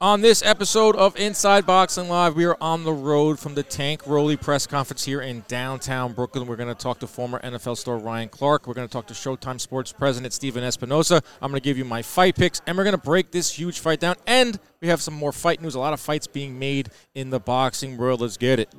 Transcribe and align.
On 0.00 0.20
this 0.20 0.44
episode 0.44 0.94
of 0.94 1.16
Inside 1.16 1.66
Boxing 1.66 2.08
Live, 2.08 2.36
we 2.36 2.44
are 2.44 2.56
on 2.60 2.84
the 2.84 2.92
road 2.92 3.36
from 3.36 3.56
the 3.56 3.64
Tank 3.64 4.06
Rolly 4.06 4.36
press 4.36 4.64
conference 4.64 5.02
here 5.02 5.20
in 5.20 5.44
downtown 5.48 6.12
Brooklyn. 6.12 6.46
We're 6.46 6.54
going 6.54 6.72
to 6.72 6.80
talk 6.80 7.00
to 7.00 7.08
former 7.08 7.40
NFL 7.40 7.76
star 7.76 7.98
Ryan 7.98 8.28
Clark. 8.28 8.68
We're 8.68 8.74
going 8.74 8.86
to 8.86 8.92
talk 8.92 9.08
to 9.08 9.12
Showtime 9.14 9.60
Sports 9.60 9.90
president 9.90 10.32
Stephen 10.32 10.62
Espinoza. 10.62 11.20
I'm 11.42 11.50
going 11.50 11.60
to 11.60 11.64
give 11.64 11.76
you 11.76 11.84
my 11.84 12.02
fight 12.02 12.36
picks, 12.36 12.62
and 12.68 12.78
we're 12.78 12.84
going 12.84 12.94
to 12.94 13.02
break 13.02 13.32
this 13.32 13.50
huge 13.50 13.80
fight 13.80 13.98
down. 13.98 14.14
And 14.24 14.60
we 14.80 14.86
have 14.86 15.02
some 15.02 15.14
more 15.14 15.32
fight 15.32 15.60
news. 15.60 15.74
A 15.74 15.80
lot 15.80 15.92
of 15.92 15.98
fights 15.98 16.28
being 16.28 16.60
made 16.60 16.90
in 17.16 17.30
the 17.30 17.40
boxing 17.40 17.96
world. 17.96 18.20
Let's 18.20 18.36
get 18.36 18.60
it. 18.60 18.72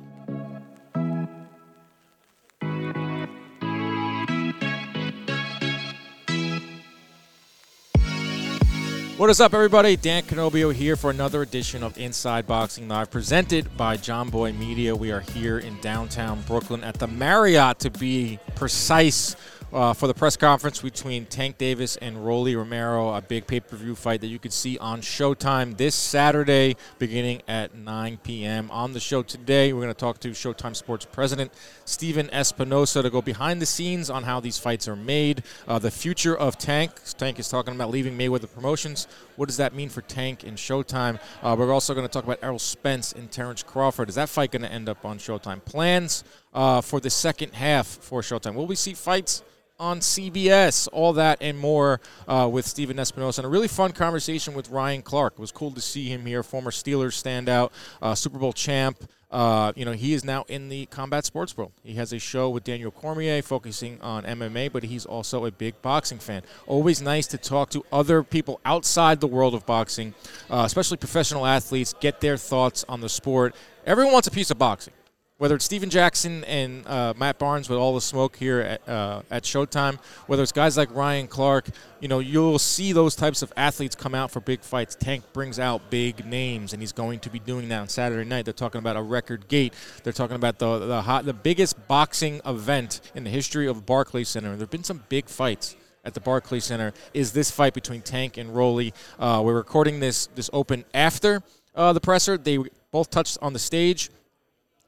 What 9.20 9.28
is 9.28 9.38
up, 9.38 9.52
everybody? 9.52 9.96
Dan 9.96 10.22
Canobbio 10.22 10.72
here 10.72 10.96
for 10.96 11.10
another 11.10 11.42
edition 11.42 11.82
of 11.82 11.98
Inside 11.98 12.46
Boxing 12.46 12.88
Live, 12.88 13.10
presented 13.10 13.76
by 13.76 13.98
Jomboy 13.98 14.56
Media. 14.56 14.96
We 14.96 15.12
are 15.12 15.20
here 15.20 15.58
in 15.58 15.78
downtown 15.82 16.40
Brooklyn 16.46 16.82
at 16.82 16.94
the 16.94 17.06
Marriott, 17.06 17.80
to 17.80 17.90
be 17.90 18.38
precise, 18.54 19.36
uh, 19.72 19.92
for 19.92 20.06
the 20.06 20.14
press 20.14 20.36
conference 20.36 20.80
between 20.80 21.26
Tank 21.26 21.58
Davis 21.58 21.96
and 21.96 22.24
Rolly 22.24 22.56
Romero, 22.56 23.14
a 23.14 23.22
big 23.22 23.46
pay 23.46 23.60
per 23.60 23.76
view 23.76 23.94
fight 23.94 24.20
that 24.20 24.26
you 24.26 24.38
can 24.38 24.50
see 24.50 24.78
on 24.78 25.00
Showtime 25.00 25.76
this 25.76 25.94
Saturday, 25.94 26.76
beginning 26.98 27.42
at 27.46 27.74
9 27.74 28.18
p.m. 28.22 28.70
On 28.70 28.92
the 28.92 29.00
show 29.00 29.22
today, 29.22 29.72
we're 29.72 29.82
going 29.82 29.94
to 29.94 29.98
talk 29.98 30.18
to 30.20 30.30
Showtime 30.30 30.74
Sports 30.74 31.04
President 31.04 31.52
Stephen 31.84 32.28
Espinoza 32.28 33.02
to 33.02 33.10
go 33.10 33.22
behind 33.22 33.62
the 33.62 33.66
scenes 33.66 34.10
on 34.10 34.24
how 34.24 34.40
these 34.40 34.58
fights 34.58 34.88
are 34.88 34.96
made, 34.96 35.42
uh, 35.68 35.78
the 35.78 35.90
future 35.90 36.36
of 36.36 36.58
Tank. 36.58 36.92
Tank 37.16 37.38
is 37.38 37.48
talking 37.48 37.74
about 37.74 37.90
leaving 37.90 38.16
Mayweather 38.16 38.52
Promotions. 38.52 39.06
What 39.36 39.46
does 39.46 39.56
that 39.58 39.74
mean 39.74 39.88
for 39.88 40.02
Tank 40.02 40.44
and 40.44 40.56
Showtime? 40.56 41.20
Uh, 41.42 41.54
we're 41.58 41.72
also 41.72 41.94
going 41.94 42.06
to 42.06 42.12
talk 42.12 42.24
about 42.24 42.38
Errol 42.42 42.58
Spence 42.58 43.12
and 43.12 43.30
Terrence 43.30 43.62
Crawford. 43.62 44.08
Is 44.08 44.16
that 44.16 44.28
fight 44.28 44.50
going 44.50 44.62
to 44.62 44.72
end 44.72 44.88
up 44.88 45.04
on 45.04 45.18
Showtime? 45.18 45.64
Plans 45.64 46.24
uh, 46.52 46.80
for 46.80 47.00
the 47.00 47.10
second 47.10 47.54
half 47.54 47.86
for 47.86 48.20
Showtime. 48.20 48.54
Will 48.54 48.66
we 48.66 48.76
see 48.76 48.94
fights? 48.94 49.42
On 49.80 49.98
CBS. 50.00 50.88
All 50.92 51.14
that 51.14 51.38
and 51.40 51.58
more 51.58 52.00
uh, 52.28 52.48
with 52.52 52.66
Stephen 52.66 52.98
Espinoza. 52.98 53.38
And 53.38 53.46
a 53.46 53.48
really 53.48 53.66
fun 53.66 53.92
conversation 53.92 54.52
with 54.52 54.68
Ryan 54.68 55.00
Clark. 55.00 55.32
It 55.32 55.38
was 55.40 55.50
cool 55.50 55.70
to 55.72 55.80
see 55.80 56.08
him 56.08 56.26
here, 56.26 56.42
former 56.42 56.70
Steelers 56.70 57.20
standout, 57.20 57.70
uh, 58.02 58.14
Super 58.14 58.38
Bowl 58.38 58.52
champ. 58.52 59.02
Uh, 59.30 59.72
you 59.76 59.84
know, 59.84 59.92
he 59.92 60.12
is 60.12 60.24
now 60.24 60.44
in 60.48 60.68
the 60.68 60.86
combat 60.86 61.24
sports 61.24 61.56
world. 61.56 61.72
He 61.82 61.94
has 61.94 62.12
a 62.12 62.18
show 62.18 62.50
with 62.50 62.64
Daniel 62.64 62.90
Cormier 62.90 63.42
focusing 63.42 64.00
on 64.02 64.24
MMA, 64.24 64.70
but 64.70 64.82
he's 64.82 65.06
also 65.06 65.46
a 65.46 65.50
big 65.50 65.80
boxing 65.82 66.18
fan. 66.18 66.42
Always 66.66 67.00
nice 67.00 67.26
to 67.28 67.38
talk 67.38 67.70
to 67.70 67.84
other 67.92 68.22
people 68.22 68.60
outside 68.64 69.20
the 69.20 69.28
world 69.28 69.54
of 69.54 69.64
boxing, 69.64 70.14
uh, 70.50 70.64
especially 70.66 70.96
professional 70.96 71.46
athletes, 71.46 71.94
get 72.00 72.20
their 72.20 72.36
thoughts 72.36 72.84
on 72.88 73.00
the 73.00 73.08
sport. 73.08 73.54
Everyone 73.86 74.12
wants 74.12 74.28
a 74.28 74.32
piece 74.32 74.50
of 74.50 74.58
boxing 74.58 74.92
whether 75.40 75.54
it's 75.54 75.64
Stephen 75.64 75.88
Jackson 75.88 76.44
and 76.44 76.86
uh, 76.86 77.14
Matt 77.16 77.38
Barnes 77.38 77.70
with 77.70 77.78
all 77.78 77.94
the 77.94 78.00
smoke 78.02 78.36
here 78.36 78.60
at, 78.60 78.86
uh, 78.86 79.22
at 79.30 79.42
Showtime, 79.44 79.98
whether 80.26 80.42
it's 80.42 80.52
guys 80.52 80.76
like 80.76 80.94
Ryan 80.94 81.26
Clark, 81.28 81.70
you 81.98 82.08
know, 82.08 82.18
you'll 82.18 82.58
see 82.58 82.92
those 82.92 83.16
types 83.16 83.40
of 83.40 83.50
athletes 83.56 83.96
come 83.96 84.14
out 84.14 84.30
for 84.30 84.40
big 84.40 84.60
fights. 84.60 84.94
Tank 84.94 85.24
brings 85.32 85.58
out 85.58 85.88
big 85.88 86.26
names, 86.26 86.74
and 86.74 86.82
he's 86.82 86.92
going 86.92 87.20
to 87.20 87.30
be 87.30 87.38
doing 87.38 87.70
that 87.70 87.80
on 87.80 87.88
Saturday 87.88 88.28
night. 88.28 88.44
They're 88.44 88.52
talking 88.52 88.80
about 88.80 88.98
a 88.98 89.02
record 89.02 89.48
gate. 89.48 89.72
They're 90.04 90.12
talking 90.12 90.36
about 90.36 90.58
the 90.58 90.78
the, 90.80 91.00
hot, 91.00 91.24
the 91.24 91.32
biggest 91.32 91.88
boxing 91.88 92.42
event 92.44 93.00
in 93.14 93.24
the 93.24 93.30
history 93.30 93.66
of 93.66 93.86
Barclays 93.86 94.28
Center. 94.28 94.50
There 94.50 94.58
have 94.58 94.70
been 94.70 94.84
some 94.84 95.04
big 95.08 95.26
fights 95.26 95.74
at 96.04 96.12
the 96.12 96.20
Barclays 96.20 96.64
Center. 96.66 96.92
Is 97.14 97.32
this 97.32 97.50
fight 97.50 97.72
between 97.72 98.02
Tank 98.02 98.36
and 98.36 98.54
Rolly? 98.54 98.92
Uh, 99.18 99.40
we're 99.42 99.54
recording 99.54 100.00
this 100.00 100.26
this 100.34 100.50
open 100.52 100.84
after 100.92 101.42
uh, 101.74 101.94
the 101.94 102.00
presser. 102.00 102.36
They 102.36 102.58
both 102.90 103.08
touched 103.08 103.38
on 103.40 103.54
the 103.54 103.58
stage 103.58 104.10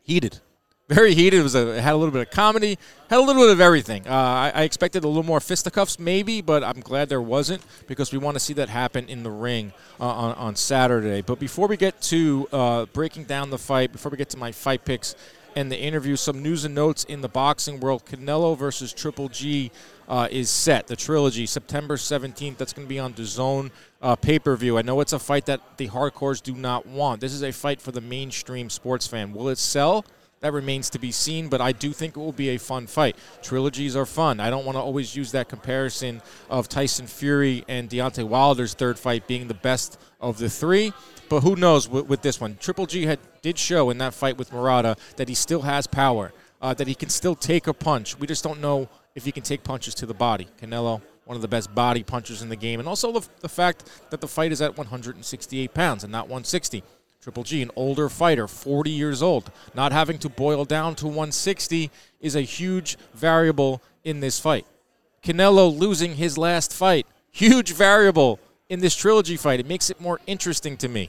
heated. 0.03 0.41
Very 0.89 1.15
heated. 1.15 1.41
It 1.41 1.43
was 1.43 1.55
a, 1.55 1.79
it 1.79 1.81
had 1.81 1.95
a 1.95 1.97
little 1.97 2.13
bit 2.13 2.21
of 2.21 2.31
comedy, 2.31 2.79
had 3.09 3.19
a 3.19 3.23
little 3.23 3.41
bit 3.41 3.51
of 3.51 3.61
everything. 3.61 4.07
Uh, 4.07 4.11
I, 4.13 4.53
I, 4.55 4.63
expected 4.65 5.05
a 5.05 5.09
little 5.09 5.23
more 5.23 5.41
fisticuffs, 5.41 5.99
maybe, 5.99 6.43
but 6.43 6.63
I'm 6.63 6.81
glad 6.81 7.09
there 7.09 7.23
wasn't 7.23 7.63
because 7.87 8.13
we 8.13 8.19
want 8.19 8.35
to 8.35 8.41
see 8.41 8.53
that 8.55 8.69
happen 8.69 9.09
in 9.09 9.23
the 9.23 9.31
ring 9.31 9.73
uh, 10.01 10.07
on, 10.07 10.35
on 10.35 10.57
Saturday. 10.57 11.23
But 11.23 11.39
before 11.39 11.67
we 11.67 11.79
get 11.79 12.03
to 12.03 12.49
uh, 12.53 12.87
breaking 12.87 13.25
down 13.25 13.49
the 13.51 13.59
fight, 13.59 13.93
before 13.93 14.11
we 14.11 14.19
get 14.19 14.29
to 14.31 14.37
my 14.37 14.53
fight 14.53 14.85
picks 14.85 15.15
and 15.57 15.71
the 15.71 15.79
interview, 15.79 16.17
some 16.17 16.43
news 16.43 16.65
and 16.65 16.75
notes 16.75 17.05
in 17.05 17.21
the 17.21 17.29
boxing 17.29 17.81
world. 17.81 18.05
Canelo 18.05 18.57
versus 18.57 18.93
Triple 18.93 19.29
G 19.29 19.71
uh, 20.09 20.29
is 20.31 20.51
set. 20.51 20.87
The 20.87 20.97
trilogy, 20.97 21.47
September 21.47 21.97
17th. 21.97 22.57
That's 22.57 22.73
going 22.73 22.87
to 22.87 22.89
be 22.89 22.99
on 22.99 23.15
DAZN 23.15 23.71
uh, 24.01 24.17
pay 24.17 24.39
per 24.39 24.57
view. 24.57 24.79
I 24.79 24.83
know 24.83 25.01
it's 25.01 25.13
a 25.13 25.19
fight 25.19 25.47
that 25.47 25.79
the 25.79 25.89
hardcores 25.89 26.43
do 26.43 26.55
not 26.55 26.87
want. 26.87 27.21
This 27.21 27.33
is 27.33 27.43
a 27.43 27.53
fight 27.53 27.81
for 27.81 27.93
the 27.93 28.01
mainstream 28.01 28.71
sports 28.71 29.07
fan. 29.07 29.33
Will 29.33 29.49
it 29.49 29.59
sell? 29.59 30.05
That 30.43 30.53
remains 30.53 30.91
to 30.91 30.99
be 30.99 31.13
seen, 31.13 31.49
but 31.49 31.61
I 31.61 31.71
do 31.71 31.93
think 31.93 32.17
it 32.17 32.21
will 32.21 32.33
be 32.33 32.49
a 32.51 32.59
fun 32.59 32.89
fight. 32.89 33.17
Trilogies 33.43 33.95
are 33.95 34.05
fun. 34.05 34.41
I 34.41 34.51
don't 34.51 34.65
want 34.65 34.75
to 34.75 34.83
always 34.83 35.15
use 35.15 35.31
that 35.33 35.49
comparison 35.49 36.21
of 36.51 36.69
Tyson 36.69 37.07
Fury 37.07 37.65
and 37.69 37.89
Deontay 37.89 38.25
Wilder's 38.25 38.75
third 38.75 38.99
fight 38.99 39.29
being 39.29 39.47
the 39.47 39.55
best 39.55 40.01
of 40.21 40.39
the 40.39 40.51
three. 40.51 40.93
But 41.33 41.45
who 41.45 41.57
knows 41.57 41.89
with, 41.89 42.09
with 42.09 42.21
this 42.21 42.43
one? 42.43 42.59
Triple 42.61 42.85
G 42.85 43.07
had 43.07 43.19
did 43.41 43.57
show 43.57 43.89
in 43.89 43.97
that 43.97 44.13
fight 44.13 44.37
with 44.37 44.53
Murata 44.53 44.97
that 45.17 45.31
he 45.31 45.35
still 45.35 45.63
has 45.63 45.87
power, 45.87 46.31
uh, 46.61 46.75
that 46.75 46.87
he 46.87 46.95
can 46.95 47.09
still 47.09 47.35
take 47.35 47.69
a 47.69 47.73
punch. 47.73 48.19
We 48.19 48.27
just 48.27 48.45
don't 48.45 48.61
know 48.61 48.87
if 49.15 49.25
he 49.25 49.33
can 49.33 49.43
take 49.43 49.65
punches 49.65 49.95
to 49.95 50.05
the 50.05 50.13
body. 50.13 50.47
Canelo, 50.61 51.01
one 51.25 51.35
of 51.35 51.41
the 51.41 51.49
best 51.49 51.75
body 51.75 52.03
punchers 52.03 52.43
in 52.43 52.51
the 52.51 52.57
game, 52.57 52.81
and 52.81 52.87
also 52.87 53.19
the, 53.19 53.27
the 53.41 53.49
fact 53.49 53.89
that 54.11 54.21
the 54.21 54.29
fight 54.29 54.53
is 54.53 54.61
at 54.61 54.77
168 54.77 55.73
pounds 55.73 56.05
and 56.05 56.13
not 56.13 56.25
160. 56.25 56.83
Triple 57.23 57.45
G, 57.45 57.63
an 57.63 57.71
older 57.77 58.11
fighter, 58.11 58.47
40 58.47 58.91
years 58.91 59.23
old, 59.23 59.51
not 59.75 59.91
having 59.91 60.19
to 60.19 60.29
boil 60.29 60.67
down 60.67 60.95
to 60.97 61.07
160 61.07 61.91
is 62.21 62.37
a 62.37 62.43
huge 62.43 62.99
variable 63.15 63.81
in 64.05 64.21
this 64.21 64.39
fight. 64.39 64.67
Canelo 65.25 65.75
losing 65.75 66.17
his 66.17 66.37
last 66.37 66.75
fight, 66.75 67.07
huge 67.31 67.73
variable 67.73 68.39
in 68.69 68.81
this 68.81 68.95
trilogy 68.95 69.39
fight. 69.39 69.61
It 69.61 69.67
makes 69.67 69.89
it 69.89 69.99
more 69.99 70.21
interesting 70.27 70.77
to 70.77 70.91
me. 70.91 71.09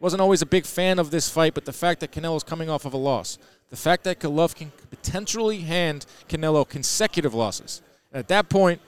Wasn't 0.00 0.20
always 0.20 0.40
a 0.40 0.46
big 0.46 0.64
fan 0.64 0.98
of 0.98 1.10
this 1.10 1.28
fight, 1.28 1.52
but 1.52 1.66
the 1.66 1.72
fact 1.72 2.00
that 2.00 2.10
Canelo's 2.10 2.42
coming 2.42 2.70
off 2.70 2.86
of 2.86 2.94
a 2.94 2.96
loss, 2.96 3.38
the 3.68 3.76
fact 3.76 4.02
that 4.04 4.18
Golovkin 4.18 4.74
could 4.76 4.90
potentially 4.90 5.58
hand 5.58 6.06
Canelo 6.28 6.66
consecutive 6.66 7.34
losses. 7.34 7.82
At 8.12 8.26
that 8.28 8.48
point, 8.48 8.80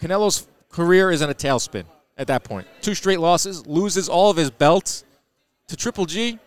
Canelo's 0.00 0.48
career 0.70 1.10
is 1.10 1.20
in 1.20 1.28
a 1.30 1.34
tailspin. 1.34 1.84
At 2.16 2.26
that 2.26 2.42
point, 2.42 2.66
two 2.80 2.94
straight 2.94 3.20
losses, 3.20 3.66
loses 3.66 4.08
all 4.08 4.30
of 4.30 4.36
his 4.36 4.50
belts 4.50 5.04
to 5.68 5.76
Triple 5.76 6.06
G. 6.06 6.38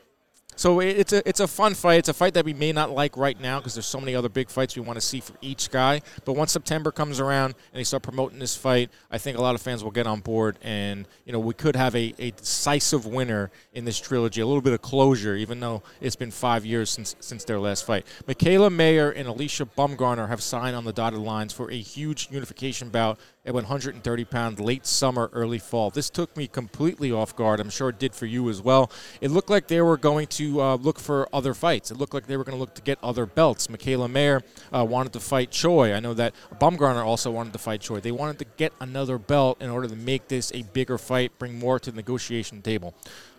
So 0.55 0.79
it's 0.79 1.11
a 1.11 1.27
it's 1.27 1.39
a 1.41 1.47
fun 1.47 1.73
fight. 1.73 1.99
It's 1.99 2.09
a 2.09 2.13
fight 2.13 2.33
that 2.35 2.45
we 2.45 2.53
may 2.53 2.71
not 2.71 2.91
like 2.91 3.17
right 3.17 3.39
now 3.39 3.59
because 3.59 3.73
there's 3.73 3.85
so 3.85 3.99
many 3.99 4.16
other 4.16 4.29
big 4.29 4.49
fights 4.49 4.75
we 4.75 4.81
want 4.81 4.97
to 4.97 5.05
see 5.05 5.19
for 5.19 5.33
each 5.41 5.69
guy. 5.69 6.01
But 6.23 6.33
once 6.33 6.51
September 6.53 6.91
comes 6.91 7.19
around 7.19 7.55
and 7.71 7.79
they 7.79 7.83
start 7.83 8.03
promoting 8.03 8.39
this 8.39 8.55
fight, 8.55 8.89
I 9.11 9.17
think 9.17 9.38
a 9.38 9.41
lot 9.41 9.55
of 9.55 9.61
fans 9.61 9.83
will 9.83 9.91
get 9.91 10.07
on 10.07 10.21
board, 10.21 10.57
and 10.61 11.07
you 11.25 11.33
know 11.33 11.39
we 11.39 11.53
could 11.53 11.75
have 11.75 11.93
a, 11.95 12.13
a 12.19 12.31
decisive 12.31 13.05
winner 13.05 13.51
in 13.73 13.83
this 13.83 13.99
trilogy, 13.99 14.41
a 14.41 14.47
little 14.47 14.61
bit 14.61 14.73
of 14.73 14.81
closure, 14.81 15.35
even 15.35 15.59
though 15.59 15.83
it's 15.99 16.16
been 16.16 16.31
five 16.31 16.66
years 16.66 16.89
since 16.89 17.16
since 17.19 17.43
their 17.43 17.59
last 17.59 17.85
fight. 17.85 18.05
Mikaela 18.25 18.72
Mayer 18.72 19.11
and 19.11 19.27
Alycia 19.27 19.67
Baumgardner 19.77 20.29
have 20.29 20.41
signed 20.41 20.75
on 20.75 20.85
the 20.85 20.93
dotted 20.93 21.19
lines 21.19 21.51
for 21.51 21.69
a 21.69 21.77
huge 21.77 22.29
unification 22.31 22.89
bout 22.89 23.19
at 23.45 23.53
130 23.53 24.25
pounds 24.25 24.59
late 24.59 24.85
summer, 24.85 25.29
early 25.33 25.59
fall. 25.59 25.89
This 25.89 26.09
took 26.09 26.35
me 26.35 26.47
completely 26.47 27.11
off 27.11 27.35
guard. 27.35 27.59
I'm 27.59 27.69
sure 27.69 27.89
it 27.89 28.00
did 28.00 28.16
for 28.16 28.25
you 28.25 28.50
as 28.50 28.61
well. 28.61 28.91
It 29.22 29.31
looked 29.31 29.50
like 29.50 29.67
they 29.67 29.81
were 29.81 29.97
going 29.97 30.28
to 30.28 30.61
uh, 30.61 30.75
look 30.75 31.00
for 31.00 31.28
other 31.33 31.53
fights. 31.53 31.91
It 31.91 31.97
looked 31.97 32.13
like 32.13 32.28
they 32.28 32.38
were 32.38 32.44
going 32.44 32.57
to 32.57 32.59
look 32.59 32.73
to 32.75 32.81
get 32.81 32.97
other 33.03 33.25
belts. 33.25 33.67
Mikaela 33.67 34.09
Mayer 34.09 34.41
uh, 34.73 34.85
wanted 34.85 35.13
to 35.13 35.19
fight 35.19 35.51
Choi. 35.51 35.94
I 35.94 36.00
know 36.00 36.13
that 36.13 36.34
Baumgardner 36.59 37.05
also 37.05 37.31
wanted 37.31 37.53
to 37.53 37.59
fight 37.59 37.81
Choi. 37.81 38.00
They 38.00 38.11
wanted 38.11 38.39
to 38.39 38.45
get 38.57 38.73
another 38.79 39.17
belt 39.17 39.61
in 39.61 39.69
order 39.69 39.88
to 39.88 39.95
make 39.95 40.28
this 40.28 40.51
a 40.53 40.63
bigger 40.63 40.97
fight, 40.97 41.38
bring 41.38 41.59
more 41.59 41.79
to 41.79 41.91
the 41.91 41.95
negotiation 41.95 42.61
table. 42.61 42.94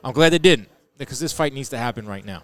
I'm 0.05 0.13
glad 0.13 0.31
they 0.31 0.39
didn't 0.39 0.69
because 0.99 1.21
this 1.21 1.33
fight 1.33 1.53
needs 1.53 1.69
to 1.71 1.79
happen 1.79 2.07
right 2.07 2.25
now. 2.25 2.43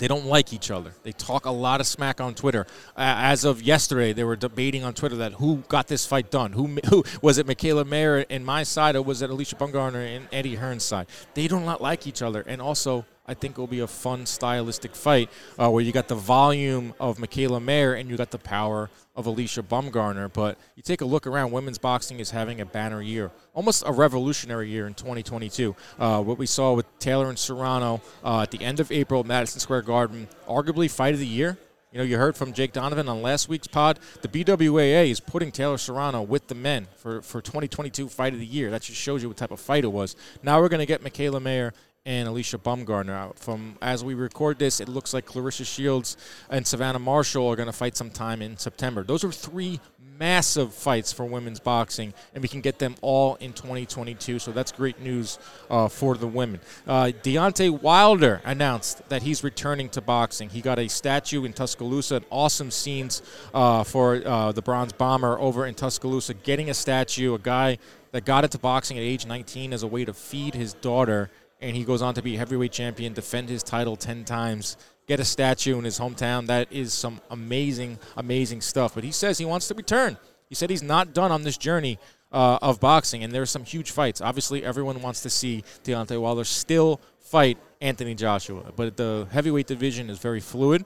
They 0.00 0.08
don't 0.08 0.24
like 0.24 0.54
each 0.54 0.70
other. 0.70 0.94
They 1.02 1.12
talk 1.12 1.44
a 1.44 1.50
lot 1.50 1.80
of 1.80 1.86
smack 1.86 2.22
on 2.22 2.34
Twitter. 2.34 2.66
Uh, 2.96 3.20
as 3.34 3.44
of 3.44 3.60
yesterday, 3.60 4.14
they 4.14 4.24
were 4.24 4.34
debating 4.34 4.82
on 4.82 4.94
Twitter 4.94 5.16
that 5.16 5.34
who 5.34 5.58
got 5.68 5.88
this 5.88 6.06
fight 6.06 6.30
done. 6.30 6.52
Who, 6.52 6.68
who 6.88 7.04
was 7.20 7.36
it? 7.36 7.46
Mikaela 7.46 7.86
Mayer 7.86 8.20
in 8.20 8.42
my 8.42 8.62
side, 8.62 8.96
or 8.96 9.02
was 9.02 9.20
it 9.20 9.28
Alycia 9.28 9.58
Baumgardner 9.58 10.16
and 10.16 10.26
Eddie 10.32 10.54
Hearn's 10.54 10.84
side? 10.84 11.06
They 11.34 11.46
do 11.48 11.60
not 11.60 11.82
like 11.82 12.06
each 12.06 12.22
other, 12.22 12.42
and 12.46 12.62
also 12.62 13.04
I 13.26 13.34
think 13.34 13.58
it 13.58 13.60
will 13.60 13.68
be 13.68 13.80
a 13.80 13.86
fun 13.86 14.24
stylistic 14.24 14.96
fight 14.96 15.28
uh, 15.58 15.70
where 15.70 15.84
you 15.84 15.92
got 15.92 16.08
the 16.08 16.16
volume 16.16 16.94
of 16.98 17.18
Mikaela 17.18 17.62
Mayer 17.62 17.94
and 17.94 18.08
you 18.08 18.16
got 18.16 18.30
the 18.30 18.38
power 18.38 18.90
of 19.14 19.26
Alycia 19.26 19.62
Baumgardner. 19.62 20.32
But 20.32 20.58
you 20.76 20.82
take 20.82 21.00
a 21.00 21.04
look 21.04 21.26
around, 21.26 21.52
women's 21.52 21.78
boxing 21.78 22.20
is 22.20 22.30
having 22.30 22.60
a 22.60 22.66
banner 22.66 23.02
year, 23.02 23.30
almost 23.60 23.82
a 23.84 23.92
revolutionary 23.92 24.70
year 24.70 24.86
in 24.86 24.94
2022. 24.94 25.76
Uh, 25.98 26.22
what 26.22 26.38
we 26.38 26.46
saw 26.46 26.72
with 26.72 26.86
Taylor 26.98 27.28
and 27.28 27.38
Serrano 27.38 28.00
uh, 28.24 28.40
at 28.40 28.50
the 28.50 28.62
end 28.62 28.80
of 28.80 28.90
April, 28.90 29.22
Madison 29.22 29.60
Square 29.60 29.82
Garden, 29.82 30.28
arguably 30.48 30.90
fight 30.90 31.12
of 31.12 31.20
the 31.20 31.26
year 31.26 31.58
You 31.92 31.98
know, 31.98 32.04
you 32.04 32.16
heard 32.16 32.36
from 32.36 32.54
Jake 32.54 32.72
Donovan 32.72 33.06
on 33.06 33.20
last 33.20 33.50
week's 33.50 33.66
pod. 33.66 33.98
The 34.22 34.28
BWAA 34.28 35.10
is 35.10 35.20
putting 35.20 35.52
Taylor 35.52 35.76
Serrano 35.76 36.22
with 36.22 36.46
the 36.46 36.54
men 36.54 36.86
for, 36.96 37.20
for 37.20 37.42
2022 37.42 38.08
Fight 38.08 38.32
of 38.32 38.38
the 38.38 38.46
Year. 38.46 38.70
That 38.70 38.80
just 38.80 38.98
shows 38.98 39.22
you 39.22 39.28
what 39.28 39.36
type 39.36 39.50
of 39.50 39.60
fight 39.60 39.84
it 39.84 39.92
was. 39.92 40.16
Now 40.42 40.58
we're 40.60 40.70
going 40.70 40.80
to 40.80 40.86
get 40.86 41.02
Mikaela 41.02 41.42
Mayer 41.42 41.74
and 42.06 42.28
Alycia 42.28 42.58
Baumgardner 42.58 43.12
out. 43.12 43.38
From 43.38 43.76
as 43.82 44.02
we 44.02 44.14
record 44.14 44.58
this, 44.58 44.80
it 44.80 44.88
looks 44.88 45.12
like 45.12 45.26
Claressa 45.26 45.66
Shields 45.66 46.16
and 46.48 46.66
Savannah 46.66 46.98
Marshall 46.98 47.46
are 47.48 47.56
going 47.56 47.66
to 47.66 47.72
fight 47.72 47.96
sometime 47.96 48.40
in 48.40 48.56
September. 48.56 49.04
Those 49.04 49.22
are 49.24 49.32
three 49.32 49.80
massive 50.18 50.74
fights 50.74 51.12
for 51.12 51.24
women's 51.24 51.58
boxing, 51.58 52.12
and 52.34 52.42
we 52.42 52.48
can 52.48 52.60
get 52.60 52.78
them 52.78 52.94
all 53.00 53.36
in 53.36 53.52
2022. 53.54 54.38
So 54.38 54.52
that's 54.52 54.70
great 54.70 55.00
news 55.00 55.38
uh, 55.70 55.88
for 55.88 56.16
the 56.16 56.26
women. 56.26 56.60
Uh, 56.86 57.12
Deontay 57.22 57.80
Wilder 57.82 58.42
announced 58.44 59.06
that 59.08 59.22
he's 59.22 59.42
returning 59.42 59.88
to 59.90 60.00
boxing. 60.00 60.50
He 60.50 60.60
got 60.60 60.78
a 60.78 60.88
statue 60.88 61.44
in 61.44 61.54
Tuscaloosa, 61.54 62.16
and 62.16 62.24
awesome 62.30 62.70
scenes 62.70 63.22
uh, 63.54 63.82
for 63.82 64.22
uh, 64.24 64.52
the 64.52 64.62
Bronze 64.62 64.92
Bomber 64.92 65.38
over 65.38 65.66
in 65.66 65.74
Tuscaloosa, 65.74 66.34
getting 66.34 66.68
a 66.68 66.74
statue, 66.74 67.34
a 67.34 67.38
guy 67.38 67.78
that 68.12 68.24
got 68.24 68.44
into 68.44 68.58
boxing 68.58 68.98
at 68.98 69.02
age 69.02 69.26
19 69.26 69.72
as 69.72 69.82
a 69.82 69.86
way 69.86 70.04
to 70.04 70.12
feed 70.12 70.54
his 70.54 70.74
daughter 70.74 71.30
and 71.60 71.76
he 71.76 71.84
goes 71.84 72.02
on 72.02 72.14
to 72.14 72.22
be 72.22 72.36
heavyweight 72.36 72.72
champion, 72.72 73.12
defend 73.12 73.48
his 73.48 73.62
title 73.62 73.96
10 73.96 74.24
times, 74.24 74.76
get 75.06 75.20
a 75.20 75.24
statue 75.24 75.78
in 75.78 75.84
his 75.84 75.98
hometown. 75.98 76.46
That 76.46 76.72
is 76.72 76.92
some 76.92 77.20
amazing, 77.30 77.98
amazing 78.16 78.60
stuff. 78.60 78.94
But 78.94 79.04
he 79.04 79.12
says 79.12 79.38
he 79.38 79.44
wants 79.44 79.68
to 79.68 79.74
return. 79.74 80.16
He 80.48 80.54
said 80.54 80.70
he's 80.70 80.82
not 80.82 81.12
done 81.12 81.30
on 81.30 81.42
this 81.42 81.56
journey 81.56 81.98
uh, 82.32 82.58
of 82.62 82.80
boxing, 82.80 83.24
and 83.24 83.32
there's 83.32 83.50
some 83.50 83.64
huge 83.64 83.90
fights. 83.90 84.20
Obviously, 84.20 84.64
everyone 84.64 85.00
wants 85.02 85.22
to 85.22 85.30
see 85.30 85.64
Deontay 85.84 86.20
Wilder 86.20 86.44
still 86.44 87.00
fight 87.18 87.58
Anthony 87.80 88.14
Joshua, 88.14 88.72
but 88.74 88.96
the 88.96 89.28
heavyweight 89.30 89.66
division 89.66 90.10
is 90.10 90.18
very 90.18 90.40
fluid. 90.40 90.84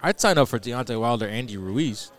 I'd 0.00 0.20
sign 0.20 0.38
up 0.38 0.48
for 0.48 0.58
Deontay 0.58 1.00
Wilder, 1.00 1.26
Andy 1.26 1.56
Ruiz. 1.56 2.12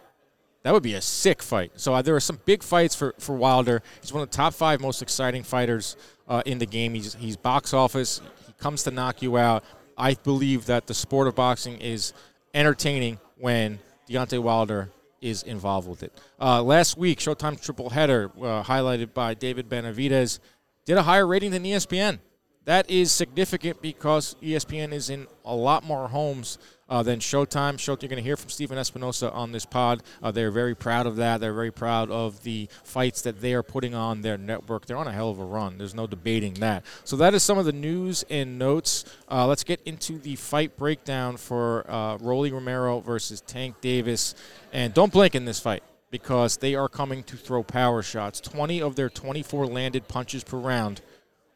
That 0.64 0.74
would 0.74 0.84
be 0.84 0.96
a 0.96 1.02
sick 1.02 1.42
fight. 1.42 1.72
So 1.76 1.94
uh, 1.94 2.02
there 2.02 2.16
are 2.16 2.20
some 2.20 2.40
big 2.46 2.64
fights 2.64 2.96
for, 2.96 3.14
for 3.20 3.36
Wilder. 3.36 3.82
He's 4.02 4.12
one 4.12 4.24
of 4.24 4.30
the 4.30 4.36
top 4.36 4.54
five 4.54 4.82
most 4.82 5.02
exciting 5.02 5.44
fighters 5.44 5.96
uh, 6.28 6.44
in 6.46 6.58
the 6.58 6.66
game. 6.66 6.94
He's, 6.94 7.14
he's 7.16 7.38
box 7.38 7.74
office. 7.74 8.22
He 8.46 8.54
comes 8.54 8.84
to 8.84 8.92
knock 8.92 9.22
you 9.22 9.38
out. 9.38 9.64
I 9.98 10.14
believe 10.14 10.66
that 10.68 10.88
the 10.88 10.94
sport 10.94 11.28
of 11.28 11.36
boxing 11.36 11.80
is 11.80 12.14
entertaining 12.54 13.20
when 13.38 13.80
Deontay 14.10 14.40
Wilder 14.40 14.90
is 15.22 15.44
involved 15.44 15.88
with 15.88 16.04
it. 16.04 16.14
Uh, 16.40 16.62
last 16.62 16.98
week, 16.98 17.20
Showtime 17.20 17.62
triple 17.62 17.90
header, 17.90 18.32
uh, 18.38 18.64
highlighted 18.64 19.14
by 19.14 19.34
David 19.34 19.68
Benavidez, 19.68 20.40
did 20.86 20.98
a 20.98 21.04
higher 21.04 21.26
rating 21.26 21.52
than 21.52 21.64
ESPN. 21.64 22.20
That 22.66 22.90
is 22.90 23.12
significant 23.12 23.82
because 23.82 24.36
ESPN 24.42 24.92
is 24.92 25.10
in 25.10 25.28
a 25.46 25.56
lot 25.56 25.84
more 25.84 26.10
homes 26.10 26.58
uh, 26.90 27.04
than 27.04 27.20
Showtime. 27.20 27.76
Showtime, 27.76 28.02
you're 28.04 28.10
going 28.10 28.18
to 28.18 28.22
hear 28.22 28.38
from 28.38 28.50
Stephen 28.50 28.78
Espinoza 28.78 29.34
on 29.34 29.52
this 29.52 29.66
pod. 29.66 30.04
Uh, 30.22 30.32
they're 30.32 30.52
very 30.52 30.76
proud 30.76 31.06
of 31.06 31.18
that. 31.18 31.40
They're 31.40 31.54
very 31.54 31.72
proud 31.72 32.10
of 32.12 32.44
the 32.44 32.70
fights 32.84 33.22
that 33.22 33.42
they 33.42 33.54
are 33.54 33.64
putting 33.64 33.96
on 33.96 34.22
their 34.22 34.38
network. 34.38 34.86
They're 34.86 34.98
on 34.98 35.08
a 35.08 35.12
hell 35.12 35.30
of 35.30 35.40
a 35.40 35.46
run. 35.46 35.78
There's 35.78 35.96
no 35.96 36.08
debating 36.08 36.56
that. 36.56 36.86
So 37.04 37.16
that 37.18 37.34
is 37.34 37.44
some 37.44 37.58
of 37.58 37.66
the 37.66 37.74
news 37.74 38.24
and 38.30 38.58
notes. 38.58 39.06
Uh, 39.30 39.48
let's 39.48 39.64
get 39.64 39.82
into 39.86 40.18
the 40.20 40.36
fight 40.36 40.78
breakdown 40.78 41.38
for 41.38 41.90
uh, 41.90 42.18
Rolly 42.18 42.52
Romero 42.52 43.00
versus 43.00 43.42
Tank 43.42 43.82
Davis. 43.82 44.36
And 44.74 44.94
don't 44.94 45.12
blink 45.12 45.36
in 45.36 45.46
this 45.46 45.60
fight 45.60 45.84
because 46.10 46.58
they 46.58 46.76
are 46.76 46.88
coming 46.88 47.24
to 47.24 47.36
throw 47.36 47.64
power 47.64 48.02
shots. 48.02 48.40
20 48.40 48.82
of 48.82 48.96
their 48.96 49.10
24 49.10 49.68
landed 49.68 50.08
punches 50.08 50.44
per 50.44 50.58
round 50.58 51.02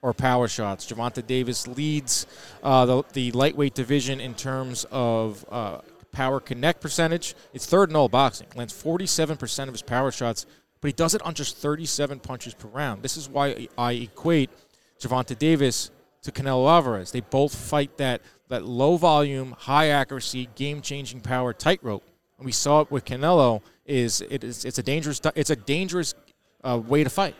or 0.01 0.13
power 0.13 0.47
shots. 0.47 0.85
Gervonta 0.85 1.25
Davis 1.25 1.67
leads 1.67 2.25
uh, 2.63 2.85
the, 2.85 3.03
the 3.13 3.31
lightweight 3.31 3.73
division 3.73 4.19
in 4.19 4.33
terms 4.33 4.85
of 4.91 5.45
uh, 5.51 5.79
power 6.11 6.39
connect 6.39 6.81
percentage. 6.81 7.35
It's 7.53 7.65
third 7.65 7.89
in 7.89 7.95
all 7.95 8.09
boxing. 8.09 8.47
Lands 8.55 8.73
47% 8.73 9.63
of 9.67 9.73
his 9.73 9.81
power 9.81 10.11
shots, 10.11 10.45
but 10.81 10.87
he 10.89 10.93
does 10.93 11.13
it 11.13 11.21
on 11.21 11.33
just 11.33 11.57
37 11.57 12.19
punches 12.19 12.53
per 12.53 12.67
round. 12.67 13.03
This 13.03 13.17
is 13.17 13.29
why 13.29 13.67
I 13.77 13.93
equate 13.93 14.49
Gervonta 14.99 15.37
Davis 15.37 15.91
to 16.23 16.31
Canelo 16.31 16.69
Alvarez. 16.69 17.11
They 17.11 17.21
both 17.21 17.55
fight 17.55 17.97
that, 17.97 18.21
that 18.49 18.65
low 18.65 18.97
volume, 18.97 19.55
high 19.57 19.89
accuracy, 19.89 20.49
game 20.55 20.81
changing 20.81 21.21
power 21.21 21.53
tightrope. 21.53 22.03
And 22.37 22.45
we 22.45 22.51
saw 22.51 22.81
it 22.81 22.91
with 22.91 23.05
Canelo. 23.05 23.61
Is 23.85 24.21
it 24.21 24.43
is 24.43 24.63
it's 24.63 24.77
a 24.77 24.83
dangerous 24.83 25.19
it's 25.35 25.49
a 25.49 25.55
dangerous 25.55 26.13
uh, 26.63 26.79
way 26.83 27.03
to 27.03 27.09
fight. 27.09 27.35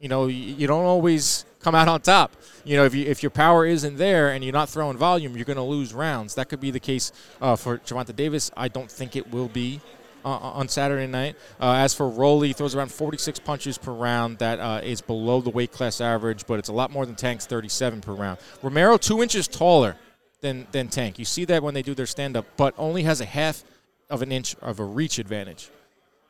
You 0.00 0.08
know, 0.08 0.26
you 0.26 0.66
don't 0.66 0.84
always 0.84 1.46
come 1.66 1.74
out 1.74 1.88
on 1.88 2.00
top. 2.00 2.36
You 2.64 2.76
know, 2.76 2.84
if 2.84 2.94
you 2.94 3.04
if 3.06 3.24
your 3.24 3.30
power 3.30 3.66
isn't 3.66 3.96
there 3.96 4.30
and 4.30 4.44
you're 4.44 4.52
not 4.52 4.68
throwing 4.68 4.96
volume, 4.96 5.34
you're 5.34 5.44
going 5.44 5.56
to 5.56 5.64
lose 5.64 5.92
rounds. 5.92 6.36
That 6.36 6.48
could 6.48 6.60
be 6.60 6.70
the 6.70 6.78
case 6.78 7.10
uh, 7.40 7.56
for 7.56 7.78
Gervonta 7.78 8.14
Davis. 8.14 8.52
I 8.56 8.68
don't 8.68 8.90
think 8.90 9.16
it 9.16 9.32
will 9.32 9.48
be. 9.48 9.80
Uh, 10.24 10.58
on 10.60 10.66
Saturday 10.68 11.06
night. 11.06 11.36
Uh, 11.60 11.74
as 11.74 11.94
for 11.94 12.10
he 12.44 12.52
throws 12.52 12.74
around 12.74 12.90
46 12.90 13.38
punches 13.38 13.78
per 13.78 13.92
round. 13.92 14.38
That 14.38 14.58
uh, 14.58 14.80
is 14.82 15.00
below 15.00 15.40
the 15.40 15.50
weight 15.50 15.70
class 15.70 16.00
average, 16.00 16.48
but 16.48 16.58
it's 16.58 16.68
a 16.68 16.72
lot 16.72 16.90
more 16.90 17.06
than 17.06 17.14
Tank's 17.14 17.46
37 17.46 18.00
per 18.00 18.12
round. 18.12 18.40
Romero, 18.60 18.96
two 18.96 19.22
inches 19.22 19.46
taller 19.46 19.94
than, 20.40 20.66
than 20.72 20.88
Tank. 20.88 21.20
You 21.20 21.24
see 21.24 21.44
that 21.44 21.62
when 21.62 21.74
they 21.74 21.82
do 21.82 21.94
their 21.94 22.06
stand 22.06 22.36
up, 22.36 22.44
but 22.56 22.74
only 22.76 23.04
has 23.04 23.20
a 23.20 23.24
half 23.24 23.62
of 24.10 24.20
an 24.20 24.32
inch 24.32 24.56
of 24.56 24.80
a 24.80 24.84
reach 24.84 25.20
advantage. 25.20 25.70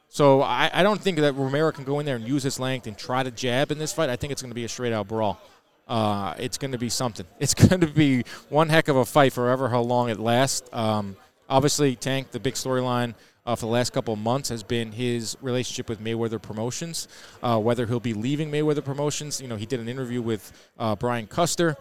So 0.09 0.43
I, 0.43 0.71
I 0.73 0.83
don't 0.83 1.01
think 1.01 1.19
that 1.19 1.35
Romero 1.35 1.73
can 1.73 1.85
go 1.85 1.99
in 2.01 2.07
there 2.07 2.17
and 2.17 2.27
use 2.27 2.43
his 2.43 2.59
length 2.59 2.87
and 2.87 2.97
try 2.97 3.23
to 3.23 3.31
jab 3.31 3.71
in 3.71 3.79
this 3.79 3.93
fight. 3.93 4.09
I 4.09 4.17
think 4.17 4.33
it's 4.33 4.43
going 4.43 4.51
to 4.51 4.55
be 4.55 4.65
a 4.65 4.69
straight 4.69 4.93
out 4.93 5.09
brawl. 5.09 5.41
Uh, 5.87 6.35
it's 6.39 6.59
going 6.59 6.73
to 6.73 6.79
be 6.79 6.89
something. 6.89 7.27
It's 7.39 7.55
going 7.55 7.81
to 7.81 7.87
be 7.87 8.25
one 8.49 8.69
heck 8.69 8.89
of 8.89 8.97
a 8.97 9.05
fight 9.05 9.33
forever 9.33 9.69
how 9.69 9.81
long 9.81 10.09
it 10.09 10.19
lasts. 10.19 10.69
Um, 10.73 11.17
obviously, 11.49 11.97
Tank, 11.97 12.31
the 12.31 12.41
big 12.41 12.55
storyline 12.55 13.15
uh, 13.45 13.55
for 13.55 13.67
the 13.67 13.73
last 13.73 13.93
couple 13.93 14.13
of 14.13 14.21
months 14.21 14.49
has 14.49 14.63
been 14.63 14.91
his 14.91 15.37
relationship 15.41 15.89
with 15.89 16.01
Mayweather 16.01 16.43
Promotions. 16.43 17.09
Uh, 17.43 17.59
whether 17.59 17.87
he'll 17.87 18.01
be 18.01 18.15
leaving 18.15 18.51
Mayweather 18.51 18.85
Promotions, 18.85 19.41
you 19.41 19.49
know, 19.49 19.57
he 19.57 19.67
did 19.67 19.81
an 19.81 19.89
interview 19.89 20.21
with 20.21 20.53
uh, 20.79 20.97
Brian 20.97 21.27
Custer 21.27 21.77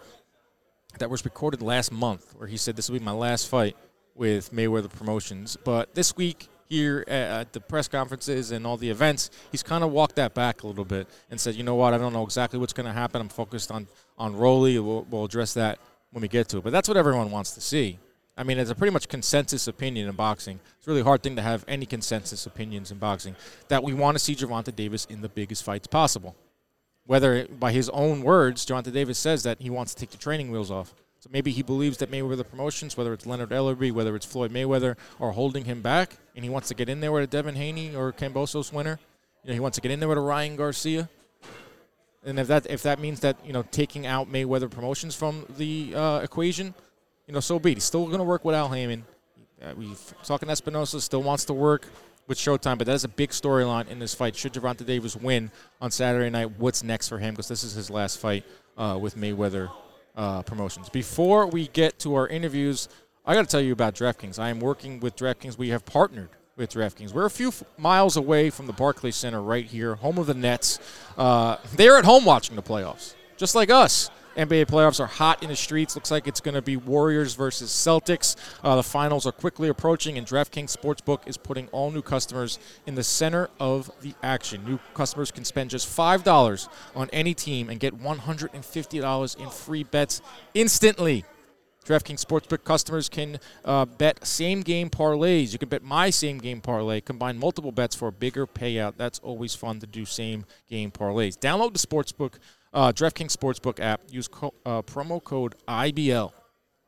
that 0.98 1.10
was 1.10 1.24
recorded 1.24 1.60
last 1.60 1.90
month 1.92 2.34
where 2.36 2.48
he 2.48 2.56
said 2.56 2.76
this 2.76 2.88
will 2.88 2.98
be 2.98 3.04
my 3.04 3.12
last 3.12 3.48
fight 3.48 3.76
with 4.14 4.52
Mayweather 4.52 4.90
Promotions. 4.90 5.56
But 5.64 5.94
this 5.94 6.16
week 6.16 6.48
here 6.68 7.04
at 7.08 7.52
the 7.52 7.60
press 7.60 7.88
conferences 7.88 8.50
and 8.50 8.66
all 8.66 8.76
the 8.76 8.90
events, 8.90 9.30
he's 9.52 9.62
kind 9.62 9.84
of 9.84 9.90
walked 9.92 10.16
that 10.16 10.34
back 10.34 10.62
a 10.62 10.66
little 10.66 10.84
bit 10.84 11.06
and 11.30 11.40
said, 11.40 11.54
you 11.54 11.62
know 11.62 11.74
what, 11.74 11.94
I 11.94 11.98
don't 11.98 12.12
know 12.12 12.24
exactly 12.24 12.58
what's 12.58 12.72
going 12.72 12.86
to 12.86 12.92
happen. 12.92 13.20
I'm 13.20 13.28
focused 13.28 13.70
on 13.70 13.86
on 14.18 14.36
Rolly. 14.36 14.78
We'll, 14.78 15.06
we'll 15.10 15.24
address 15.24 15.54
that 15.54 15.78
when 16.10 16.22
we 16.22 16.28
get 16.28 16.48
to 16.48 16.58
it. 16.58 16.64
But 16.64 16.72
that's 16.72 16.88
what 16.88 16.96
everyone 16.96 17.30
wants 17.30 17.52
to 17.52 17.60
see. 17.60 17.98
I 18.36 18.42
mean, 18.42 18.58
it's 18.58 18.70
a 18.70 18.74
pretty 18.74 18.92
much 18.92 19.08
consensus 19.08 19.66
opinion 19.66 20.08
in 20.08 20.14
boxing. 20.14 20.60
It's 20.78 20.86
a 20.86 20.90
really 20.90 21.02
hard 21.02 21.22
thing 21.22 21.36
to 21.36 21.42
have 21.42 21.64
any 21.66 21.86
consensus 21.86 22.46
opinions 22.46 22.90
in 22.90 22.98
boxing 22.98 23.34
that 23.68 23.82
we 23.82 23.94
want 23.94 24.16
to 24.16 24.22
see 24.22 24.34
Gervonta 24.34 24.74
Davis 24.74 25.06
in 25.06 25.22
the 25.22 25.28
biggest 25.28 25.64
fights 25.64 25.86
possible. 25.86 26.36
Whether 27.06 27.46
by 27.46 27.72
his 27.72 27.88
own 27.90 28.22
words, 28.22 28.66
Gervonta 28.66 28.92
Davis 28.92 29.18
says 29.18 29.42
that 29.44 29.60
he 29.60 29.70
wants 29.70 29.94
to 29.94 30.00
take 30.00 30.10
the 30.10 30.18
training 30.18 30.50
wheels 30.50 30.70
off. 30.70 30.94
So 31.26 31.30
maybe 31.32 31.50
he 31.50 31.64
believes 31.64 31.98
that 31.98 32.08
Mayweather 32.08 32.48
Promotions, 32.48 32.96
whether 32.96 33.12
it's 33.12 33.26
Leonard 33.26 33.50
Ellerbe, 33.50 33.90
whether 33.90 34.14
it's 34.14 34.24
Floyd 34.24 34.52
Mayweather, 34.52 34.96
are 35.18 35.32
holding 35.32 35.64
him 35.64 35.82
back, 35.82 36.18
and 36.36 36.44
he 36.44 36.48
wants 36.48 36.68
to 36.68 36.74
get 36.74 36.88
in 36.88 37.00
there 37.00 37.10
with 37.10 37.24
a 37.24 37.26
Devin 37.26 37.56
Haney 37.56 37.96
or 37.96 38.12
Kambosos 38.12 38.72
winner. 38.72 39.00
You 39.42 39.48
know, 39.48 39.54
he 39.54 39.58
wants 39.58 39.74
to 39.74 39.80
get 39.80 39.90
in 39.90 39.98
there 39.98 40.08
with 40.08 40.18
a 40.18 40.20
Ryan 40.20 40.54
Garcia. 40.54 41.08
And 42.24 42.38
if 42.38 42.46
that 42.46 42.66
if 42.70 42.84
that 42.84 43.00
means 43.00 43.18
that 43.20 43.44
you 43.44 43.52
know 43.52 43.64
taking 43.72 44.06
out 44.06 44.30
Mayweather 44.30 44.70
Promotions 44.70 45.16
from 45.16 45.46
the 45.56 45.92
uh, 45.96 46.20
equation, 46.20 46.74
you 47.26 47.34
know, 47.34 47.40
so 47.40 47.58
be 47.58 47.72
it. 47.72 47.74
He's 47.74 47.84
still 47.84 48.06
going 48.06 48.18
to 48.18 48.24
work 48.24 48.44
with 48.44 48.54
Al 48.54 48.68
Haymon. 48.68 49.04
Uh, 49.60 49.74
we 49.76 49.96
talking 50.22 50.48
Espinoza 50.48 51.00
still 51.00 51.24
wants 51.24 51.44
to 51.46 51.54
work 51.54 51.88
with 52.28 52.38
Showtime, 52.38 52.78
but 52.78 52.86
that 52.86 52.94
is 52.94 53.02
a 53.02 53.08
big 53.08 53.30
storyline 53.30 53.88
in 53.88 53.98
this 53.98 54.14
fight. 54.14 54.36
Should 54.36 54.52
Gervonta 54.52 54.86
Davis 54.86 55.16
win 55.16 55.50
on 55.80 55.90
Saturday 55.90 56.30
night, 56.30 56.52
what's 56.58 56.84
next 56.84 57.08
for 57.08 57.18
him? 57.18 57.34
Because 57.34 57.48
this 57.48 57.64
is 57.64 57.72
his 57.72 57.90
last 57.90 58.20
fight 58.20 58.44
uh, 58.76 58.96
with 59.00 59.16
Mayweather 59.16 59.70
uh, 60.16 60.42
promotions. 60.42 60.88
Before 60.88 61.46
we 61.46 61.68
get 61.68 61.98
to 62.00 62.14
our 62.14 62.26
interviews, 62.28 62.88
I 63.24 63.34
got 63.34 63.42
to 63.42 63.48
tell 63.48 63.60
you 63.60 63.72
about 63.72 63.94
DraftKings. 63.94 64.38
I 64.38 64.50
am 64.50 64.60
working 64.60 65.00
with 65.00 65.16
DraftKings. 65.16 65.58
We 65.58 65.68
have 65.70 65.84
partnered 65.84 66.30
with 66.56 66.72
DraftKings. 66.72 67.12
We're 67.12 67.26
a 67.26 67.30
few 67.30 67.48
f- 67.48 67.62
miles 67.76 68.16
away 68.16 68.50
from 68.50 68.66
the 68.66 68.72
Barclays 68.72 69.16
Center 69.16 69.42
right 69.42 69.64
here, 69.64 69.96
home 69.96 70.18
of 70.18 70.26
the 70.26 70.34
Nets. 70.34 70.78
Uh, 71.18 71.56
they're 71.74 71.98
at 71.98 72.04
home 72.04 72.24
watching 72.24 72.56
the 72.56 72.62
playoffs, 72.62 73.14
just 73.36 73.54
like 73.54 73.70
us. 73.70 74.10
NBA 74.36 74.66
playoffs 74.66 75.00
are 75.00 75.06
hot 75.06 75.42
in 75.42 75.48
the 75.48 75.56
streets. 75.56 75.94
Looks 75.94 76.10
like 76.10 76.26
it's 76.26 76.40
going 76.40 76.54
to 76.54 76.62
be 76.62 76.76
Warriors 76.76 77.34
versus 77.34 77.70
Celtics. 77.70 78.36
Uh, 78.62 78.76
the 78.76 78.82
finals 78.82 79.26
are 79.26 79.32
quickly 79.32 79.68
approaching, 79.68 80.18
and 80.18 80.26
DraftKings 80.26 80.76
Sportsbook 80.76 81.26
is 81.26 81.36
putting 81.36 81.68
all 81.68 81.90
new 81.90 82.02
customers 82.02 82.58
in 82.86 82.94
the 82.94 83.04
center 83.04 83.48
of 83.58 83.90
the 84.02 84.14
action. 84.22 84.64
New 84.64 84.78
customers 84.94 85.30
can 85.30 85.44
spend 85.44 85.70
just 85.70 85.88
$5 85.88 86.68
on 86.94 87.08
any 87.12 87.34
team 87.34 87.70
and 87.70 87.80
get 87.80 87.98
$150 87.98 89.36
in 89.40 89.50
free 89.50 89.84
bets 89.84 90.20
instantly. 90.54 91.24
DraftKings 91.86 92.24
Sportsbook 92.24 92.64
customers 92.64 93.08
can 93.08 93.38
uh, 93.64 93.84
bet 93.84 94.26
same 94.26 94.62
game 94.62 94.90
parlays. 94.90 95.52
You 95.52 95.58
can 95.58 95.68
bet 95.68 95.84
my 95.84 96.10
same 96.10 96.38
game 96.38 96.60
parlay, 96.60 97.00
combine 97.00 97.38
multiple 97.38 97.70
bets 97.70 97.94
for 97.94 98.08
a 98.08 98.12
bigger 98.12 98.46
payout. 98.46 98.94
That's 98.96 99.20
always 99.20 99.54
fun 99.54 99.78
to 99.80 99.86
do 99.86 100.04
same 100.04 100.46
game 100.68 100.90
parlays. 100.90 101.38
Download 101.38 101.72
the 101.72 101.78
Sportsbook 101.78 102.34
uh, 102.76 102.92
DraftKings 102.92 103.36
Sportsbook 103.36 103.80
app. 103.80 104.02
Use 104.08 104.28
co- 104.28 104.54
uh, 104.64 104.82
promo 104.82 105.22
code 105.22 105.56
IBL. 105.66 106.30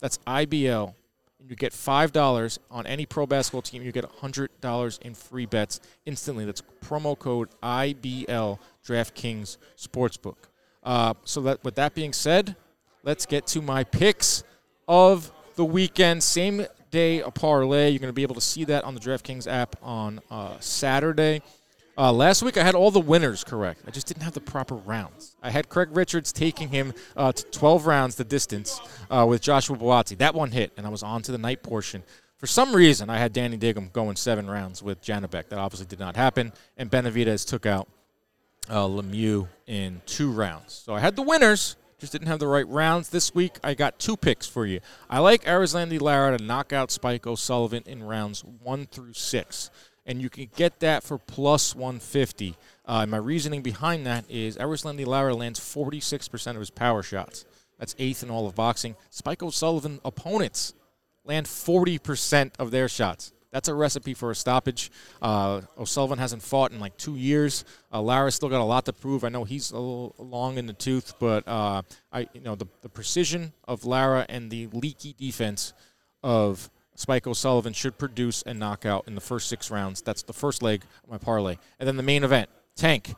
That's 0.00 0.18
IBL 0.18 0.94
and 1.40 1.50
you 1.50 1.56
get 1.56 1.72
$5 1.72 2.58
on 2.70 2.86
any 2.86 3.06
pro 3.06 3.26
basketball 3.26 3.62
team. 3.62 3.82
You 3.82 3.92
get 3.92 4.04
$100 4.04 5.02
in 5.02 5.14
free 5.14 5.46
bets 5.46 5.80
instantly. 6.04 6.44
That's 6.44 6.62
promo 6.84 7.18
code 7.18 7.48
IBL 7.62 8.58
DraftKings 8.86 9.56
Sportsbook. 9.76 10.36
Uh, 10.82 11.14
so 11.24 11.40
that 11.42 11.62
with 11.64 11.74
that 11.76 11.94
being 11.94 12.12
said, 12.12 12.56
let's 13.02 13.26
get 13.26 13.46
to 13.48 13.62
my 13.62 13.84
picks 13.84 14.42
of 14.86 15.30
the 15.56 15.64
weekend. 15.64 16.22
Same 16.22 16.66
day 16.90 17.20
a 17.20 17.30
parlay. 17.30 17.90
You're 17.90 17.98
going 17.98 18.08
to 18.08 18.14
be 18.14 18.22
able 18.22 18.34
to 18.34 18.40
see 18.40 18.64
that 18.64 18.84
on 18.84 18.94
the 18.94 19.00
DraftKings 19.00 19.46
app 19.50 19.76
on 19.82 20.20
uh, 20.30 20.58
Saturday. 20.60 21.42
Uh, 21.98 22.12
last 22.12 22.44
week 22.44 22.56
I 22.56 22.62
had 22.62 22.76
all 22.76 22.92
the 22.92 23.00
winners 23.00 23.42
correct. 23.42 23.80
I 23.84 23.90
just 23.90 24.06
didn't 24.06 24.22
have 24.22 24.32
the 24.32 24.40
proper 24.40 24.76
rounds. 24.76 25.34
I 25.42 25.50
had 25.50 25.68
Craig 25.68 25.88
Richards 25.90 26.32
taking 26.32 26.68
him 26.68 26.94
uh, 27.16 27.32
to 27.32 27.42
12 27.46 27.88
rounds 27.88 28.14
the 28.14 28.24
distance 28.24 28.80
uh, 29.10 29.26
with 29.28 29.42
Joshua 29.42 29.76
Buatsi. 29.76 30.16
That 30.18 30.32
one 30.32 30.52
hit, 30.52 30.70
and 30.76 30.86
I 30.86 30.90
was 30.90 31.02
on 31.02 31.22
to 31.22 31.32
the 31.32 31.38
night 31.38 31.64
portion. 31.64 32.04
For 32.36 32.46
some 32.46 32.72
reason, 32.72 33.10
I 33.10 33.18
had 33.18 33.32
Danny 33.32 33.56
Dignum 33.56 33.90
going 33.92 34.14
seven 34.14 34.48
rounds 34.48 34.80
with 34.80 35.02
Janibek. 35.02 35.48
That 35.48 35.58
obviously 35.58 35.86
did 35.86 35.98
not 35.98 36.14
happen. 36.14 36.52
And 36.76 36.88
Benavidez 36.88 37.44
took 37.44 37.66
out 37.66 37.88
uh, 38.70 38.86
Lemieux 38.86 39.48
in 39.66 40.00
two 40.06 40.30
rounds. 40.30 40.74
So 40.74 40.94
I 40.94 41.00
had 41.00 41.16
the 41.16 41.22
winners, 41.22 41.74
just 41.98 42.12
didn't 42.12 42.28
have 42.28 42.38
the 42.38 42.46
right 42.46 42.68
rounds. 42.68 43.08
This 43.08 43.34
week, 43.34 43.58
I 43.64 43.74
got 43.74 43.98
two 43.98 44.16
picks 44.16 44.46
for 44.46 44.66
you. 44.66 44.78
I 45.10 45.18
like 45.18 45.42
Erislandy 45.42 46.00
Lara 46.00 46.38
to 46.38 46.44
knock 46.44 46.72
out 46.72 46.92
Spike 46.92 47.26
O'Sullivan 47.26 47.82
in 47.86 48.04
rounds 48.04 48.44
one 48.44 48.86
through 48.86 49.14
six 49.14 49.72
and 50.08 50.22
you 50.22 50.30
can 50.30 50.48
get 50.56 50.80
that 50.80 51.04
for 51.04 51.18
plus 51.18 51.76
150. 51.76 52.56
Uh, 52.86 53.06
my 53.06 53.18
reasoning 53.18 53.62
behind 53.62 54.06
that 54.06 54.24
is 54.28 54.56
Erislandy 54.56 55.06
Lara 55.06 55.34
lands 55.34 55.60
46% 55.60 56.50
of 56.52 56.56
his 56.56 56.70
power 56.70 57.02
shots. 57.02 57.44
That's 57.78 57.94
eighth 57.98 58.22
in 58.22 58.30
all 58.30 58.46
of 58.46 58.54
boxing. 58.56 58.96
Spike 59.10 59.42
O'Sullivan 59.42 60.00
opponents 60.04 60.72
land 61.24 61.46
40% 61.46 62.52
of 62.58 62.70
their 62.70 62.88
shots. 62.88 63.32
That's 63.50 63.68
a 63.68 63.74
recipe 63.74 64.14
for 64.14 64.30
a 64.30 64.34
stoppage. 64.34 64.90
Uh, 65.22 65.62
O'Sullivan 65.78 66.18
hasn't 66.18 66.42
fought 66.42 66.72
in 66.72 66.80
like 66.80 66.96
two 66.96 67.16
years. 67.16 67.64
Uh, 67.92 68.00
Lara's 68.00 68.34
still 68.34 68.48
got 68.48 68.60
a 68.60 68.64
lot 68.64 68.86
to 68.86 68.92
prove. 68.92 69.24
I 69.24 69.28
know 69.28 69.44
he's 69.44 69.70
a 69.70 69.78
little 69.78 70.14
long 70.18 70.58
in 70.58 70.66
the 70.66 70.72
tooth, 70.72 71.14
but 71.18 71.46
uh, 71.46 71.82
I, 72.12 72.28
you 72.32 72.40
know, 72.40 72.54
the, 72.54 72.66
the 72.82 72.88
precision 72.88 73.52
of 73.66 73.84
Lara 73.84 74.26
and 74.28 74.50
the 74.50 74.68
leaky 74.68 75.14
defense 75.16 75.72
of 76.22 76.70
Spike 76.98 77.28
O'Sullivan 77.28 77.72
should 77.72 77.96
produce 77.96 78.42
a 78.44 78.52
knockout 78.52 79.04
in 79.06 79.14
the 79.14 79.20
first 79.20 79.48
six 79.48 79.70
rounds. 79.70 80.02
That's 80.02 80.24
the 80.24 80.32
first 80.32 80.64
leg 80.64 80.82
of 81.04 81.08
my 81.08 81.16
parlay. 81.16 81.56
And 81.78 81.86
then 81.86 81.96
the 81.96 82.02
main 82.02 82.24
event, 82.24 82.50
Tank. 82.74 83.14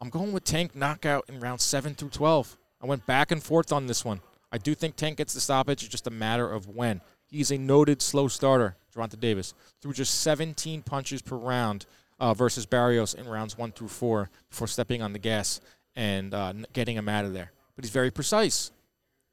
I'm 0.00 0.08
going 0.08 0.32
with 0.32 0.44
Tank 0.44 0.74
knockout 0.74 1.26
in 1.28 1.38
round 1.38 1.60
7 1.60 1.94
through 1.94 2.08
12. 2.08 2.56
I 2.82 2.86
went 2.86 3.04
back 3.04 3.30
and 3.30 3.42
forth 3.42 3.70
on 3.70 3.86
this 3.86 4.02
one. 4.02 4.22
I 4.50 4.56
do 4.56 4.74
think 4.74 4.96
Tank 4.96 5.18
gets 5.18 5.34
the 5.34 5.42
stoppage. 5.42 5.82
It's 5.82 5.90
just 5.90 6.06
a 6.06 6.10
matter 6.10 6.50
of 6.50 6.68
when. 6.68 7.02
He's 7.28 7.50
a 7.50 7.58
noted 7.58 8.00
slow 8.00 8.28
starter, 8.28 8.76
Gervonta 8.94 9.20
Davis, 9.20 9.52
threw 9.82 9.92
just 9.92 10.22
17 10.22 10.80
punches 10.80 11.20
per 11.20 11.36
round 11.36 11.84
uh, 12.18 12.32
versus 12.32 12.64
Barrios 12.64 13.12
in 13.12 13.28
rounds 13.28 13.58
1 13.58 13.72
through 13.72 13.88
4 13.88 14.30
before 14.48 14.68
stepping 14.68 15.02
on 15.02 15.12
the 15.12 15.18
gas 15.18 15.60
and 15.94 16.32
uh, 16.32 16.54
getting 16.72 16.96
him 16.96 17.10
out 17.10 17.26
of 17.26 17.34
there. 17.34 17.52
But 17.74 17.84
he's 17.84 17.92
very 17.92 18.10
precise. 18.10 18.70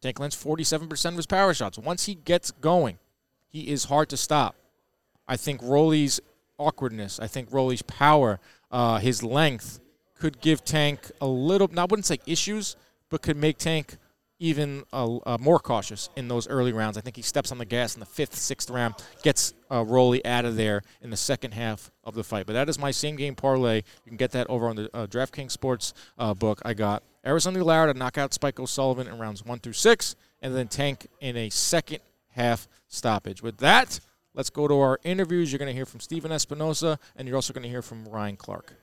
Tank 0.01 0.19
lands 0.19 0.35
47% 0.35 1.05
of 1.05 1.15
his 1.15 1.25
power 1.25 1.53
shots. 1.53 1.77
Once 1.77 2.07
he 2.07 2.15
gets 2.15 2.51
going, 2.51 2.97
he 3.53 3.69
is 3.69 3.85
hard 3.85 4.09
to 4.09 4.17
stop. 4.17 4.55
I 5.27 5.37
think 5.37 5.61
Rolly's 5.63 6.19
awkwardness, 6.57 7.19
I 7.19 7.27
think 7.27 7.47
Rolly's 7.51 7.83
power, 7.83 8.39
uh, 8.71 8.97
his 8.97 9.23
length 9.23 9.79
could 10.15 10.41
give 10.41 10.65
Tank 10.65 11.11
a 11.21 11.27
little, 11.27 11.69
I 11.77 11.83
wouldn't 11.85 12.05
say 12.05 12.17
issues, 12.25 12.75
but 13.09 13.21
could 13.21 13.37
make 13.37 13.57
Tank 13.57 13.97
even 14.39 14.83
uh, 14.91 15.17
uh, 15.25 15.37
more 15.39 15.59
cautious 15.59 16.09
in 16.17 16.27
those 16.27 16.49
early 16.49 16.73
rounds. 16.73 16.97
I 16.97 17.01
think 17.01 17.15
he 17.15 17.21
steps 17.21 17.51
on 17.51 17.59
the 17.59 17.65
gas 17.65 17.93
in 17.93 17.99
the 17.99 18.05
fifth, 18.05 18.35
sixth 18.35 18.69
round, 18.69 18.95
gets 19.21 19.53
uh, 19.69 19.85
out 20.25 20.45
of 20.45 20.55
there 20.57 20.81
in 21.01 21.11
the 21.11 21.17
second 21.17 21.53
half 21.53 21.91
of 22.03 22.15
the 22.15 22.23
fight. 22.23 22.45
But 22.45 22.53
that 22.53 22.67
is 22.67 22.79
my 22.79 22.91
same 22.91 23.15
game 23.15 23.35
parlay. 23.35 23.77
You 23.77 24.09
can 24.09 24.17
get 24.17 24.31
that 24.31 24.47
over 24.49 24.67
on 24.67 24.75
the 24.75 24.89
uh, 24.93 25.07
DraftKings 25.07 25.51
Sports 25.51 25.93
uh, 26.17 26.33
book. 26.33 26.61
I 26.65 26.73
got 26.73 27.03
Erislandy 27.25 27.63
Lara 27.63 27.93
to 27.93 27.97
knock 27.97 28.17
out 28.17 28.33
Spike 28.33 28.59
O'Sullivan 28.59 29.07
in 29.07 29.17
rounds 29.17 29.45
one 29.45 29.59
through 29.59 29.73
six, 29.73 30.15
and 30.41 30.53
then 30.53 30.67
Tank 30.67 31.07
in 31.21 31.37
a 31.37 31.49
second 31.49 31.99
half 32.33 32.67
stoppage. 32.87 33.41
With 33.41 33.57
that, 33.57 33.99
let's 34.33 34.49
go 34.49 34.67
to 34.67 34.79
our 34.79 34.99
interviews. 35.03 35.51
You're 35.51 35.59
going 35.59 35.71
to 35.71 35.75
hear 35.75 35.85
from 35.85 35.99
Stephen 35.99 36.31
Espinoza, 36.31 36.99
and 37.15 37.27
you're 37.27 37.35
also 37.35 37.53
going 37.53 37.63
to 37.63 37.69
hear 37.69 37.81
from 37.81 38.05
Ryan 38.05 38.35
Clark. 38.37 38.73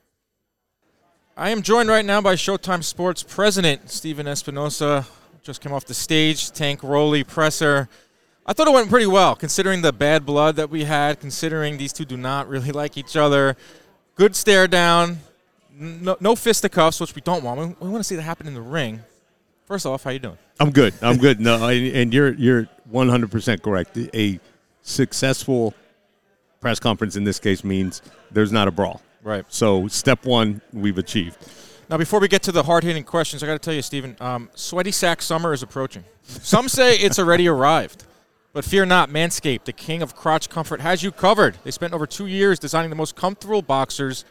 I 1.37 1.49
am 1.49 1.61
joined 1.61 1.89
right 1.89 2.05
now 2.05 2.21
by 2.21 2.35
Showtime 2.35 2.83
Sports 2.83 3.23
president 3.23 3.89
Stephen 3.89 4.25
Espinoza. 4.25 5.07
Just 5.43 5.61
came 5.61 5.73
off 5.73 5.85
the 5.85 5.93
stage, 5.93 6.51
Tank 6.51 6.83
Rolly 6.83 7.23
presser. 7.23 7.89
I 8.45 8.53
thought 8.53 8.67
it 8.67 8.73
went 8.73 8.89
pretty 8.89 9.07
well, 9.07 9.35
considering 9.35 9.81
the 9.81 9.93
bad 9.93 10.25
blood 10.25 10.55
that 10.57 10.69
we 10.69 10.83
had, 10.83 11.19
considering 11.19 11.77
these 11.77 11.93
two 11.93 12.05
do 12.05 12.17
not 12.17 12.47
really 12.49 12.71
like 12.73 12.97
each 12.97 13.15
other. 13.15 13.55
Good 14.15 14.35
stare 14.35 14.67
down, 14.67 15.19
no, 15.73 16.17
no 16.19 16.35
fisticuffs, 16.35 16.99
which 16.99 17.15
we 17.15 17.21
don't 17.21 17.43
want. 17.43 17.59
We, 17.59 17.87
we 17.87 17.89
want 17.89 18.01
to 18.01 18.03
see 18.03 18.15
that 18.15 18.21
happen 18.23 18.45
in 18.47 18.53
the 18.53 18.61
ring. 18.61 19.01
First 19.65 19.85
off, 19.85 20.03
how 20.03 20.11
you 20.11 20.19
doing? 20.19 20.37
I'm 20.59 20.71
good. 20.71 20.93
I'm 21.01 21.17
good. 21.17 21.39
No, 21.39 21.69
and 21.69 22.13
you're 22.13 22.33
you're 22.33 22.67
100 22.91 23.31
percent 23.31 23.63
correct. 23.63 23.97
A 24.13 24.39
successful 24.81 25.73
press 26.59 26.79
conference 26.79 27.15
in 27.15 27.23
this 27.23 27.39
case 27.39 27.63
means 27.63 28.01
there's 28.31 28.51
not 28.51 28.67
a 28.67 28.71
brawl. 28.71 29.01
Right. 29.23 29.45
So 29.49 29.87
step 29.87 30.25
one, 30.25 30.61
we've 30.73 30.97
achieved. 30.97 31.37
Now, 31.89 31.97
before 31.97 32.19
we 32.19 32.29
get 32.29 32.41
to 32.43 32.53
the 32.53 32.63
hard 32.63 32.83
hitting 32.83 33.03
questions, 33.03 33.43
I 33.43 33.47
got 33.47 33.53
to 33.53 33.59
tell 33.59 33.73
you, 33.73 33.81
Stephen, 33.81 34.15
um, 34.21 34.49
sweaty 34.55 34.91
sack 34.91 35.21
summer 35.21 35.51
is 35.51 35.61
approaching. 35.61 36.05
Some 36.23 36.69
say 36.69 36.95
it's 36.95 37.19
already 37.19 37.49
arrived. 37.49 38.05
But 38.53 38.65
fear 38.65 38.85
not, 38.85 39.09
Manscaped, 39.09 39.65
the 39.65 39.73
king 39.73 40.01
of 40.01 40.15
crotch 40.15 40.49
comfort, 40.49 40.81
has 40.81 41.03
you 41.03 41.11
covered. 41.11 41.57
They 41.63 41.71
spent 41.71 41.93
over 41.93 42.05
two 42.05 42.27
years 42.27 42.59
designing 42.59 42.89
the 42.89 42.95
most 42.95 43.15
comfortable 43.15 43.61
boxers 43.61 44.25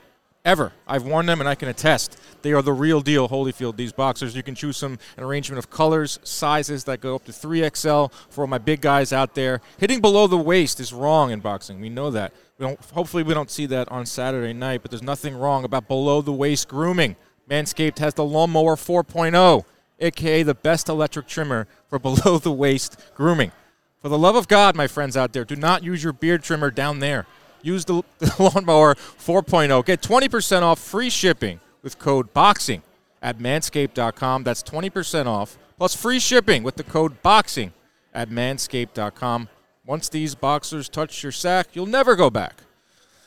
ever. 0.44 0.72
I've 0.86 1.04
worn 1.04 1.26
them 1.26 1.40
and 1.40 1.48
I 1.48 1.54
can 1.54 1.68
attest. 1.68 2.18
They 2.42 2.52
are 2.52 2.62
the 2.62 2.72
real 2.72 3.00
deal, 3.00 3.28
Holyfield, 3.28 3.76
these 3.76 3.92
boxers. 3.92 4.34
You 4.34 4.42
can 4.42 4.54
choose 4.54 4.76
some 4.76 4.98
an 5.16 5.24
arrangement 5.24 5.58
of 5.58 5.70
colors, 5.70 6.18
sizes 6.22 6.84
that 6.84 7.00
go 7.00 7.14
up 7.14 7.24
to 7.24 7.32
3XL 7.32 8.12
for 8.30 8.46
my 8.46 8.58
big 8.58 8.80
guys 8.80 9.12
out 9.12 9.34
there. 9.34 9.60
Hitting 9.78 10.00
below 10.00 10.26
the 10.26 10.38
waist 10.38 10.80
is 10.80 10.92
wrong 10.92 11.30
in 11.30 11.40
boxing. 11.40 11.80
We 11.80 11.88
know 11.88 12.10
that. 12.10 12.32
We 12.58 12.66
don't, 12.66 12.80
hopefully, 12.86 13.22
we 13.22 13.34
don't 13.34 13.50
see 13.50 13.66
that 13.66 13.90
on 13.90 14.06
Saturday 14.06 14.52
night, 14.52 14.82
but 14.82 14.90
there's 14.90 15.02
nothing 15.02 15.36
wrong 15.36 15.64
about 15.64 15.88
below 15.88 16.22
the 16.22 16.32
waist 16.32 16.68
grooming. 16.68 17.16
Manscaped 17.48 17.98
has 17.98 18.14
the 18.14 18.24
Lawnmower 18.24 18.76
4.0, 18.76 19.64
aka 19.98 20.42
the 20.42 20.54
best 20.54 20.88
electric 20.88 21.26
trimmer 21.26 21.66
for 21.88 21.98
below 22.00 22.38
the 22.38 22.52
waist 22.52 22.96
grooming. 23.14 23.52
For 24.00 24.08
the 24.08 24.18
love 24.18 24.36
of 24.36 24.48
God, 24.48 24.76
my 24.76 24.86
friends 24.86 25.14
out 25.16 25.34
there, 25.34 25.44
do 25.44 25.56
not 25.56 25.82
use 25.84 26.02
your 26.02 26.14
beard 26.14 26.42
trimmer 26.42 26.70
down 26.70 27.00
there. 27.00 27.26
Use 27.62 27.84
the, 27.84 28.02
Lawnmower 28.38 28.94
4.0. 28.94 29.84
Get 29.84 30.00
20% 30.02 30.62
off 30.62 30.78
free 30.78 31.10
shipping 31.10 31.60
with 31.82 31.98
code 31.98 32.32
BOXING 32.34 32.82
at 33.22 33.38
manscaped.com. 33.38 34.44
That's 34.44 34.62
20% 34.62 35.26
off 35.26 35.58
plus 35.76 35.94
free 35.94 36.18
shipping 36.20 36.62
with 36.62 36.76
the 36.76 36.84
code 36.84 37.22
BOXING 37.22 37.72
at 38.12 38.28
manscaped.com. 38.28 39.48
Once 39.86 40.08
these 40.08 40.34
boxers 40.34 40.88
touch 40.88 41.22
your 41.22 41.32
sack, 41.32 41.68
you'll 41.72 41.86
never 41.86 42.14
go 42.14 42.30
back. 42.30 42.62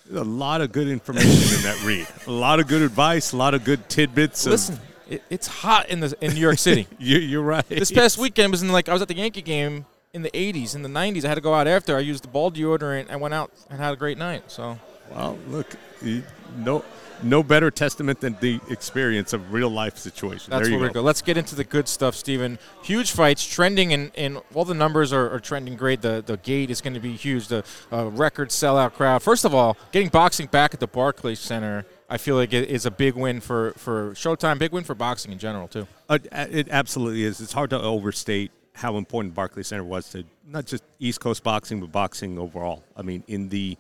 There's 0.06 0.22
a 0.22 0.30
lot 0.30 0.62
of 0.62 0.72
good 0.72 0.88
information 0.88 1.56
in 1.58 1.64
that 1.64 1.82
read. 1.84 2.08
A 2.28 2.32
lot 2.32 2.60
of 2.60 2.68
good 2.68 2.82
advice, 2.82 3.32
a 3.32 3.38
lot 3.38 3.54
of 3.54 3.64
good 3.64 3.88
tidbits. 3.90 4.46
Listen, 4.46 4.78
it, 5.10 5.24
it's 5.30 5.48
hot 5.48 5.90
in 5.90 6.02
the 6.02 6.16
in 6.22 6.34
New 6.34 6.42
York 6.42 6.60
City. 6.60 6.88
you, 7.00 7.40
are 7.40 7.44
right. 7.44 7.68
This 7.68 7.92
past 7.92 8.18
weekend 8.18 8.52
was 8.52 8.62
in 8.62 8.70
like 8.70 8.90
I 8.90 8.94
was 8.94 9.02
at 9.02 9.08
the 9.08 9.16
Yankee 9.16 9.42
game 9.42 9.86
in 10.14 10.22
the 10.22 10.32
80s, 10.32 10.76
in 10.76 10.84
the 10.84 10.90
90s. 10.90 11.26
I 11.26 11.30
had 11.30 11.36
to 11.36 11.42
go 11.42 11.56
out 11.56 11.68
after. 11.68 11.98
I 11.98 12.00
used 12.00 12.24
the 12.24 12.28
ball 12.28 12.52
deodorant. 12.52 13.10
I 13.10 13.16
went 13.16 13.34
out 13.34 13.52
and 13.70 13.80
had 13.80 13.94
a 13.94 13.96
great 13.96 14.20
night. 14.20 14.44
So, 14.52 14.78
well, 15.10 15.40
look, 15.48 15.76
no, 16.56 16.86
no 17.24 17.42
better 17.42 17.72
testament 17.72 18.22
than 18.22 18.38
the 18.40 18.60
experience 18.70 19.34
of 19.34 19.52
real 19.52 19.70
life 19.70 19.98
situation. 19.98 20.52
That's 20.52 20.70
where 20.70 20.78
we 20.78 20.90
go. 20.90 21.02
Let's 21.02 21.24
get 21.24 21.36
into 21.36 21.56
the 21.56 21.64
good 21.64 21.88
stuff, 21.88 22.14
Stephen. 22.14 22.60
Huge 22.84 23.10
fights, 23.10 23.44
trending, 23.44 23.92
and 23.92 24.12
in, 24.14 24.36
in, 24.36 24.42
all 24.54 24.66
the 24.66 24.76
numbers 24.76 25.12
are, 25.12 25.34
are, 25.34 25.40
trending 25.40 25.76
great. 25.76 26.04
The 26.04 26.24
the 26.24 26.38
gate 26.38 26.70
is 26.70 26.80
going 26.80 26.94
to 26.94 27.00
be 27.00 27.16
huge. 27.16 27.48
The 27.48 27.64
uh, 27.92 28.12
record 28.12 28.50
sellout 28.50 28.94
crowd. 28.94 29.24
First 29.24 29.46
of 29.46 29.56
all, 29.56 29.78
getting 29.92 30.10
boxing 30.10 30.46
back 30.46 30.76
at 30.76 30.80
the 30.80 30.88
Barclays 30.88 31.40
Center. 31.40 31.88
I 32.08 32.18
feel 32.18 32.36
like 32.36 32.54
it 32.54 32.70
is 32.70 32.86
a 32.86 32.92
big 32.92 33.16
win 33.16 33.40
for, 33.40 33.72
for 33.76 34.12
Showtime, 34.12 34.60
big 34.60 34.72
win 34.72 34.84
for 34.84 34.94
boxing 34.94 35.32
in 35.32 35.40
general, 35.40 35.68
too. 35.68 35.88
Uh, 36.08 36.20
it 36.32 36.68
absolutely 36.70 37.24
is. 37.24 37.42
It's 37.42 37.54
hard 37.54 37.72
to 37.72 37.82
overstate 37.82 38.52
how 38.74 38.98
important 38.98 39.34
Barclays 39.36 39.68
Center 39.68 39.84
was 39.84 40.10
to 40.10 40.24
not 40.48 40.66
just 40.66 40.84
East 41.00 41.20
Coast 41.20 41.44
boxing, 41.44 41.80
but 41.80 41.92
boxing 41.92 42.40
overall. 42.40 42.84
I 42.98 43.04
mean, 43.04 43.24
in 43.28 43.50
the 43.50 43.78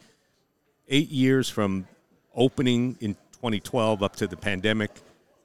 eight 0.87 1.09
years 1.09 1.49
from 1.49 1.87
opening 2.35 2.97
in 3.01 3.15
2012 3.33 4.03
up 4.03 4.15
to 4.17 4.27
the 4.27 4.37
pandemic, 4.37 4.91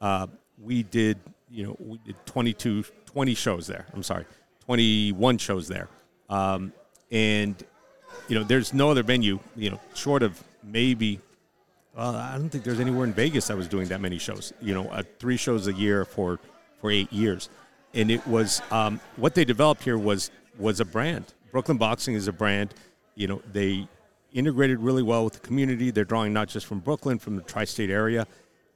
uh, 0.00 0.26
we 0.62 0.82
did, 0.82 1.18
you 1.50 1.66
know, 1.66 1.76
we 1.78 1.98
did 2.04 2.14
22, 2.26 2.84
20 3.06 3.34
shows 3.34 3.66
there. 3.66 3.86
I'm 3.94 4.02
sorry, 4.02 4.26
21 4.66 5.38
shows 5.38 5.66
there. 5.66 5.88
Um, 6.28 6.72
and, 7.10 7.56
you 8.28 8.38
know, 8.38 8.44
there's 8.44 8.74
no 8.74 8.90
other 8.90 9.02
venue, 9.02 9.38
you 9.56 9.70
know, 9.70 9.80
short 9.94 10.22
of 10.22 10.42
maybe, 10.62 11.20
well, 11.96 12.14
I 12.14 12.36
don't 12.36 12.50
think 12.50 12.64
there's 12.64 12.80
anywhere 12.80 13.04
in 13.06 13.14
Vegas 13.14 13.46
that 13.46 13.56
was 13.56 13.66
doing 13.66 13.88
that 13.88 14.00
many 14.02 14.18
shows, 14.18 14.52
you 14.60 14.74
know, 14.74 14.88
uh, 14.90 15.02
three 15.18 15.38
shows 15.38 15.66
a 15.68 15.72
year 15.72 16.04
for, 16.04 16.38
for 16.80 16.90
eight 16.90 17.10
years 17.10 17.48
and 17.94 18.10
it 18.10 18.26
was 18.26 18.62
um, 18.70 19.00
what 19.16 19.34
they 19.34 19.44
developed 19.44 19.84
here 19.84 19.98
was 19.98 20.30
was 20.58 20.80
a 20.80 20.84
brand. 20.84 21.34
Brooklyn 21.52 21.78
Boxing 21.78 22.14
is 22.14 22.28
a 22.28 22.32
brand. 22.32 22.74
You 23.14 23.28
know, 23.28 23.42
they 23.52 23.88
integrated 24.32 24.80
really 24.80 25.02
well 25.02 25.24
with 25.24 25.34
the 25.34 25.40
community. 25.40 25.90
They're 25.90 26.04
drawing 26.04 26.32
not 26.32 26.48
just 26.48 26.66
from 26.66 26.80
Brooklyn, 26.80 27.18
from 27.18 27.36
the 27.36 27.42
tri-state 27.42 27.90
area, 27.90 28.26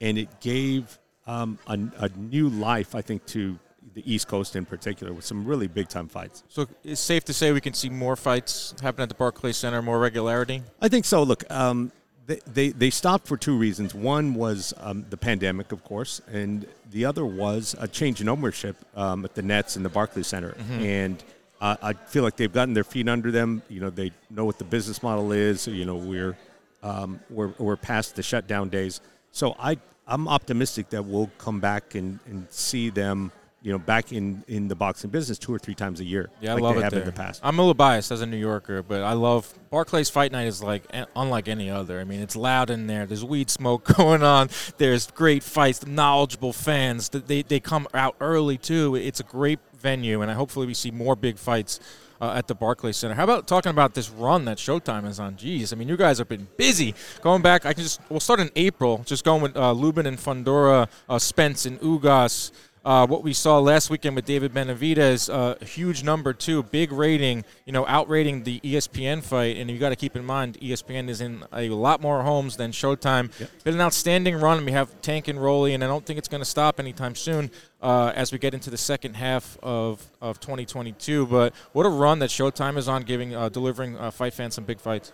and 0.00 0.16
it 0.16 0.40
gave 0.40 0.98
um, 1.26 1.58
a, 1.66 1.78
a 1.98 2.08
new 2.16 2.48
life, 2.48 2.94
I 2.94 3.02
think, 3.02 3.26
to 3.26 3.58
the 3.94 4.10
East 4.10 4.26
Coast 4.28 4.56
in 4.56 4.64
particular, 4.64 5.12
with 5.12 5.24
some 5.24 5.44
really 5.44 5.66
big 5.66 5.88
time 5.88 6.08
fights. 6.08 6.44
So 6.48 6.66
it's 6.82 7.00
safe 7.00 7.24
to 7.24 7.34
say 7.34 7.52
we 7.52 7.60
can 7.60 7.74
see 7.74 7.90
more 7.90 8.16
fights 8.16 8.74
happen 8.80 9.02
at 9.02 9.08
the 9.08 9.14
Barclays 9.14 9.56
Center, 9.56 9.82
more 9.82 9.98
regularity. 9.98 10.62
I 10.80 10.88
think 10.88 11.04
so. 11.04 11.22
Look, 11.22 11.48
um, 11.50 11.92
they, 12.26 12.38
they, 12.46 12.68
they 12.70 12.90
stopped 12.90 13.26
for 13.26 13.36
two 13.36 13.56
reasons. 13.56 13.94
One 13.94 14.34
was 14.34 14.72
um, 14.78 15.04
the 15.10 15.16
pandemic, 15.16 15.72
of 15.72 15.82
course, 15.84 16.20
and 16.30 16.66
the 16.90 17.04
other 17.04 17.24
was 17.24 17.74
a 17.78 17.88
change 17.88 18.20
in 18.20 18.28
ownership 18.28 18.76
um, 18.94 19.24
at 19.24 19.34
the 19.34 19.42
Nets 19.42 19.76
and 19.76 19.84
the 19.84 19.88
Barclays 19.88 20.26
Center. 20.28 20.54
And 20.84 21.22
uh, 21.60 21.76
I 21.82 21.92
feel 21.92 22.22
like 22.22 22.36
they've 22.36 22.52
gotten 22.52 22.74
their 22.74 22.84
feet 22.84 23.08
under 23.08 23.30
them. 23.30 23.62
You 23.68 23.80
know, 23.80 23.90
they 23.90 24.12
know 24.30 24.44
what 24.44 24.58
the 24.58 24.64
business 24.64 25.02
model 25.02 25.32
is. 25.32 25.66
You 25.66 25.84
know, 25.84 25.96
we're 25.96 26.36
um, 26.82 27.20
we're, 27.30 27.52
we're 27.58 27.76
past 27.76 28.16
the 28.16 28.22
shutdown 28.22 28.68
days. 28.68 29.00
So 29.30 29.54
I 29.58 29.78
I'm 30.06 30.26
optimistic 30.28 30.90
that 30.90 31.04
we'll 31.04 31.30
come 31.38 31.60
back 31.60 31.94
and, 31.94 32.18
and 32.26 32.46
see 32.50 32.90
them. 32.90 33.30
You 33.64 33.70
know, 33.70 33.78
back 33.78 34.12
in, 34.12 34.42
in 34.48 34.66
the 34.66 34.74
boxing 34.74 35.10
business 35.10 35.38
two 35.38 35.54
or 35.54 35.58
three 35.58 35.76
times 35.76 36.00
a 36.00 36.04
year. 36.04 36.30
Yeah, 36.40 36.54
like 36.54 36.62
I 36.62 36.66
love 36.66 36.74
they 36.74 36.80
it 36.80 36.82
have 36.84 36.92
there. 36.92 37.00
in 37.02 37.06
the 37.06 37.12
past. 37.12 37.40
I'm 37.44 37.58
a 37.58 37.62
little 37.62 37.74
biased 37.74 38.10
as 38.10 38.20
a 38.20 38.26
New 38.26 38.36
Yorker, 38.36 38.82
but 38.82 39.02
I 39.02 39.12
love 39.12 39.54
Barclays 39.70 40.10
Fight 40.10 40.32
Night 40.32 40.48
is 40.48 40.62
like 40.62 40.82
unlike 41.14 41.46
any 41.46 41.70
other. 41.70 42.00
I 42.00 42.04
mean, 42.04 42.20
it's 42.20 42.34
loud 42.34 42.70
in 42.70 42.88
there. 42.88 43.06
There's 43.06 43.24
weed 43.24 43.50
smoke 43.50 43.84
going 43.96 44.24
on. 44.24 44.48
There's 44.78 45.08
great 45.12 45.44
fights, 45.44 45.86
knowledgeable 45.86 46.52
fans. 46.52 47.08
Th- 47.08 47.24
They 47.24 47.42
they 47.42 47.60
come 47.60 47.86
out 47.94 48.16
early 48.20 48.58
too. 48.58 48.96
It's 48.96 49.20
a 49.20 49.24
great 49.24 49.60
venue, 49.78 50.22
and 50.22 50.30
I 50.30 50.34
hopefully 50.34 50.66
we 50.66 50.74
see 50.74 50.90
more 50.90 51.14
big 51.16 51.38
fights. 51.38 51.78
Uh, 52.20 52.34
at 52.36 52.46
the 52.46 52.54
Barclays 52.54 52.96
Center. 52.96 53.14
How 53.16 53.24
about 53.24 53.48
talking 53.48 53.70
about 53.70 53.94
this 53.94 54.08
run 54.08 54.44
that 54.44 54.56
Showtime 54.56 55.08
is 55.08 55.18
on? 55.18 55.34
Jeez, 55.34 55.72
I 55.72 55.76
mean, 55.76 55.88
you 55.88 55.96
guys 55.96 56.18
have 56.18 56.28
been 56.28 56.46
busy. 56.56 56.94
Going 57.20 57.42
back, 57.42 57.66
I 57.66 57.72
can 57.72 57.82
just 57.82 58.00
we'll 58.08 58.20
start 58.20 58.38
in 58.38 58.48
April. 58.54 59.02
Just 59.04 59.24
going 59.24 59.42
with 59.42 59.56
uh, 59.56 59.72
Lubin 59.72 60.06
and 60.06 60.16
Fundora, 60.16 60.88
uh, 61.08 61.18
Spence 61.18 61.66
and 61.66 61.80
Ugas. 61.80 62.52
Uh, 62.84 63.06
what 63.06 63.22
we 63.22 63.32
saw 63.32 63.60
last 63.60 63.90
weekend 63.90 64.16
with 64.16 64.24
David 64.24 64.52
Benavidez, 64.52 65.32
uh, 65.32 65.54
a 65.60 65.64
huge 65.64 66.02
number 66.02 66.32
too, 66.32 66.64
big 66.64 66.90
rating, 66.90 67.44
you 67.64 67.72
know, 67.72 67.86
outrating 67.86 68.42
the 68.42 68.58
ESPN 68.60 69.22
fight. 69.22 69.56
And 69.56 69.70
you 69.70 69.78
got 69.78 69.90
to 69.90 69.96
keep 69.96 70.16
in 70.16 70.24
mind, 70.24 70.58
ESPN 70.60 71.08
is 71.08 71.20
in 71.20 71.44
a 71.52 71.68
lot 71.68 72.00
more 72.00 72.22
homes 72.22 72.56
than 72.56 72.72
Showtime. 72.72 73.30
Been 73.62 73.74
an 73.74 73.80
outstanding 73.80 74.34
run. 74.34 74.64
We 74.64 74.72
have 74.72 75.00
Tank 75.00 75.28
and 75.28 75.40
Rolly, 75.40 75.74
and 75.74 75.84
I 75.84 75.86
don't 75.86 76.04
think 76.04 76.18
it's 76.18 76.28
going 76.28 76.40
to 76.40 76.48
stop 76.48 76.80
anytime 76.80 77.14
soon 77.14 77.52
uh, 77.80 78.12
as 78.16 78.32
we 78.32 78.38
get 78.38 78.52
into 78.52 78.70
the 78.70 78.76
second 78.76 79.14
half 79.14 79.56
of, 79.62 80.04
of 80.20 80.40
2022. 80.40 81.26
But 81.26 81.54
what 81.72 81.86
a 81.86 81.88
run 81.88 82.18
that 82.18 82.30
Showtime 82.30 82.76
is 82.78 82.88
on, 82.88 83.02
giving 83.02 83.32
uh, 83.34 83.48
delivering 83.48 83.96
uh, 83.96 84.10
fight 84.10 84.34
fans 84.34 84.54
some 84.54 84.64
big 84.64 84.80
fights. 84.80 85.12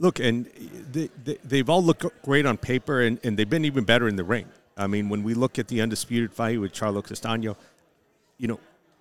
Look, 0.00 0.18
and 0.18 0.46
they, 0.90 1.10
they, 1.22 1.38
they've 1.44 1.68
all 1.70 1.82
looked 1.82 2.04
great 2.22 2.44
on 2.44 2.56
paper, 2.56 3.02
and, 3.02 3.20
and 3.22 3.36
they've 3.36 3.48
been 3.48 3.64
even 3.64 3.84
better 3.84 4.08
in 4.08 4.16
the 4.16 4.24
ring. 4.24 4.46
I 4.78 4.86
mean, 4.86 5.08
when 5.08 5.24
we 5.24 5.34
look 5.34 5.58
at 5.58 5.68
the 5.68 5.80
undisputed 5.80 6.32
fight 6.32 6.60
with 6.60 6.72
Charlo 6.72 7.04
Castano, 7.04 7.56
you 8.38 8.48
know, 8.48 8.60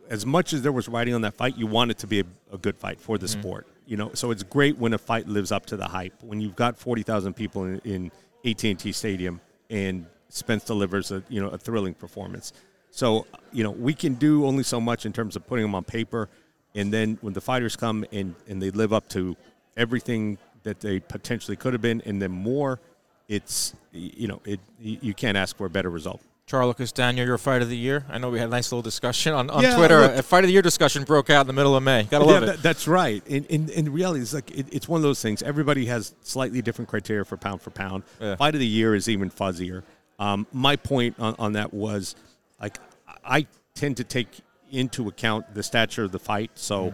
as 0.09 0.25
much 0.25 0.53
as 0.53 0.61
there 0.61 0.71
was 0.71 0.89
writing 0.89 1.13
on 1.13 1.21
that 1.21 1.35
fight, 1.35 1.57
you 1.57 1.67
want 1.67 1.91
it 1.91 1.99
to 1.99 2.07
be 2.07 2.21
a, 2.21 2.23
a 2.51 2.57
good 2.57 2.77
fight 2.77 2.99
for 2.99 3.17
the 3.17 3.27
mm-hmm. 3.27 3.39
sport. 3.39 3.67
You 3.85 3.95
know, 3.95 4.11
so 4.13 4.31
it's 4.31 4.43
great 4.43 4.77
when 4.77 4.93
a 4.93 4.97
fight 4.97 5.27
lives 5.27 5.51
up 5.51 5.65
to 5.67 5.77
the 5.77 5.85
hype. 5.85 6.13
When 6.21 6.41
you've 6.41 6.55
got 6.55 6.77
forty 6.77 7.03
thousand 7.03 7.35
people 7.35 7.65
in, 7.65 7.79
in 7.85 8.11
AT&T 8.45 8.91
Stadium 8.91 9.39
and 9.69 10.05
Spence 10.29 10.63
delivers 10.65 11.11
a 11.11 11.23
you 11.29 11.39
know 11.39 11.49
a 11.49 11.57
thrilling 11.57 11.93
performance. 11.93 12.53
So 12.91 13.27
you 13.53 13.63
know 13.63 13.71
we 13.71 13.93
can 13.93 14.15
do 14.15 14.45
only 14.45 14.63
so 14.63 14.81
much 14.81 15.05
in 15.05 15.13
terms 15.13 15.35
of 15.35 15.47
putting 15.47 15.63
them 15.63 15.75
on 15.75 15.83
paper, 15.83 16.27
and 16.75 16.91
then 16.91 17.17
when 17.21 17.33
the 17.33 17.41
fighters 17.41 17.75
come 17.75 18.05
and 18.11 18.35
and 18.47 18.61
they 18.61 18.71
live 18.71 18.91
up 18.91 19.07
to 19.09 19.37
everything 19.77 20.37
that 20.63 20.79
they 20.81 20.99
potentially 20.99 21.55
could 21.55 21.73
have 21.73 21.81
been, 21.81 22.01
and 22.05 22.21
then 22.21 22.31
more, 22.31 22.79
it's 23.27 23.73
you 23.91 24.27
know 24.27 24.41
it 24.45 24.59
you 24.79 25.13
can't 25.13 25.37
ask 25.37 25.57
for 25.57 25.65
a 25.65 25.69
better 25.69 25.89
result. 25.89 26.21
Charlo 26.47 26.73
Castano, 26.75 27.25
your 27.25 27.37
fight 27.37 27.61
of 27.61 27.67
the 27.67 27.75
year. 27.75 28.05
I 28.09 28.19
know 28.19 28.29
we 28.29 28.39
had 28.39 28.47
a 28.47 28.51
nice 28.51 28.71
little 28.71 28.81
discussion 28.81 29.33
on, 29.33 29.49
on 29.49 29.61
Yeah, 29.63 29.75
Twitter. 29.75 29.99
look- 29.99 30.15
a 30.15 30.23
fight 30.23 30.45
of 30.45 30.47
the 30.47 30.53
year 30.53 30.61
discussion 30.61 31.03
broke 31.03 31.29
out 31.29 31.41
in 31.41 31.47
the 31.47 31.51
middle 31.53 31.75
of 31.75 31.83
May. 31.83 32.03
Gotta 32.03 32.23
love 32.23 32.41
yeah, 32.43 32.49
it. 32.49 32.51
that- 32.53 32.63
that's 32.63 32.87
right. 32.87 33.21
In, 33.27 33.43
in, 33.45 33.67
in 33.67 33.91
reality, 33.91 34.21
it's 34.21 34.33
like 34.33 34.49
it, 34.51 34.65
it's 34.71 34.87
one 34.87 34.97
of 34.99 35.03
those 35.03 35.21
things. 35.21 35.43
Everybody 35.43 35.87
has 35.87 36.15
slightly 36.21 36.61
different 36.61 36.87
criteria 36.87 37.25
for 37.25 37.35
pound 37.35 37.61
for 37.61 37.71
pound. 37.71 38.03
Yeah. 38.21 38.37
Fight 38.37 38.53
of 38.53 38.61
the 38.61 38.65
year 38.67 38.95
is 38.95 39.09
even 39.09 39.29
fuzzier. 39.29 39.83
Um, 40.19 40.47
my 40.53 40.77
point 40.77 41.17
on, 41.19 41.35
on 41.37 41.51
that 41.53 41.73
was, 41.73 42.15
like, 42.61 42.77
I 43.25 43.45
tend 43.75 43.97
to 43.97 44.05
take 44.05 44.29
into 44.71 45.09
account 45.09 45.53
the 45.53 45.63
stature 45.63 46.05
of 46.05 46.13
the 46.13 46.19
fight. 46.19 46.51
So, 46.55 46.93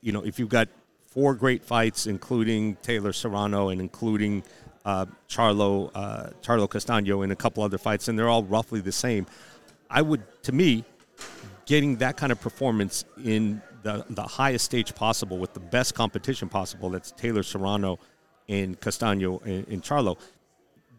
you 0.00 0.12
know, 0.12 0.24
if 0.24 0.38
you've 0.38 0.48
got 0.48 0.68
four 1.10 1.34
great 1.34 1.64
fights, 1.64 2.06
including 2.06 2.76
Taylor 2.82 3.12
Serrano 3.12 3.70
and 3.70 3.80
including 3.80 4.44
uh, 4.84 5.06
Charlo 5.28 5.90
uh, 5.94 6.30
Charlo 6.42 6.68
Castano 6.68 7.22
and 7.22 7.32
a 7.32 7.36
couple 7.36 7.62
other 7.62 7.78
fights, 7.78 8.08
and 8.08 8.18
they're 8.18 8.28
all 8.28 8.44
roughly 8.44 8.80
the 8.80 8.92
same. 8.92 9.26
I 9.90 10.02
would, 10.02 10.22
to 10.44 10.52
me, 10.52 10.84
getting 11.66 11.96
that 11.96 12.16
kind 12.16 12.32
of 12.32 12.40
performance 12.40 13.04
in 13.24 13.60
the, 13.82 14.04
the 14.10 14.22
highest 14.22 14.64
stage 14.64 14.94
possible 14.94 15.38
with 15.38 15.54
the 15.54 15.60
best 15.60 15.94
competition 15.94 16.48
possible 16.48 16.90
that's 16.90 17.12
Taylor 17.12 17.42
Serrano 17.42 17.98
and 18.48 18.80
Castano 18.80 19.38
and, 19.44 19.66
and 19.68 19.82
Charlo. 19.82 20.18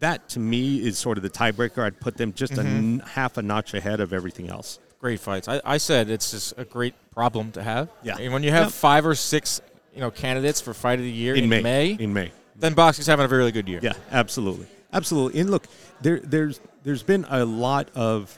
That 0.00 0.28
to 0.30 0.40
me 0.40 0.84
is 0.84 0.98
sort 0.98 1.16
of 1.18 1.22
the 1.22 1.30
tiebreaker. 1.30 1.82
I'd 1.82 1.98
put 2.00 2.16
them 2.16 2.32
just 2.32 2.58
a 2.58 2.62
n- 2.62 3.02
half 3.06 3.36
a 3.36 3.42
notch 3.42 3.74
ahead 3.74 4.00
of 4.00 4.12
everything 4.12 4.48
else. 4.48 4.78
Great 5.00 5.20
fights. 5.20 5.48
I, 5.48 5.60
I 5.64 5.76
said 5.78 6.08
it's 6.10 6.30
just 6.32 6.54
a 6.56 6.64
great 6.64 6.94
problem 7.10 7.52
to 7.52 7.62
have. 7.62 7.90
Yeah. 8.02 8.16
And 8.18 8.32
when 8.32 8.42
you 8.42 8.50
have 8.50 8.66
Yep. 8.66 8.72
five 8.72 9.06
or 9.06 9.14
six, 9.14 9.60
you 9.94 10.00
know, 10.00 10.10
candidates 10.10 10.60
for 10.60 10.74
fight 10.74 10.98
of 10.98 11.04
the 11.04 11.10
year 11.10 11.34
in, 11.34 11.44
In 11.44 11.50
May. 11.50 11.62
May, 11.62 11.90
In 11.92 12.12
May. 12.12 12.32
Then 12.56 12.74
boxing's 12.74 13.06
having 13.06 13.24
a 13.24 13.28
really 13.28 13.52
good 13.52 13.68
year. 13.68 13.80
Yeah, 13.82 13.94
absolutely, 14.10 14.66
absolutely. 14.92 15.40
And 15.40 15.50
look, 15.50 15.66
there, 16.00 16.20
there's 16.20 16.60
there's 16.82 17.02
been 17.02 17.24
a 17.28 17.44
lot 17.44 17.88
of 17.94 18.36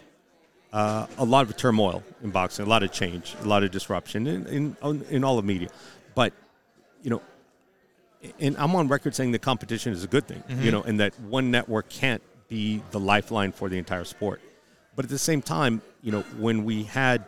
uh, 0.73 1.07
a 1.19 1.25
lot 1.25 1.49
of 1.49 1.57
turmoil 1.57 2.03
in 2.23 2.31
boxing, 2.31 2.67
a 2.67 2.69
lot 2.69 2.83
of 2.83 2.93
change, 2.93 3.35
a 3.43 3.47
lot 3.47 3.63
of 3.63 3.71
disruption 3.71 4.27
in 4.27 4.77
in, 4.83 5.05
in 5.11 5.25
all 5.25 5.39
of 5.39 5.45
media. 5.45 5.69
But 6.15 6.33
you 7.03 7.11
know, 7.11 7.23
and 8.41 8.57
I'm 8.57 8.75
on 8.75 8.89
record 8.89 9.15
saying 9.15 9.33
the 9.33 9.39
competition 9.39 9.93
is 9.93 10.05
a 10.05 10.09
good 10.09 10.27
thing. 10.27 10.43
You 10.49 10.71
know, 10.71 10.83
and 10.83 11.01
that 11.01 11.19
one 11.21 11.51
network 11.51 11.89
can't 11.89 12.23
be 12.49 12.83
the 12.91 13.01
lifeline 13.01 13.53
for 13.53 13.69
the 13.69 13.79
entire 13.79 14.05
sport. 14.05 14.41
But 14.95 15.05
at 15.05 15.11
the 15.11 15.19
same 15.19 15.43
time, 15.43 15.83
you 16.03 16.11
know, 16.11 16.23
when 16.39 16.65
we 16.65 16.85
had 16.85 17.25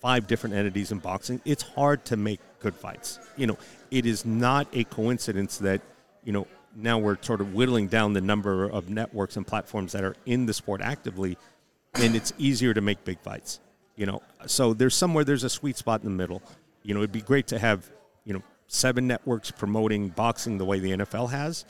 five 0.00 0.26
different 0.26 0.56
entities 0.56 0.90
in 0.90 0.98
boxing, 0.98 1.40
it's 1.44 1.62
hard 1.62 2.04
to 2.06 2.16
make 2.16 2.40
good 2.60 2.74
fights. 2.74 3.18
You 3.36 3.46
know, 3.48 3.58
it 3.90 4.06
is 4.06 4.24
not 4.24 4.66
a 4.72 4.84
coincidence 4.84 5.58
that, 5.58 5.80
you 6.24 6.32
know, 6.32 6.46
now 6.76 6.98
we're 6.98 7.16
sort 7.22 7.40
of 7.40 7.54
whittling 7.54 7.88
down 7.88 8.12
the 8.12 8.20
number 8.20 8.64
of 8.64 8.88
networks 8.88 9.36
and 9.36 9.46
platforms 9.46 9.92
that 9.92 10.04
are 10.04 10.16
in 10.26 10.46
the 10.46 10.52
sport 10.52 10.80
actively, 10.80 11.36
and 11.94 12.14
it's 12.14 12.32
easier 12.38 12.74
to 12.74 12.80
make 12.80 13.04
big 13.04 13.20
fights. 13.20 13.60
You 13.96 14.06
know, 14.06 14.22
so 14.46 14.74
there's 14.74 14.94
somewhere 14.94 15.24
there's 15.24 15.44
a 15.44 15.50
sweet 15.50 15.76
spot 15.76 16.02
in 16.02 16.06
the 16.06 16.16
middle. 16.16 16.42
You 16.82 16.94
know, 16.94 17.00
it'd 17.00 17.12
be 17.12 17.20
great 17.20 17.48
to 17.48 17.58
have, 17.58 17.90
you 18.24 18.32
know, 18.32 18.42
seven 18.68 19.06
networks 19.06 19.50
promoting 19.50 20.08
boxing 20.08 20.58
the 20.58 20.64
way 20.64 20.78
the 20.78 20.92
NFL 20.92 21.30
has, 21.30 21.64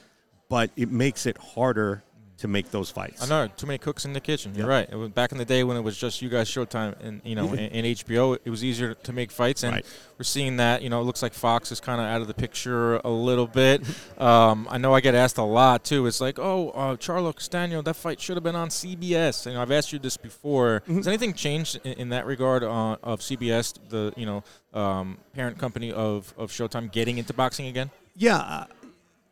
but 0.49 0.71
it 0.77 0.91
makes 0.91 1.27
it 1.27 1.39
harder 1.39 2.03
to 2.39 2.49
make 2.49 2.71
those 2.71 2.91
fights. 2.91 3.23
I 3.23 3.27
know 3.29 3.49
too 3.57 3.67
many 3.67 3.79
cooks 3.79 4.05
in 4.05 4.13
the 4.13 4.21
kitchen. 4.21 4.55
You're 4.55 4.67
right. 4.69 4.89
It 4.91 4.95
was 4.95 5.11
back 5.11 5.33
in 5.33 5.39
the 5.39 5.45
day 5.45 5.65
when 5.65 5.77
it 5.77 5.81
was 5.81 5.97
just 5.99 6.23
you 6.23 6.29
guys 6.29 6.49
Showtime 6.49 6.95
and 7.03 7.21
you 7.25 7.35
know 7.35 7.49
and, 7.49 7.61
and 7.61 7.87
HBO. 7.87 8.39
It 8.45 8.51
was 8.51 8.65
easier 8.65 8.95
to 8.95 9.13
make 9.13 9.31
fights, 9.31 9.63
and 9.65 9.75
Right. 9.75 9.87
we're 10.19 10.25
seeing 10.25 10.57
that. 10.59 10.83
You 10.83 10.89
know, 10.89 11.01
it 11.01 11.05
looks 11.05 11.23
like 11.23 11.35
Fox 11.35 11.73
is 11.73 11.81
kind 11.81 12.01
of 12.01 12.07
out 12.07 12.21
of 12.21 12.27
the 12.29 12.35
picture 12.35 12.97
a 12.99 13.11
little 13.11 13.47
bit. 13.47 13.83
um, 14.19 14.67
I 14.71 14.79
know 14.79 14.95
I 14.95 15.01
get 15.01 15.15
asked 15.15 15.39
a 15.39 15.43
lot 15.43 15.85
too. 15.85 16.07
It's 16.07 16.21
like, 16.21 16.39
oh, 16.39 16.71
uh, 16.71 16.97
Charlo 16.97 17.35
Castano, 17.35 17.83
that 17.83 17.95
fight 17.95 18.21
should 18.21 18.37
have 18.37 18.45
been 18.45 18.57
on 18.57 18.69
CBS. 18.69 19.47
You 19.47 19.55
know, 19.55 19.63
I've 19.63 19.73
asked 19.73 19.93
you 19.93 19.99
this 19.99 20.17
before. 20.17 20.81
Mm-hmm. 20.83 20.97
Has 20.99 21.09
anything 21.09 21.35
changed 21.35 21.81
in, 21.85 21.93
in 21.95 22.09
that 22.11 22.27
regard 22.27 22.63
uh, 22.63 22.97
of 23.03 23.21
CBS, 23.21 23.75
the 23.89 24.13
you 24.17 24.27
know 24.27 24.45
um, 24.75 25.19
parent 25.35 25.59
company 25.59 25.93
of 25.93 26.33
of 26.39 26.51
Showtime, 26.51 26.93
getting 26.93 27.19
into 27.19 27.33
boxing 27.33 27.67
again? 27.67 27.91
Yeah, 28.17 28.37
uh, 28.39 28.65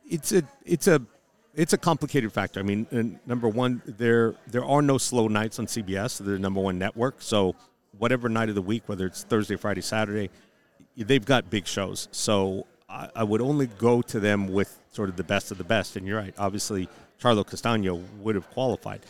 it's 0.09 0.33
a 0.33 0.43
it's 0.65 0.87
a 0.89 1.03
it's 1.57 1.73
a 1.73 1.79
complicated 1.79 2.33
factor. 2.33 2.61
I 2.61 2.63
mean, 2.63 3.19
number 3.27 3.49
one, 3.49 3.83
there 3.87 4.35
there 4.47 4.65
are 4.65 4.83
no 4.83 4.99
slow 4.99 5.27
nights 5.27 5.59
on 5.59 5.67
CBS. 5.67 6.19
They're 6.19 6.35
the 6.35 6.39
number 6.39 6.61
one 6.61 6.79
network, 6.79 7.17
so 7.19 7.57
whatever 7.99 8.29
night 8.29 8.51
of 8.51 8.55
the 8.55 8.63
week, 8.63 8.83
whether 8.87 9.07
it's 9.07 9.25
Thursday, 9.25 9.57
Friday, 9.57 9.81
Saturday, 9.81 10.31
they've 10.97 11.25
got 11.25 11.49
big 11.51 11.67
shows. 11.67 12.09
So 12.13 12.67
I, 12.89 13.09
I 13.17 13.25
would 13.25 13.41
only 13.41 13.67
go 13.67 14.03
to 14.03 14.21
them 14.21 14.49
with 14.49 14.79
sort 14.93 15.09
of 15.09 15.17
the 15.17 15.25
best 15.25 15.51
of 15.51 15.59
the 15.59 15.65
best. 15.65 15.97
And 15.97 16.07
you're 16.07 16.19
right, 16.19 16.35
obviously, 16.39 16.89
Charlo 17.21 17.47
Castano 17.47 18.03
would 18.21 18.35
have 18.35 18.49
qualified. 18.51 19.01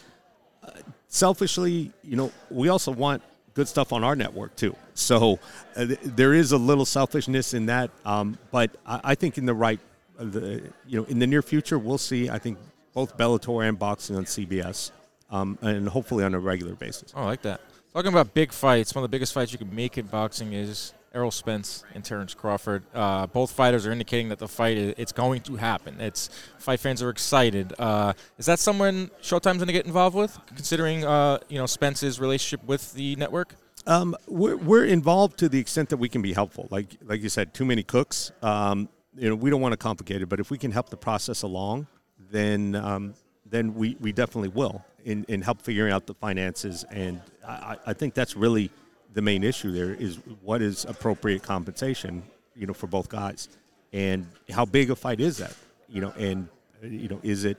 Uh, 0.63 0.71
selfishly, 1.09 1.93
you 2.03 2.17
know, 2.17 2.33
we 2.51 2.69
also 2.69 2.93
want 2.93 3.23
good 3.55 3.67
stuff 3.67 3.93
on 3.93 4.05
our 4.05 4.15
network 4.15 4.55
too. 4.55 4.77
So 4.95 5.41
uh, 5.77 5.87
th- 5.87 6.01
there 6.03 6.33
is 6.33 6.53
a 6.53 6.59
little 6.59 6.85
selfishness 6.85 7.55
in 7.55 7.67
that, 7.67 7.91
um, 8.05 8.39
but 8.51 8.71
I, 8.87 9.01
I 9.03 9.15
think 9.15 9.39
in 9.39 9.47
the 9.47 9.55
right, 9.55 9.81
the 10.19 10.63
you 10.87 11.01
know, 11.01 11.05
in 11.07 11.19
the 11.19 11.27
near 11.27 11.43
future, 11.43 11.79
we'll 11.79 11.99
see. 11.99 12.31
I 12.31 12.39
think 12.39 12.59
both 12.93 13.17
Bellator 13.17 13.69
and 13.69 13.79
boxing 13.79 14.17
on 14.17 14.25
CBS, 14.25 14.91
um, 15.31 15.59
and 15.61 15.89
hopefully 15.89 16.25
on 16.25 16.35
a 16.35 16.39
regular 16.41 16.75
basis. 16.75 17.13
Oh, 17.15 17.23
I 17.23 17.25
like 17.27 17.43
that. 17.43 17.61
Talking 17.93 18.13
about 18.13 18.35
big 18.35 18.53
fights, 18.53 18.95
one 18.95 19.03
of 19.03 19.11
the 19.11 19.15
biggest 19.15 19.33
fights 19.33 19.53
you 19.53 19.59
can 19.59 19.75
make 19.75 19.97
in 19.97 20.07
boxing 20.07 20.53
is 20.53 20.93
Errol 21.15 21.31
Spence 21.31 21.83
and 21.95 22.05
Terrence 22.05 22.35
Crawford. 22.35 22.85
Uh, 22.95 23.27
both 23.27 23.51
fighters 23.51 23.87
are 23.87 23.93
indicating 23.93 24.29
that 24.29 24.39
the 24.39 24.47
fight 24.47 24.77
is, 24.77 24.95
it's 24.99 25.13
going 25.13 25.41
to 25.43 25.57
happen. 25.57 25.99
It's 25.99 26.29
fight 26.59 26.79
fans 26.79 27.03
are 27.03 27.09
excited. 27.09 27.73
Uh, 27.79 28.13
is 28.37 28.45
that 28.47 28.59
someone 28.59 29.11
Showtime's 29.23 29.57
going 29.57 29.69
to 29.69 29.73
get 29.73 29.87
involved 29.87 30.15
with, 30.15 30.39
considering 30.47 31.07
uh, 31.07 31.39
you 31.49 31.59
know 31.59 31.65
Spence's 31.65 32.21
relationship 32.21 32.67
with 32.67 32.93
the 32.93 33.17
network? 33.17 33.55
Um, 33.87 34.15
we're, 34.27 34.57
we're 34.57 34.85
involved 34.85 35.39
to 35.39 35.49
the 35.49 35.59
extent 35.59 35.89
that 35.89 35.97
we 35.97 36.09
can 36.11 36.21
be 36.21 36.35
helpful. 36.35 36.69
Like 36.71 36.99
like 37.05 37.23
you 37.23 37.31
said, 37.31 37.55
too 37.55 37.65
many 37.65 37.83
cooks. 37.83 38.31
Um, 38.43 38.91
you 39.17 39.29
know, 39.29 39.35
we 39.35 39.51
don't 39.51 39.61
want 39.61 39.73
to 39.73 39.77
complicate 39.77 40.23
it, 40.23 40.29
but 40.29 40.41
if 40.41 40.51
we 40.51 40.59
can 40.59 40.71
help 40.71 40.91
the 40.91 40.97
process 40.97 41.43
along, 41.43 41.87
then 42.31 42.75
um, 42.75 43.15
then 43.49 43.75
we, 43.75 43.97
we 44.01 44.13
definitely 44.13 44.49
will 44.49 44.85
in, 45.05 45.25
in 45.29 45.41
help 45.41 45.63
figuring 45.63 45.93
out 45.93 46.07
the 46.07 46.15
finances. 46.15 46.85
And 46.91 47.21
I, 47.47 47.77
I 47.87 47.93
think 47.93 48.15
that's 48.15 48.37
really 48.37 48.71
the 49.15 49.23
main 49.23 49.45
issue 49.45 49.71
there 49.73 49.95
is 49.95 50.17
what 50.43 50.61
is 50.61 50.85
appropriate 50.85 51.43
compensation, 51.43 52.23
you 52.55 52.67
know, 52.67 52.75
for 52.75 52.87
both 52.87 53.09
guys, 53.09 53.49
and 53.93 54.27
how 54.51 54.65
big 54.65 54.91
a 54.91 54.97
fight 54.97 55.21
is 55.21 55.39
that, 55.39 55.55
you 55.89 56.01
know, 56.01 56.13
and 56.19 56.49
you 56.83 57.09
know, 57.09 57.21
is 57.23 57.45
it 57.45 57.57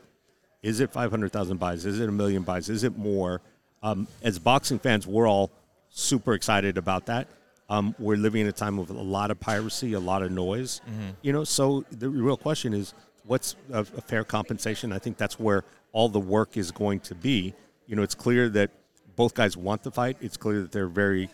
is 0.61 0.79
it 0.79 0.91
five 0.91 1.09
hundred 1.09 1.31
thousand 1.31 1.57
buys? 1.57 1.85
Is 1.85 1.99
it 1.99 2.09
a 2.09 2.11
million 2.11 2.43
buys? 2.43 2.69
Is 2.69 2.83
it 2.83 2.97
more? 2.97 3.41
Um, 3.81 4.07
as 4.21 4.39
boxing 4.39 4.79
fans, 4.79 5.07
we're 5.07 5.27
all 5.27 5.51
super 5.89 6.33
excited 6.33 6.77
about 6.77 7.05
that. 7.05 7.27
Um, 7.69 7.95
we're 7.99 8.17
living 8.17 8.41
in 8.41 8.47
a 8.47 8.53
time 8.53 8.79
of 8.79 8.89
a 8.89 8.93
lot 8.93 9.29
of 9.29 9.39
piracy, 9.39 9.93
a 9.93 9.99
lot 9.99 10.23
of 10.23 10.31
noise, 10.31 10.81
mm-hmm. 10.89 11.09
you 11.21 11.33
know. 11.33 11.43
So 11.43 11.83
the 11.91 12.09
real 12.09 12.37
question 12.37 12.73
is, 12.73 12.93
what's 13.25 13.55
a, 13.71 13.79
a, 13.79 14.01
fair 14.01 14.23
compensation? 14.23 14.93
I 14.93 14.99
think 14.99 15.17
that's 15.17 15.37
where 15.37 15.65
all 15.91 16.07
the 16.07 16.19
work 16.19 16.55
is 16.55 16.71
going 16.71 17.01
to 17.01 17.15
be. 17.15 17.53
You 17.85 17.97
know, 17.97 18.03
it's 18.03 18.15
clear 18.15 18.47
that 18.49 18.71
both 19.17 19.33
guys 19.33 19.57
want 19.57 19.83
the 19.83 19.91
fight. 19.91 20.17
It's 20.21 20.37
clear 20.37 20.61
that 20.61 20.71
there 20.71 20.85
are 20.85 20.89
very 20.89 21.29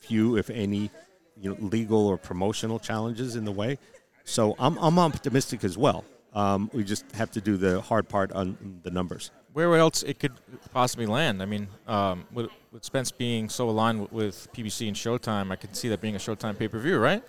few, 0.00 0.36
if 0.36 0.50
any, 0.50 0.90
you 1.40 1.50
know, 1.50 1.56
legal 1.60 2.06
or 2.06 2.16
promotional 2.16 2.80
challenges 2.80 3.36
in 3.36 3.44
the 3.44 3.52
way. 3.52 3.78
So 4.24 4.56
I'm, 4.58 4.76
I'm 4.78 4.98
optimistic 4.98 5.62
as 5.62 5.78
well. 5.78 6.04
Um, 6.34 6.68
we 6.72 6.84
just 6.84 7.10
have 7.12 7.30
to 7.32 7.40
do 7.40 7.56
the 7.56 7.80
hard 7.80 8.08
part 8.08 8.32
on 8.32 8.80
the 8.82 8.90
numbers. 8.90 9.30
Where 9.56 9.74
else 9.76 10.02
it 10.02 10.18
could 10.18 10.34
possibly 10.74 11.06
land? 11.06 11.40
I 11.40 11.46
mean, 11.46 11.68
um, 11.86 12.26
with, 12.30 12.50
with, 12.72 12.84
Spence 12.84 13.10
being 13.10 13.48
so 13.48 13.70
aligned 13.70 14.02
with, 14.02 14.12
with, 14.12 14.52
PBC 14.52 14.86
and 14.86 14.94
Showtime, 14.94 15.50
I 15.50 15.56
could 15.56 15.74
see 15.74 15.88
that 15.88 16.02
being 16.02 16.14
a 16.14 16.18
Showtime 16.18 16.58
pay 16.58 16.68
per 16.68 16.78
view, 16.78 16.98
right? 16.98 17.24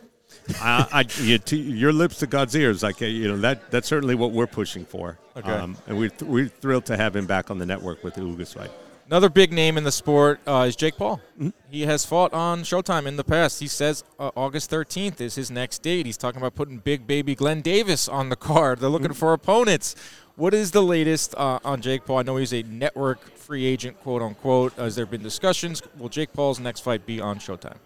I, 0.59 0.87
I, 0.91 1.05
you, 1.21 1.37
to, 1.37 1.55
your 1.55 1.93
lips 1.93 2.17
to 2.17 2.27
God's 2.27 2.53
ears, 2.53 2.83
like 2.83 2.99
you 2.99 3.29
know 3.29 3.37
that 3.37 3.71
that's 3.71 3.87
certainly 3.87 4.13
what 4.13 4.33
we're 4.33 4.45
pushing 4.45 4.83
for. 4.83 5.17
Okay. 5.37 5.49
Um, 5.49 5.77
and 5.87 5.97
we're, 5.97 6.09
th- 6.09 6.29
we're 6.29 6.49
thrilled 6.49 6.85
to 6.87 6.97
have 6.97 7.15
him 7.15 7.27
back 7.27 7.49
on 7.49 7.59
the 7.59 7.65
network 7.65 8.03
with 8.03 8.15
the 8.15 8.21
Ugas 8.21 8.55
fight. 8.55 8.71
Another 9.05 9.29
big 9.29 9.53
name 9.53 9.77
in 9.77 9.85
the 9.85 9.91
sport 9.93 10.41
uh, 10.45 10.65
is 10.67 10.75
Jake 10.75 10.97
Paul. 10.97 11.21
Mm-hmm. 11.39 11.51
He 11.71 11.83
has 11.83 12.05
fought 12.05 12.33
on 12.33 12.63
Showtime 12.63 13.05
in 13.05 13.15
the 13.15 13.23
past. 13.23 13.61
He 13.61 13.67
says 13.67 14.03
uh, 14.19 14.31
August 14.35 14.69
13th 14.69 15.21
is 15.21 15.35
his 15.35 15.49
next 15.49 15.81
date. 15.81 16.05
He's 16.05 16.17
talking 16.17 16.41
about 16.41 16.55
putting 16.55 16.79
big 16.79 17.07
baby 17.07 17.35
Glenn 17.35 17.61
Davis 17.61 18.09
on 18.09 18.27
the 18.27 18.35
card. 18.35 18.79
They're 18.79 18.89
looking 18.89 19.11
mm-hmm. 19.11 19.17
for 19.17 19.31
opponents. 19.31 19.95
What 20.37 20.53
is 20.53 20.69
the 20.69 20.83
latest 20.83 21.33
uh, 21.35 21.57
on 21.65 21.81
Jake 21.81 22.05
Paul? 22.05 22.19
I 22.19 22.21
know 22.21 22.37
he's 22.37 22.53
a 22.53 22.61
network 22.61 23.35
free 23.35 23.65
agent, 23.65 23.99
quote 24.01 24.21
unquote. 24.21 24.73
Has 24.73 24.95
there 24.95 25.07
been 25.07 25.23
discussions? 25.23 25.81
Will 25.97 26.09
Jake 26.09 26.31
Paul's 26.31 26.59
next 26.59 26.81
fight 26.81 27.07
be 27.07 27.19
on 27.19 27.39
Showtime? 27.39 27.77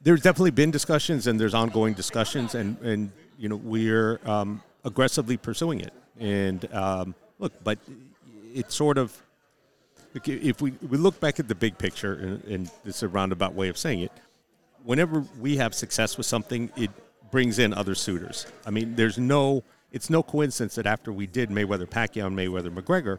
There's 0.00 0.22
definitely 0.22 0.52
been 0.52 0.70
discussions, 0.70 1.26
and 1.26 1.40
there's 1.40 1.52
ongoing 1.52 1.94
discussions, 1.94 2.54
and 2.54 2.78
and 2.82 3.10
you 3.36 3.48
know 3.48 3.56
we're 3.56 4.20
um, 4.24 4.62
aggressively 4.84 5.36
pursuing 5.36 5.80
it. 5.80 5.92
And 6.20 6.72
um, 6.72 7.12
look, 7.40 7.52
but 7.64 7.80
it's 8.54 8.76
sort 8.76 8.96
of 8.96 9.20
if 10.14 10.62
we, 10.62 10.74
we 10.88 10.96
look 10.96 11.18
back 11.18 11.40
at 11.40 11.48
the 11.48 11.56
big 11.56 11.76
picture, 11.76 12.12
and, 12.12 12.44
and 12.44 12.70
it's 12.84 13.02
a 13.02 13.08
roundabout 13.08 13.52
way 13.54 13.66
of 13.66 13.76
saying 13.76 13.98
it, 13.98 14.12
whenever 14.84 15.24
we 15.40 15.56
have 15.56 15.74
success 15.74 16.16
with 16.16 16.26
something, 16.26 16.70
it 16.76 16.92
brings 17.32 17.58
in 17.58 17.74
other 17.74 17.96
suitors. 17.96 18.46
I 18.64 18.70
mean, 18.70 18.94
there's 18.94 19.18
no, 19.18 19.64
it's 19.94 20.10
no 20.10 20.22
coincidence 20.22 20.74
that 20.74 20.86
after 20.86 21.12
we 21.12 21.26
did 21.26 21.50
Mayweather 21.50 21.88
Pacquiao 21.88 22.26
and 22.26 22.36
Mayweather 22.36 22.68
McGregor, 22.68 23.18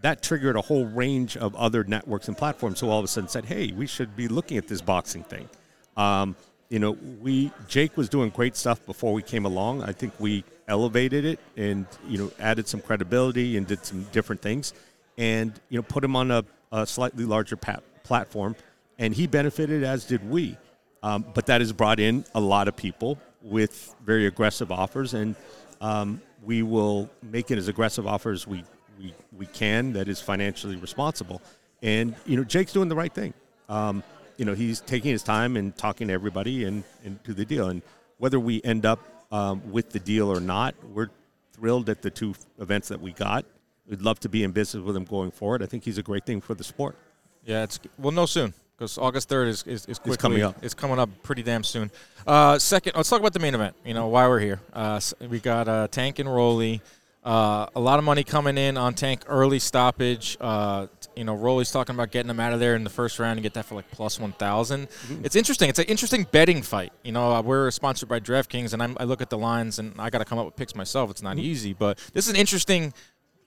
that 0.00 0.20
triggered 0.20 0.56
a 0.56 0.60
whole 0.60 0.84
range 0.84 1.36
of 1.36 1.54
other 1.54 1.84
networks 1.84 2.26
and 2.26 2.36
platforms 2.36 2.80
who 2.80 2.90
all 2.90 2.98
of 2.98 3.04
a 3.04 3.08
sudden 3.08 3.28
said, 3.28 3.44
hey, 3.44 3.70
we 3.70 3.86
should 3.86 4.16
be 4.16 4.26
looking 4.26 4.58
at 4.58 4.66
this 4.66 4.80
boxing 4.80 5.22
thing. 5.22 5.48
Um, 5.96 6.34
you 6.70 6.80
know, 6.80 6.92
we 7.20 7.52
Jake 7.68 7.96
was 7.96 8.08
doing 8.08 8.30
great 8.30 8.56
stuff 8.56 8.84
before 8.84 9.12
we 9.12 9.22
came 9.22 9.44
along. 9.46 9.84
I 9.84 9.92
think 9.92 10.12
we 10.18 10.42
elevated 10.66 11.24
it 11.24 11.38
and 11.56 11.86
you 12.08 12.18
know 12.18 12.32
added 12.40 12.66
some 12.66 12.80
credibility 12.80 13.56
and 13.56 13.66
did 13.66 13.84
some 13.84 14.04
different 14.12 14.40
things 14.40 14.72
and 15.18 15.52
you 15.68 15.78
know 15.78 15.82
put 15.82 16.02
him 16.02 16.16
on 16.16 16.30
a, 16.30 16.44
a 16.72 16.86
slightly 16.86 17.24
larger 17.24 17.56
pat- 17.56 17.82
platform, 18.02 18.56
and 18.98 19.14
he 19.14 19.26
benefited 19.26 19.84
as 19.84 20.04
did 20.04 20.28
we. 20.28 20.56
Um, 21.02 21.24
but 21.34 21.46
that 21.46 21.60
has 21.60 21.72
brought 21.72 22.00
in 22.00 22.24
a 22.34 22.40
lot 22.40 22.68
of 22.68 22.76
people 22.76 23.18
with 23.42 23.94
very 24.04 24.26
aggressive 24.26 24.72
offers, 24.72 25.14
and 25.14 25.36
um, 25.82 26.22
we 26.42 26.62
will 26.62 27.10
make 27.22 27.50
it 27.50 27.58
as 27.58 27.68
aggressive 27.68 28.06
offers 28.06 28.46
we, 28.46 28.64
we 28.98 29.12
we 29.36 29.46
can 29.46 29.92
that 29.92 30.08
is 30.08 30.20
financially 30.20 30.76
responsible. 30.76 31.42
And 31.82 32.14
you 32.24 32.36
know, 32.36 32.44
Jake's 32.44 32.72
doing 32.72 32.88
the 32.88 32.96
right 32.96 33.12
thing. 33.12 33.34
Um, 33.68 34.02
you 34.38 34.44
know, 34.44 34.54
he's 34.54 34.80
taking 34.80 35.10
his 35.10 35.22
time 35.22 35.56
and 35.56 35.76
talking 35.76 36.08
to 36.08 36.14
everybody 36.14 36.64
and, 36.64 36.84
and 37.04 37.22
to 37.24 37.34
the 37.34 37.44
deal. 37.44 37.68
And 37.68 37.82
whether 38.18 38.40
we 38.40 38.62
end 38.62 38.86
up 38.86 39.00
um, 39.30 39.70
with 39.70 39.90
the 39.90 39.98
deal 39.98 40.32
or 40.32 40.40
not, 40.40 40.74
we're 40.94 41.10
thrilled 41.52 41.90
at 41.90 42.00
the 42.00 42.10
two 42.10 42.34
events 42.58 42.88
that 42.88 43.00
we 43.00 43.12
got. 43.12 43.44
We'd 43.86 44.02
love 44.02 44.20
to 44.20 44.28
be 44.28 44.44
in 44.44 44.52
business 44.52 44.82
with 44.82 44.96
him 44.96 45.04
going 45.04 45.32
forward. 45.32 45.62
I 45.62 45.66
think 45.66 45.84
he's 45.84 45.98
a 45.98 46.02
great 46.02 46.24
thing 46.24 46.40
for 46.40 46.54
the 46.54 46.64
sport. 46.64 46.96
Yeah, 47.44 47.64
it's 47.64 47.80
we'll 47.98 48.12
know 48.12 48.26
soon 48.26 48.54
because 48.82 48.98
August 48.98 49.28
third 49.28 49.46
is 49.46 49.62
is, 49.62 49.86
is 49.86 49.98
quickly, 50.00 50.12
it's 50.14 50.22
coming 50.22 50.42
up. 50.42 50.56
It's 50.60 50.74
coming 50.74 50.98
up 50.98 51.08
pretty 51.22 51.44
damn 51.44 51.62
soon. 51.62 51.90
Uh, 52.26 52.58
second, 52.58 52.94
let's 52.96 53.08
talk 53.08 53.20
about 53.20 53.32
the 53.32 53.38
main 53.38 53.54
event. 53.54 53.76
You 53.84 53.94
know 53.94 54.08
why 54.08 54.26
we're 54.26 54.40
here. 54.40 54.60
Uh, 54.72 55.00
we 55.28 55.38
got 55.38 55.68
uh, 55.68 55.86
Tank 55.88 56.18
and 56.18 56.32
Rolly. 56.32 56.82
Uh, 57.24 57.66
a 57.76 57.80
lot 57.80 58.00
of 58.00 58.04
money 58.04 58.24
coming 58.24 58.58
in 58.58 58.76
on 58.76 58.94
Tank 58.94 59.22
early 59.28 59.60
stoppage. 59.60 60.36
Uh, 60.40 60.88
you 61.14 61.22
know, 61.22 61.36
Rolly's 61.36 61.70
talking 61.70 61.94
about 61.94 62.10
getting 62.10 62.28
him 62.28 62.40
out 62.40 62.52
of 62.52 62.58
there 62.58 62.74
in 62.74 62.82
the 62.82 62.90
first 62.90 63.20
round 63.20 63.38
and 63.38 63.44
get 63.44 63.54
that 63.54 63.66
for 63.66 63.76
like 63.76 63.88
plus 63.92 64.18
1,000. 64.18 64.88
Mm-hmm. 64.88 65.24
It's 65.24 65.36
interesting. 65.36 65.68
It's 65.68 65.78
an 65.78 65.84
interesting 65.84 66.26
betting 66.32 66.62
fight. 66.62 66.92
You 67.04 67.12
know, 67.12 67.32
uh, 67.32 67.40
we're 67.40 67.70
sponsored 67.70 68.08
by 68.08 68.18
DraftKings, 68.18 68.72
and 68.72 68.82
I'm, 68.82 68.96
i 68.98 69.04
look 69.04 69.22
at 69.22 69.30
the 69.30 69.38
lines, 69.38 69.78
and 69.78 69.94
I 70.00 70.10
got 70.10 70.18
to 70.18 70.24
come 70.24 70.40
up 70.40 70.46
with 70.46 70.56
picks 70.56 70.74
myself. 70.74 71.12
It's 71.12 71.22
not 71.22 71.36
mm-hmm. 71.36 71.46
easy, 71.46 71.74
but 71.74 71.98
this 72.12 72.24
is 72.26 72.30
an 72.30 72.36
interesting 72.36 72.92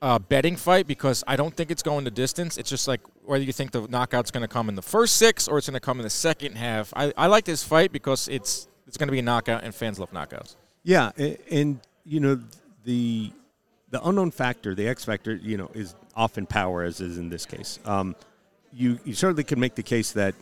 uh, 0.02 0.20
betting 0.20 0.56
fight 0.56 0.88
because 0.88 1.24
I 1.28 1.36
don't 1.36 1.56
think 1.56 1.72
it's 1.72 1.84
going 1.84 2.04
the 2.04 2.12
distance. 2.12 2.58
It's 2.58 2.70
just 2.70 2.88
like 2.88 3.02
whether 3.24 3.44
you 3.44 3.54
think 3.54 3.72
the 3.72 3.88
knockout's 3.88 4.32
going 4.32 4.42
to 4.42 4.48
come 4.48 4.70
in 4.70 4.76
the 4.76 4.82
first 4.82 5.18
six 5.18 5.48
or 5.48 5.58
it's 5.58 5.68
going 5.68 5.76
to 5.76 5.80
come 5.80 6.00
in 6.00 6.04
the 6.04 6.10
second 6.10 6.56
half. 6.56 6.94
I, 6.96 7.14
I 7.18 7.28
like 7.28 7.46
this 7.46 7.64
fight 7.64 7.92
because 7.92 8.28
it's 8.28 8.68
it's 8.88 8.98
going 8.98 9.08
to 9.08 9.12
be 9.12 9.20
a 9.20 9.24
knockout 9.24 9.64
and 9.64 9.74
fans 9.74 10.00
love 10.00 10.12
knockouts. 10.12 10.56
Yeah, 10.84 11.12
and, 11.18 11.38
and 11.52 11.80
you 12.04 12.20
know 12.20 12.40
the 12.84 13.32
the 13.90 14.08
unknown 14.08 14.32
factor, 14.32 14.76
the 14.76 14.88
X 14.88 15.06
factor, 15.06 15.36
you 15.36 15.58
know, 15.58 15.72
is 15.74 15.96
often 16.16 16.46
power, 16.46 16.84
as 16.84 17.02
is 17.02 17.18
in 17.18 17.30
this 17.30 17.46
case. 17.46 17.80
Um, 17.86 18.16
you 18.72 19.00
you 19.06 19.14
certainly 19.14 19.44
could 19.44 19.58
make 19.58 19.76
the 19.76 19.84
case 19.84 20.12
that 20.12 20.36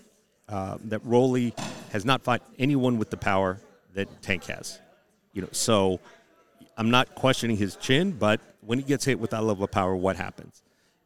uh, 0.49 0.77
that 0.85 1.05
Rolly 1.05 1.53
has 1.91 2.03
not 2.03 2.21
fought 2.21 2.41
anyone 2.59 2.97
with 2.97 3.09
the 3.09 3.17
power 3.17 3.59
that 3.93 4.21
Tank 4.21 4.45
has. 4.45 4.79
You 5.31 5.43
know, 5.43 5.49
so 5.51 5.99
I'm 6.77 6.89
not 6.89 7.15
questioning 7.15 7.57
his 7.57 7.75
chin, 7.75 8.11
but 8.11 8.39
when 8.61 8.79
he 8.79 8.83
gets 8.83 9.05
hit 9.05 9.19
with 9.19 9.31
that 9.31 9.43
level 9.43 9.63
of 9.63 9.71
power, 9.71 9.95
what 9.95 10.15
happens? 10.15 10.61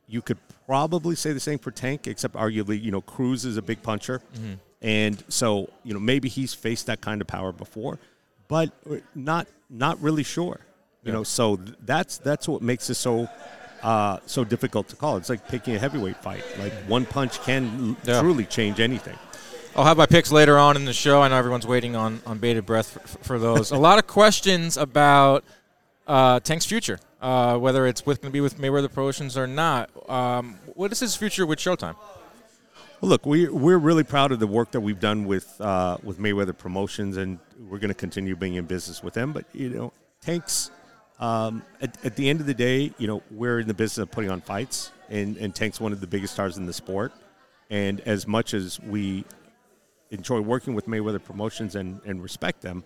You 0.08 0.21
could 0.21 0.38
probably 0.65 1.15
say 1.15 1.34
the 1.34 1.39
same 1.39 1.60
for 1.60 1.71
Tank, 1.71 2.08
except 2.08 2.36
arguably, 2.36 2.82
you 2.82 2.91
know, 2.91 3.01
Cruz 3.01 3.45
is 3.45 3.58
a 3.58 3.62
big 3.62 3.82
puncher. 3.82 4.21
Mm-hmm. 4.36 4.53
And 4.82 5.23
so, 5.27 5.69
you 5.84 5.93
know, 5.93 5.99
maybe 5.99 6.30
he's 6.30 6.53
faced 6.53 6.86
that 6.86 7.01
kind 7.01 7.19
of 7.19 7.27
power 7.27 7.51
before, 7.51 7.99
but 8.47 8.71
not 9.15 9.47
not 9.69 10.01
really 10.01 10.23
sure. 10.23 10.60
You 11.03 11.12
yeah. 11.12 11.13
know, 11.13 11.23
so 11.23 11.58
that's 11.84 12.19
that's 12.19 12.47
what 12.47 12.62
makes 12.62 12.89
it 12.89 12.95
so 12.95 13.27
uh, 13.82 14.19
so 14.25 14.43
difficult 14.43 14.88
to 14.89 14.95
call. 14.95 15.17
It's 15.17 15.30
like 15.30 15.47
picking 15.47 15.75
a 15.75 15.80
heavyweight 15.80 16.17
fight. 16.17 16.43
Like 16.60 16.73
one 16.88 17.06
punch 17.06 17.41
can 17.41 17.97
yeah. 18.03 18.21
truly 18.21 18.45
change 18.45 18.80
anything. 18.80 19.17
I'll 19.78 19.86
have 19.86 19.98
my 19.98 20.08
picks 20.08 20.32
later 20.32 20.58
on 20.58 20.76
in 20.76 20.86
the 20.86 20.94
show. 20.94 21.22
I 21.22 21.28
know 21.28 21.38
everyone's 21.38 21.68
waiting 21.68 21.96
on, 21.96 22.20
on 22.26 22.40
bated 22.40 22.66
breath 22.66 23.00
for, 23.08 23.18
for 23.20 23.40
those. 23.40 23.70
a 23.70 23.78
lot 23.78 24.00
of 24.00 24.08
questions 24.08 24.76
about 24.76 25.44
uh, 26.08 26.40
Tank's 26.40 26.66
future, 26.66 27.00
uh, 27.22 27.60
whether 27.60 27.86
it's 27.86 28.02
going 28.02 28.18
to 28.18 28.30
be 28.32 28.42
with 28.42 28.58
Mayweather 28.58 28.92
Promotions 28.92 29.38
or 29.38 29.46
not. 29.46 29.92
Um, 30.10 30.58
what 30.74 30.92
is 30.92 31.00
his 31.00 31.16
future 31.16 31.46
with 31.46 31.60
Showtime? 31.60 31.96
Well, 33.02 33.10
look, 33.10 33.28
we 33.28 33.48
we're 33.50 33.78
really 33.78 34.04
proud 34.04 34.32
of 34.32 34.40
the 34.40 34.48
work 34.48 34.72
that 34.72 34.82
we've 34.82 35.00
done 35.00 35.26
with 35.26 35.62
uh, 35.62 35.98
with 36.02 36.18
Mayweather 36.18 36.58
Promotions, 36.58 37.18
and 37.18 37.38
we're 37.70 37.78
going 37.78 37.90
to 37.90 37.94
continue 37.94 38.36
being 38.36 38.56
in 38.56 38.66
business 38.66 39.04
with 39.04 39.13
them. 39.13 39.32
But 39.32 39.46
you 39.54 39.70
know, 39.70 39.94
Tank's 40.22 40.72
um, 41.20 41.62
at, 41.80 42.04
at, 42.04 42.16
the 42.16 42.28
end 42.28 42.40
of 42.40 42.48
the 42.48 42.56
day, 42.56 42.92
you 42.98 43.06
know, 43.06 43.22
we're 43.30 43.60
in 43.60 43.68
the 43.68 43.76
business 43.76 44.00
of 44.00 44.10
putting 44.10 44.32
on 44.32 44.42
fights, 44.42 44.92
and, 45.10 45.38
and 45.38 45.54
Tank's 45.54 45.80
one 45.80 45.94
of 45.94 46.02
the 46.02 46.08
biggest 46.08 46.34
stars 46.34 46.58
in 46.58 46.66
the 46.66 46.74
sport. 46.74 47.12
And 47.70 48.00
as 48.02 48.26
much 48.26 48.56
as 48.56 48.80
we 48.80 49.26
enjoy 50.12 50.39
working 50.39 50.74
with 50.74 50.88
Mayweather 50.88 51.24
Promotions 51.24 51.76
and, 51.76 52.00
and 52.06 52.22
respect 52.22 52.62
them, 52.62 52.84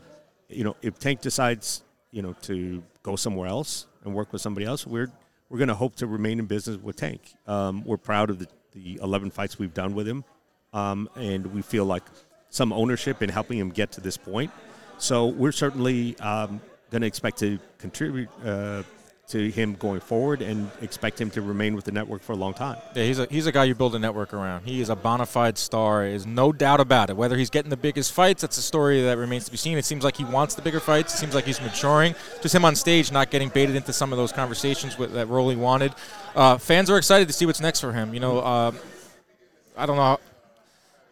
you 0.49 0.63
know, 0.63 0.75
if 0.81 0.99
Tank 0.99 1.21
decides, 1.21 1.83
you 2.11 2.21
know, 2.21 2.33
to 2.43 2.83
go 3.03 3.15
somewhere 3.15 3.47
else 3.47 3.87
and 4.03 4.13
work 4.13 4.33
with 4.33 4.41
somebody 4.41 4.65
else, 4.65 4.85
we're 4.85 5.11
we're 5.49 5.57
going 5.57 5.67
to 5.67 5.75
hope 5.75 5.97
to 5.97 6.07
remain 6.07 6.39
in 6.39 6.45
business 6.45 6.77
with 6.77 6.95
Tank. 6.95 7.21
Um, 7.45 7.83
we're 7.83 7.97
proud 7.97 8.29
of 8.29 8.39
the, 8.39 8.47
the 8.71 8.99
11 9.03 9.31
fights 9.31 9.59
we've 9.59 9.73
done 9.73 9.93
with 9.93 10.07
him, 10.07 10.23
um, 10.71 11.09
and 11.15 11.45
we 11.47 11.61
feel 11.61 11.83
like 11.83 12.03
some 12.49 12.71
ownership 12.71 13.21
in 13.21 13.27
helping 13.27 13.57
him 13.59 13.69
get 13.69 13.91
to 13.93 14.01
this 14.01 14.15
point. 14.15 14.49
So 14.97 15.25
we're 15.27 15.51
certainly 15.51 16.17
um, 16.19 16.61
going 16.89 17.01
to 17.01 17.07
expect 17.07 17.39
to 17.39 17.59
contribute 17.79 18.29
uh, 18.45 18.83
to 19.31 19.49
him 19.49 19.75
going 19.75 19.99
forward 19.99 20.41
and 20.41 20.69
expect 20.81 21.19
him 21.19 21.29
to 21.31 21.41
remain 21.41 21.75
with 21.75 21.85
the 21.85 21.91
network 21.91 22.21
for 22.21 22.33
a 22.33 22.35
long 22.35 22.53
time. 22.53 22.77
Yeah, 22.95 23.03
he's 23.03 23.19
a 23.19 23.27
he's 23.29 23.47
a 23.47 23.51
guy 23.51 23.65
you 23.65 23.75
build 23.75 23.95
a 23.95 23.99
network 23.99 24.33
around. 24.33 24.65
He 24.65 24.81
is 24.81 24.89
a 24.89 24.95
bona 24.95 25.25
fide 25.25 25.57
star. 25.57 26.05
Is 26.05 26.25
no 26.25 26.51
doubt 26.51 26.79
about 26.79 27.09
it. 27.09 27.17
Whether 27.17 27.37
he's 27.37 27.49
getting 27.49 27.69
the 27.69 27.77
biggest 27.77 28.13
fights, 28.13 28.41
that's 28.41 28.57
a 28.57 28.61
story 28.61 29.01
that 29.01 29.17
remains 29.17 29.45
to 29.45 29.51
be 29.51 29.57
seen. 29.57 29.77
It 29.77 29.85
seems 29.85 30.03
like 30.03 30.17
he 30.17 30.25
wants 30.25 30.55
the 30.55 30.61
bigger 30.61 30.79
fights. 30.79 31.13
It 31.13 31.17
seems 31.17 31.35
like 31.35 31.45
he's 31.45 31.61
maturing. 31.61 32.15
Just 32.41 32.53
him 32.55 32.65
on 32.65 32.75
stage, 32.75 33.11
not 33.11 33.31
getting 33.31 33.49
baited 33.49 33.75
into 33.75 33.93
some 33.93 34.11
of 34.11 34.17
those 34.17 34.31
conversations 34.31 34.97
with, 34.97 35.13
that 35.13 35.27
Rolly 35.27 35.55
wanted. 35.55 35.93
Uh, 36.35 36.57
fans 36.57 36.89
are 36.89 36.97
excited 36.97 37.27
to 37.27 37.33
see 37.33 37.45
what's 37.45 37.61
next 37.61 37.79
for 37.79 37.93
him. 37.93 38.13
You 38.13 38.19
know, 38.19 38.39
uh, 38.39 38.71
I 39.77 39.85
don't 39.85 39.97
know. 39.97 40.19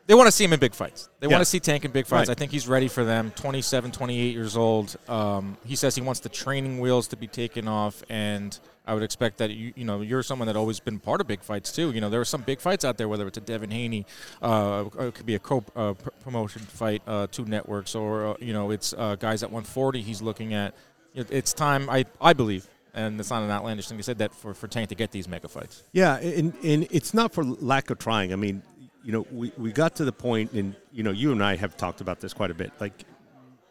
They 0.09 0.15
want 0.15 0.25
to 0.25 0.31
see 0.31 0.43
him 0.43 0.53
in 0.53 0.59
big 0.59 0.73
fights. 0.73 1.07
They 1.19 1.27
Yeah. 1.27 1.33
want 1.33 1.41
to 1.41 1.45
see 1.45 1.59
Tank 1.59 1.85
in 1.85 1.91
big 1.91 2.07
fights. 2.07 2.29
Right. 2.29 2.35
I 2.35 2.39
think 2.39 2.51
he's 2.51 2.67
ready 2.67 2.87
for 2.87 3.05
them. 3.05 3.31
27, 3.35 3.91
28 3.91 4.33
years 4.33 4.57
old. 4.57 4.95
Um, 5.07 5.55
he 5.63 5.75
says 5.75 5.93
he 5.93 6.01
wants 6.01 6.19
the 6.19 6.29
training 6.29 6.79
wheels 6.79 7.07
to 7.09 7.15
be 7.15 7.27
taken 7.27 7.67
off, 7.67 8.01
and 8.09 8.57
I 8.87 8.95
would 8.95 9.03
expect 9.03 9.37
that 9.37 9.51
you, 9.51 9.71
you 9.75 9.85
know 9.85 10.01
you're 10.01 10.23
someone 10.23 10.47
that 10.47 10.55
always 10.55 10.79
been 10.79 10.97
part 10.97 11.21
of 11.21 11.27
big 11.27 11.43
fights 11.43 11.71
too. 11.71 11.91
You 11.91 12.01
know 12.01 12.09
there 12.09 12.19
are 12.19 12.25
some 12.25 12.41
big 12.41 12.59
fights 12.59 12.83
out 12.83 12.97
there, 12.97 13.07
whether 13.07 13.27
it's 13.27 13.37
a 13.37 13.41
Devin 13.41 13.69
Haney, 13.69 14.07
uh, 14.41 14.85
it 14.99 15.13
could 15.13 15.27
be 15.27 15.35
a 15.35 15.39
co 15.39 15.63
uh, 15.75 15.93
pr- 15.93 16.09
promotion 16.23 16.63
fight, 16.63 17.03
uh, 17.05 17.27
two 17.31 17.45
networks, 17.45 17.93
or 17.93 18.29
uh, 18.29 18.33
you 18.39 18.51
know 18.51 18.71
it's 18.71 18.93
uh, 18.97 19.15
guys 19.15 19.43
at 19.43 19.51
140 19.51 20.01
he's 20.01 20.23
looking 20.23 20.55
at. 20.55 20.73
It's 21.13 21.53
time, 21.53 21.87
I 21.87 22.05
I 22.19 22.33
believe, 22.33 22.67
and 22.95 23.19
it's 23.19 23.29
not 23.29 23.43
an 23.43 23.51
outlandish 23.51 23.87
thing 23.89 23.97
to 23.99 24.03
say 24.03 24.13
that 24.13 24.33
for, 24.33 24.55
for 24.55 24.67
Tank 24.67 24.89
to 24.89 24.95
get 24.95 25.11
these 25.11 25.27
mega 25.27 25.47
fights. 25.47 25.83
Yeah, 25.91 26.17
and, 26.17 26.55
and 26.63 26.87
it's 26.89 27.13
not 27.13 27.31
for 27.31 27.43
lack 27.43 27.91
of 27.91 27.99
trying. 27.99 28.33
I 28.33 28.37
mean, 28.37 28.63
you 29.03 29.11
know, 29.11 29.25
we, 29.31 29.51
we 29.57 29.71
got 29.71 29.95
to 29.95 30.05
the 30.05 30.11
point, 30.11 30.51
and, 30.53 30.75
you 30.91 31.03
know, 31.03 31.11
you 31.11 31.31
and 31.31 31.43
I 31.43 31.55
have 31.55 31.77
talked 31.77 32.01
about 32.01 32.19
this 32.19 32.33
quite 32.33 32.51
a 32.51 32.53
bit. 32.53 32.71
Like, 32.79 33.05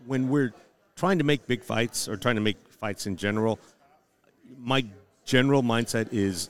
when 0.06 0.28
we're 0.28 0.52
trying 0.96 1.18
to 1.18 1.24
make 1.24 1.46
big 1.46 1.62
fights 1.62 2.08
or 2.08 2.16
trying 2.16 2.36
to 2.36 2.40
make 2.40 2.56
fights 2.68 3.06
in 3.06 3.16
general, 3.16 3.58
my 4.58 4.84
general 5.24 5.62
mindset 5.62 6.12
is 6.12 6.48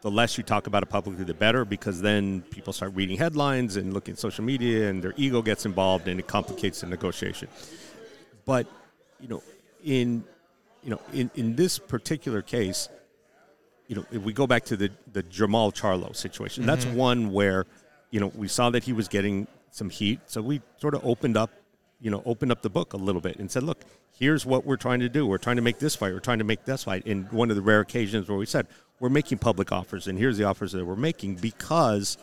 the 0.00 0.10
less 0.10 0.36
you 0.36 0.42
talk 0.42 0.66
about 0.66 0.82
it 0.82 0.88
publicly, 0.88 1.24
the 1.24 1.34
better, 1.34 1.64
because 1.64 2.00
then 2.00 2.42
people 2.50 2.72
start 2.72 2.92
reading 2.94 3.16
headlines 3.16 3.76
and 3.76 3.92
looking 3.94 4.12
at 4.12 4.18
social 4.18 4.44
media, 4.44 4.88
and 4.88 5.02
their 5.02 5.14
ego 5.16 5.42
gets 5.42 5.66
involved, 5.66 6.08
and 6.08 6.18
it 6.18 6.26
complicates 6.26 6.80
the 6.80 6.86
negotiation. 6.86 7.48
But, 8.44 8.66
you 9.20 9.28
know, 9.28 9.42
in 9.84 10.24
you 10.82 10.90
know, 10.90 11.00
in, 11.12 11.30
in 11.34 11.54
this 11.56 11.78
particular 11.78 12.42
case, 12.42 12.88
you 13.86 13.96
know, 13.96 14.04
if 14.10 14.22
we 14.22 14.32
go 14.32 14.46
back 14.46 14.64
to 14.64 14.76
the, 14.76 14.90
the 15.12 15.22
Jermall 15.22 15.72
Charlo 15.72 16.14
situation, 16.14 16.66
that's 16.66 16.84
mm-hmm. 16.84 16.96
one 16.96 17.32
where, 17.32 17.66
you 18.12 18.20
know, 18.20 18.30
we 18.36 18.46
saw 18.46 18.70
that 18.70 18.84
he 18.84 18.92
was 18.92 19.08
getting 19.08 19.48
some 19.72 19.90
heat. 19.90 20.20
So 20.26 20.40
we 20.40 20.60
sort 20.76 20.94
of 20.94 21.04
opened 21.04 21.36
up, 21.36 21.50
you 22.00 22.10
know, 22.10 22.22
opened 22.24 22.52
up 22.52 22.62
the 22.62 22.70
book 22.70 22.92
a 22.92 22.96
little 22.96 23.20
bit 23.20 23.38
and 23.40 23.50
said, 23.50 23.64
look, 23.64 23.80
here's 24.16 24.46
what 24.46 24.64
we're 24.64 24.76
trying 24.76 25.00
to 25.00 25.08
do. 25.08 25.26
We're 25.26 25.38
trying 25.38 25.56
to 25.56 25.62
make 25.62 25.80
this 25.80 25.96
fight. 25.96 26.12
We're 26.12 26.20
trying 26.20 26.38
to 26.38 26.44
make 26.44 26.64
this 26.64 26.84
fight. 26.84 27.06
And 27.06 27.30
one 27.32 27.50
of 27.50 27.56
the 27.56 27.62
rare 27.62 27.80
occasions 27.80 28.28
where 28.28 28.38
we 28.38 28.46
said, 28.46 28.68
we're 29.00 29.08
making 29.08 29.38
public 29.38 29.72
offers, 29.72 30.06
and 30.06 30.16
here's 30.16 30.38
the 30.38 30.44
offers 30.44 30.70
that 30.72 30.84
we're 30.84 30.94
making 30.94 31.34
because 31.34 32.18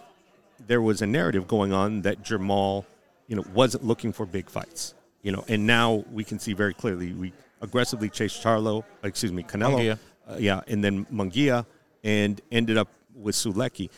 there 0.66 0.82
was 0.82 1.02
a 1.02 1.08
narrative 1.08 1.46
going 1.46 1.74
on 1.74 2.04
that 2.04 2.24
Jermall, 2.24 2.86
you 3.28 3.36
know, 3.36 3.44
wasn't 3.54 3.84
looking 3.84 4.14
for 4.14 4.26
big 4.26 4.50
fights. 4.50 4.94
You 5.22 5.34
know, 5.34 5.44
and 5.50 5.68
now 5.68 6.06
we 6.14 6.24
can 6.24 6.40
see 6.40 6.54
very 6.54 6.74
clearly 6.74 7.12
we 7.12 7.34
aggressively 7.62 8.10
chased 8.10 8.42
Charlo, 8.42 8.86
excuse 9.04 9.34
me, 9.34 9.44
Canelo, 9.44 9.98
uh, 10.30 10.38
yeah, 10.40 10.62
and 10.68 10.82
then 10.82 11.04
Munguia, 11.08 11.66
and 12.06 12.40
ended 12.50 12.78
up 12.78 12.88
with 13.14 13.36
Sulecki, 13.36 13.90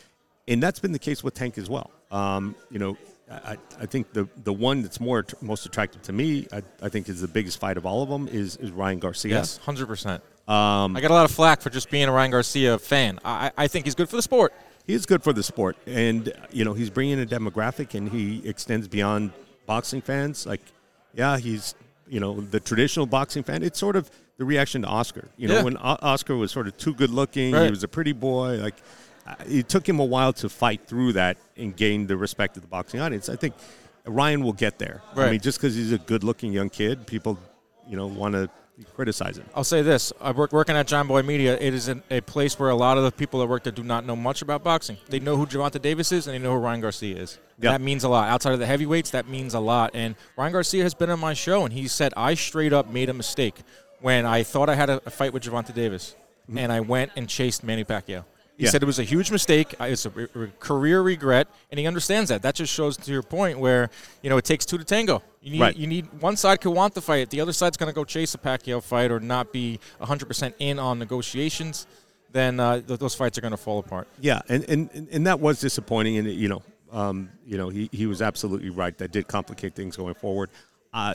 and 0.48 0.62
that's 0.62 0.80
been 0.80 0.92
the 0.92 0.98
case 0.98 1.22
with 1.22 1.34
Tank 1.34 1.58
as 1.58 1.68
well. 1.70 1.90
Um, 2.10 2.54
you 2.70 2.78
know, 2.78 2.96
I, 3.30 3.56
I 3.80 3.86
think 3.86 4.12
the 4.12 4.28
the 4.44 4.52
one 4.52 4.82
that's 4.82 5.00
more 5.00 5.24
most 5.40 5.64
attractive 5.66 6.02
to 6.02 6.12
me, 6.12 6.46
I, 6.52 6.62
I 6.82 6.88
think, 6.88 7.08
is 7.08 7.20
the 7.20 7.28
biggest 7.28 7.58
fight 7.58 7.76
of 7.76 7.86
all 7.86 8.02
of 8.02 8.08
them 8.08 8.28
is 8.28 8.56
is 8.56 8.70
Ryan 8.70 8.98
Garcia. 8.98 9.32
Yes, 9.32 9.56
hundred 9.58 9.86
percent. 9.86 10.22
I 10.48 10.88
got 11.00 11.10
a 11.10 11.14
lot 11.14 11.24
of 11.24 11.30
flack 11.30 11.60
for 11.62 11.70
just 11.70 11.90
being 11.90 12.08
a 12.08 12.12
Ryan 12.12 12.30
Garcia 12.32 12.78
fan. 12.78 13.18
I, 13.24 13.52
I 13.56 13.68
think 13.68 13.86
he's 13.86 13.94
good 13.94 14.08
for 14.10 14.16
the 14.16 14.22
sport. 14.22 14.52
he 14.86 14.92
is 14.92 15.06
good 15.06 15.22
for 15.22 15.32
the 15.32 15.42
sport, 15.42 15.76
and 15.86 16.30
you 16.50 16.64
know 16.64 16.74
he's 16.74 16.90
bringing 16.90 17.22
a 17.22 17.26
demographic, 17.26 17.94
and 17.94 18.08
he 18.10 18.46
extends 18.46 18.88
beyond 18.88 19.30
boxing 19.66 20.02
fans. 20.02 20.44
Like, 20.44 20.60
yeah, 21.14 21.38
he's 21.38 21.74
you 22.08 22.20
know 22.20 22.40
the 22.40 22.60
traditional 22.60 23.06
boxing 23.06 23.44
fan. 23.44 23.62
It's 23.62 23.78
sort 23.78 23.96
of 23.96 24.10
the 24.36 24.44
reaction 24.44 24.82
to 24.82 24.88
Oscar. 24.88 25.28
You 25.38 25.48
know, 25.48 25.54
Yeah. 25.58 25.62
when 25.62 25.76
o- 25.78 25.98
Oscar 26.02 26.36
was 26.36 26.50
sort 26.50 26.66
of 26.66 26.76
too 26.76 26.92
good 26.92 27.10
looking, 27.10 27.52
Right. 27.54 27.64
he 27.64 27.70
was 27.70 27.84
a 27.84 27.88
pretty 27.88 28.12
boy. 28.12 28.56
Like, 28.60 28.74
it 29.46 29.68
took 29.68 29.88
him 29.88 30.00
a 30.00 30.04
while 30.04 30.32
to 30.34 30.48
fight 30.48 30.86
through 30.86 31.14
that 31.14 31.36
and 31.56 31.76
gain 31.76 32.06
the 32.06 32.16
respect 32.16 32.56
of 32.56 32.62
the 32.62 32.68
boxing 32.68 33.00
audience. 33.00 33.28
I 33.28 33.36
think 33.36 33.54
Ryan 34.04 34.42
will 34.42 34.52
get 34.52 34.78
there. 34.78 35.02
I 35.16 35.30
mean, 35.30 35.40
just 35.40 35.58
because 35.58 35.74
he's 35.74 35.92
a 35.92 35.98
good 35.98 36.24
looking 36.24 36.52
young 36.52 36.70
kid, 36.70 37.06
people, 37.06 37.38
you 37.88 37.96
know, 37.96 38.06
want 38.06 38.34
to 38.34 38.50
criticize 38.94 39.38
him. 39.38 39.46
I'll 39.54 39.64
say 39.64 39.82
this: 39.82 40.12
I 40.20 40.32
work 40.32 40.52
working 40.52 40.76
at 40.76 40.86
Jomboy 40.86 41.24
Media. 41.24 41.56
It 41.60 41.74
is 41.74 41.88
an, 41.88 42.02
a 42.10 42.20
place 42.20 42.58
where 42.58 42.70
a 42.70 42.74
lot 42.74 42.98
of 42.98 43.04
the 43.04 43.12
people 43.12 43.40
that 43.40 43.46
work 43.46 43.62
there 43.62 43.72
do 43.72 43.84
not 43.84 44.04
know 44.04 44.16
much 44.16 44.42
about 44.42 44.64
boxing. 44.64 44.96
They 45.08 45.20
know 45.20 45.36
who 45.36 45.46
Gervonta 45.46 45.80
Davis 45.80 46.10
is, 46.12 46.26
and 46.26 46.34
they 46.34 46.38
know 46.38 46.52
who 46.52 46.58
Ryan 46.58 46.80
Garcia 46.80 47.16
is. 47.16 47.38
Yeah. 47.60 47.72
That 47.72 47.80
means 47.80 48.04
a 48.04 48.08
lot. 48.08 48.28
Outside 48.28 48.54
of 48.54 48.58
the 48.58 48.66
heavyweights, 48.66 49.10
that 49.10 49.28
means 49.28 49.54
a 49.54 49.60
lot. 49.60 49.92
And 49.94 50.16
Ryan 50.36 50.52
Garcia 50.52 50.82
has 50.82 50.94
been 50.94 51.10
on 51.10 51.20
my 51.20 51.34
show, 51.34 51.64
and 51.64 51.72
he 51.72 51.86
said 51.86 52.12
I 52.16 52.34
straight 52.34 52.72
up 52.72 52.90
made 52.90 53.08
a 53.08 53.14
mistake 53.14 53.56
when 54.00 54.26
I 54.26 54.42
thought 54.42 54.68
I 54.68 54.74
had 54.74 54.90
a, 54.90 55.00
a 55.06 55.10
fight 55.10 55.32
with 55.32 55.44
Gervonta 55.44 55.72
Davis, 55.72 56.16
mm-hmm. 56.48 56.58
and 56.58 56.72
I 56.72 56.80
went 56.80 57.12
and 57.16 57.28
chased 57.28 57.62
Manny 57.62 57.84
Pacquiao. 57.84 58.24
He 58.58 58.64
Yeah. 58.64 58.70
said 58.70 58.82
it 58.82 58.86
was 58.86 58.98
a 58.98 59.02
huge 59.04 59.30
mistake. 59.30 59.74
It's 59.80 60.04
a 60.06 60.10
re- 60.10 60.28
re- 60.34 60.52
career 60.60 61.00
regret, 61.02 61.48
and 61.70 61.80
he 61.80 61.86
understands 61.86 62.28
that. 62.28 62.42
That 62.42 62.54
just 62.54 62.72
shows 62.72 62.96
to 62.98 63.10
your 63.10 63.22
point 63.22 63.58
where 63.58 63.88
you 64.22 64.30
know 64.30 64.36
it 64.36 64.44
takes 64.44 64.66
two 64.66 64.78
to 64.78 64.84
tango. 64.84 65.22
You 65.40 65.52
need 65.52 65.60
Right. 65.60 65.76
you 65.76 65.86
need 65.86 66.06
one 66.20 66.36
side 66.36 66.60
could 66.60 66.70
want 66.72 66.94
the 66.94 67.00
fight, 67.00 67.30
the 67.30 67.40
other 67.40 67.52
side's 67.52 67.76
going 67.76 67.88
to 67.90 67.94
go 67.94 68.04
chase 68.04 68.34
a 68.34 68.38
Pacquiao 68.38 68.82
fight 68.82 69.10
or 69.10 69.20
not 69.20 69.52
be 69.52 69.80
100 69.98 70.26
percent 70.26 70.54
in 70.58 70.78
on 70.78 70.98
negotiations. 70.98 71.86
Then 72.30 72.60
uh, 72.60 72.80
th- 72.80 72.98
those 72.98 73.14
fights 73.14 73.36
are 73.38 73.40
going 73.42 73.50
to 73.52 73.56
fall 73.58 73.78
apart. 73.78 74.06
Yeah, 74.20 74.40
and, 74.48 74.64
and, 74.68 75.08
and 75.12 75.26
that 75.26 75.38
was 75.40 75.60
disappointing, 75.60 76.16
and 76.18 76.28
you 76.30 76.48
know, 76.48 76.62
um, 76.90 77.30
you 77.46 77.58
know, 77.58 77.68
he, 77.68 77.88
he 77.92 78.06
was 78.06 78.22
absolutely 78.22 78.70
right. 78.70 78.96
That 78.98 79.12
did 79.12 79.28
complicate 79.28 79.74
things 79.74 79.96
going 79.96 80.14
forward. 80.14 80.48
Uh, 80.94 81.14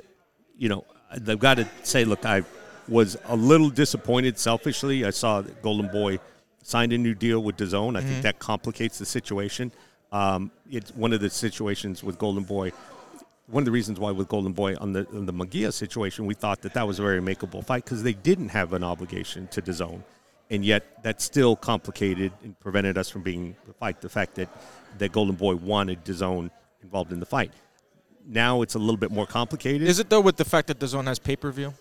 you 0.58 0.69
know, 0.69 0.86
I've 1.12 1.39
got 1.39 1.56
to 1.58 1.67
say, 1.84 2.04
look, 2.04 2.23
I 2.26 2.43
was 2.88 3.17
a 3.26 3.36
little 3.36 3.69
disappointed 3.69 4.38
selfishly. 4.39 5.06
I 5.06 5.10
saw 5.12 5.41
Golden 5.41 5.88
Boy 5.91 6.19
signed 6.67 6.91
a 6.91 6.97
new 6.97 7.15
deal 7.15 7.41
with 7.41 7.56
DAZN. 7.56 7.97
I 7.97 8.01
think 8.01 8.21
that 8.23 8.39
complicates 8.39 8.99
the 8.99 9.06
situation. 9.06 9.71
Um, 10.12 10.51
it's 10.69 10.93
one 10.93 11.13
of 11.13 11.21
the 11.21 11.30
situations 11.30 12.03
with 12.03 12.19
Golden 12.19 12.43
Boy. 12.43 12.73
One 13.47 13.62
of 13.62 13.65
the 13.65 13.71
reasons 13.71 13.99
why 13.99 14.12
with 14.12 14.27
Golden 14.27 14.51
Boy 14.51 14.75
on 14.75 14.91
the 14.91 15.08
on 15.13 15.25
the 15.25 15.32
Munguia 15.34 15.71
situation, 15.71 16.25
we 16.25 16.34
thought 16.34 16.62
that 16.63 16.73
that 16.73 16.86
was 16.86 16.99
a 16.99 17.01
very 17.01 17.21
makeable 17.21 17.65
fight 17.65 17.86
because 17.86 18.03
they 18.03 18.12
didn't 18.12 18.49
have 18.49 18.73
an 18.73 18.84
obligation 18.84 19.47
to 19.47 19.62
DAZN, 19.62 20.03
and 20.49 20.65
yet 20.65 21.01
that 21.03 21.21
still 21.21 21.56
complicated 21.56 22.34
and 22.43 22.60
prevented 22.60 22.97
us 22.97 23.10
from 23.10 23.21
being 23.21 23.56
the 23.65 23.73
fight. 23.73 24.01
The 24.01 24.10
fact 24.10 24.36
that 24.36 24.49
that 24.97 25.13
Golden 25.13 25.36
Boy 25.36 25.56
wanted 25.56 26.03
DAZN 26.03 26.51
involved 26.84 27.13
in 27.13 27.21
the 27.21 27.25
fight. 27.25 27.53
Now 28.25 28.62
it's 28.62 28.75
a 28.75 28.80
little 28.80 28.97
bit 28.97 29.12
more 29.12 29.25
complicated. 29.25 29.88
Is 29.88 29.99
it 29.99 30.10
though 30.10 30.19
with 30.19 30.36
the 30.36 30.45
fact 30.45 30.67
that 30.67 30.80
DAZN 30.80 31.06
has 31.06 31.17
pay 31.17 31.38
per 31.38 31.49
view? 31.49 31.73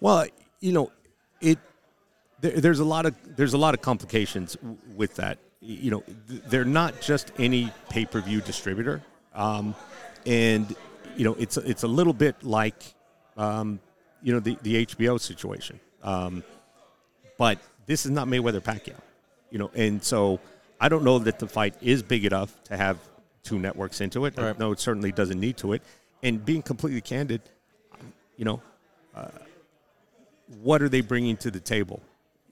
Well, 0.00 0.26
you 0.60 0.70
know, 0.70 0.92
it 1.40 1.58
there, 2.44 2.60
there's 2.60 2.80
a 2.80 2.84
lot 2.84 3.06
of 3.06 3.14
there's 3.36 3.54
a 3.54 3.58
lot 3.58 3.74
of 3.74 3.80
complications 3.80 4.54
w- 4.56 4.76
with 4.94 5.16
that. 5.16 5.38
You 5.60 5.90
know, 5.90 6.04
th- 6.28 6.42
they're 6.48 6.64
not 6.64 7.00
just 7.00 7.32
any 7.38 7.72
pay 7.88 8.04
per 8.04 8.20
view 8.20 8.40
distributor, 8.42 9.02
um, 9.34 9.74
and 10.26 10.76
you 11.16 11.24
know, 11.24 11.34
it's 11.38 11.56
it's 11.56 11.84
a 11.84 11.88
little 11.88 12.12
bit 12.12 12.42
like 12.42 12.94
um, 13.38 13.80
you 14.22 14.32
know 14.34 14.40
the 14.40 14.58
the 14.62 14.84
HBO 14.84 15.18
situation, 15.18 15.80
um, 16.02 16.44
but 17.38 17.58
this 17.86 18.04
is 18.04 18.10
not 18.10 18.28
Mayweather 18.28 18.60
Pacquiao, 18.60 19.00
you 19.50 19.58
know, 19.58 19.70
and 19.74 20.04
so 20.04 20.38
I 20.78 20.90
don't 20.90 21.04
know 21.04 21.18
that 21.20 21.38
the 21.38 21.48
fight 21.48 21.74
is 21.80 22.02
big 22.02 22.26
enough 22.26 22.52
to 22.64 22.76
have 22.76 22.98
two 23.42 23.58
networks 23.58 24.02
into 24.02 24.26
it. 24.26 24.36
Right. 24.36 24.58
No, 24.58 24.72
it 24.72 24.80
certainly 24.80 25.12
doesn't 25.12 25.40
need 25.40 25.56
to 25.58 25.72
it. 25.72 25.82
And 26.22 26.44
being 26.44 26.62
completely 26.62 27.00
candid, 27.02 27.42
you 28.36 28.44
know, 28.46 28.62
what 30.62 30.82
are 30.82 30.88
they 30.88 31.00
bringing 31.00 31.36
to 31.38 31.50
the 31.50 31.60
table? 31.60 32.00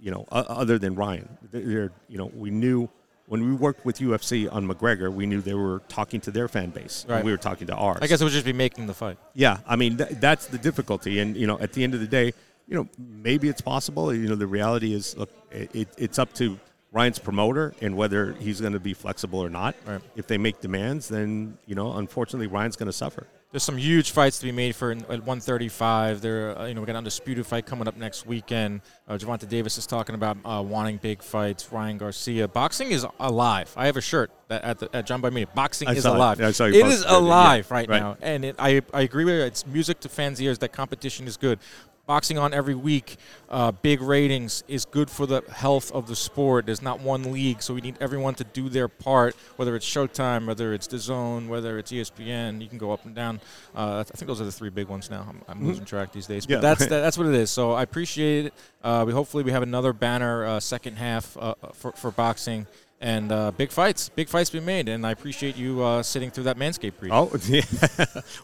You 0.03 0.11
know, 0.11 0.27
other 0.33 0.79
than 0.79 0.97
Ryan, 0.97 1.29
they're, 1.53 1.93
you 2.09 2.19
know 2.19 2.27
we 2.35 2.51
knew 2.51 2.89
when 3.27 3.41
we 3.47 3.53
worked 3.55 3.85
with 3.87 3.99
UFC 3.99 4.53
on 4.53 4.67
McGregor, 4.69 5.13
we 5.13 5.27
knew 5.27 5.41
they 5.41 5.55
were 5.55 5.81
talking 5.89 6.21
to 6.23 6.31
their 6.33 6.49
fan 6.49 6.71
base. 6.71 7.05
and 7.05 7.13
Right. 7.13 7.25
we 7.25 7.31
were 7.31 7.37
talking 7.39 7.69
to 7.69 7.75
ours. 7.75 8.01
I 8.03 8.09
guess 8.09 8.21
it 8.21 8.25
would 8.25 8.33
just 8.33 8.45
be 8.45 8.53
making 8.53 8.89
the 8.89 8.95
fight. 8.95 9.17
Yeah, 9.35 9.59
I 9.65 9.77
mean 9.77 9.97
th- 9.97 10.11
that's 10.27 10.47
the 10.47 10.59
difficulty, 10.59 11.21
and 11.21 11.37
you 11.37 11.47
know, 11.47 11.57
at 11.61 11.73
the 11.73 11.85
end 11.85 11.95
of 11.95 12.01
the 12.01 12.09
day, 12.09 12.33
you 12.67 12.75
know, 12.77 12.89
maybe 12.99 13.49
it's 13.49 13.61
possible. 13.61 14.13
You 14.13 14.29
know, 14.29 14.35
the 14.35 14.47
reality 14.49 14.93
is, 14.93 15.17
look, 15.17 15.31
it, 15.53 15.89
it's 15.97 16.19
up 16.19 16.33
to 16.35 16.59
Ryan's 16.91 17.21
promoter 17.21 17.75
and 17.81 17.97
whether 17.97 18.33
he's 18.35 18.61
going 18.61 18.73
to 18.75 18.81
be 18.81 18.95
flexible 18.95 19.39
or 19.39 19.49
not. 19.51 19.77
Right. 19.87 20.01
If 20.17 20.27
they 20.27 20.37
make 20.37 20.61
demands, 20.61 21.09
then 21.09 21.57
you 21.67 21.77
know, 21.77 21.93
unfortunately, 21.95 22.49
Ryan's 22.49 22.75
going 22.77 22.89
to 22.89 22.93
suffer. 22.93 23.27
There's 23.53 23.63
some 23.63 23.77
huge 23.77 24.13
fights 24.13 24.39
to 24.39 24.47
be 24.47 24.53
made 24.53 24.75
for 24.75 24.93
at 24.93 24.99
135. 25.09 26.23
There, 26.23 26.59
uh, 26.59 26.67
you 26.67 26.75
know, 26.75 26.81
we 26.81 26.87
got 26.87 26.93
an 26.93 26.97
undisputed 26.97 27.47
fight 27.47 27.67
coming 27.67 27.87
up 27.87 27.99
next 27.99 28.25
weekend. 28.25 28.81
Uh, 29.07 29.19
Gervonta 29.19 29.47
Davis 29.47 29.77
is 29.77 29.87
talking 29.87 30.15
about 30.15 30.39
uh, 30.43 30.63
wanting 30.67 30.97
big 30.97 31.23
fights. 31.23 31.71
Ryan 31.71 31.99
Garcia. 31.99 32.49
Boxing 32.49 32.93
is 32.93 33.07
alive. 33.21 33.71
I 33.77 33.85
have 33.85 33.99
a 33.99 34.01
shirt 34.01 34.31
that, 34.49 34.65
at 34.65 34.79
the 34.79 34.97
at 34.97 35.07
Jomboy 35.07 35.33
Media. 35.35 35.49
Boxing 35.55 35.87
I 35.89 35.93
is 35.93 36.07
alive. 36.07 36.41
I 36.41 36.51
saw 36.53 36.65
you 36.65 36.81
it 36.81 36.83
posted 36.83 37.01
is 37.01 37.05
it, 37.05 37.11
yeah. 37.11 37.19
alive 37.19 37.71
right, 37.71 37.87
Right. 37.87 38.01
now, 38.01 38.17
and 38.23 38.43
it, 38.47 38.57
I 38.59 38.81
I 38.95 39.03
agree 39.03 39.27
with 39.27 39.35
you. 39.35 39.43
It's 39.43 39.67
music 39.67 40.01
to 40.01 40.09
fans' 40.09 40.41
ears 40.41 40.59
that 40.61 40.73
competition 40.73 41.27
is 41.27 41.37
good. 41.37 41.59
Boxing 42.05 42.37
on 42.37 42.53
every 42.53 42.75
week, 42.75 43.17
uh, 43.49 43.71
big 43.71 44.03
ratings 44.03 44.65
is 44.67 44.85
good 44.85 45.09
for 45.09 45.25
the 45.25 45.41
health 45.53 45.93
of 45.93 46.09
the 46.09 46.17
sport. 46.17 46.67
There's 46.67 46.83
not 46.83 46.99
one 46.99 47.31
league, 47.31 47.63
so 47.63 47.75
we 47.75 47.81
need 47.81 47.95
everyone 48.01 48.35
to 48.35 48.45
do 48.45 48.69
their 48.69 48.89
part. 48.89 49.37
Whether 49.55 49.77
it's 49.77 49.87
Showtime, 49.89 50.45
whether 50.49 50.75
it's 50.75 50.89
DAZN, 50.89 51.47
whether 51.47 51.79
it's 51.79 51.93
ESPN, 51.93 52.61
you 52.61 52.67
can 52.67 52.77
go 52.79 52.91
up 52.91 53.05
and 53.07 53.15
down. 53.15 53.41
Uh, 53.73 54.01
I 54.01 54.17
think 54.17 54.27
those 54.27 54.41
are 54.41 54.45
the 54.45 54.51
three 54.51 54.69
big 54.71 54.89
ones 54.89 55.11
now. 55.11 55.25
I'm, 55.29 55.43
I'm 55.47 55.65
losing 55.65 55.85
track 55.85 56.11
these 56.11 56.27
days, 56.27 56.45
but 56.45 56.55
Yeah. 56.55 56.59
that's 56.61 56.81
that, 56.81 56.89
that's 57.03 57.17
what 57.17 57.29
it 57.29 57.35
is. 57.35 57.53
So 57.53 57.71
I 57.71 57.85
appreciate 57.85 58.47
it. 58.47 58.55
Uh, 58.83 59.05
we 59.07 59.13
hopefully 59.13 59.45
we 59.45 59.53
have 59.53 59.63
another 59.63 59.93
banner 59.93 60.45
uh, 60.45 60.59
second 60.61 60.97
half 60.97 61.37
uh, 61.37 61.55
for 61.73 61.93
for 61.93 62.11
boxing. 62.11 62.67
And 63.05 63.33
uh, 63.33 63.51
big 63.51 63.73
fights, 63.73 64.09
big 64.11 64.29
fights 64.29 64.49
be 64.49 64.61
made, 64.61 64.89
and 64.89 65.05
I 65.05 65.11
appreciate 65.11 65.57
you 65.57 65.83
uh, 65.83 66.05
sitting 66.05 66.31
through 66.31 66.45
that 66.45 66.57
Manscaped 66.57 67.01
brief. 67.01 67.11
Oh, 67.13 67.33
yeah. 67.49 67.63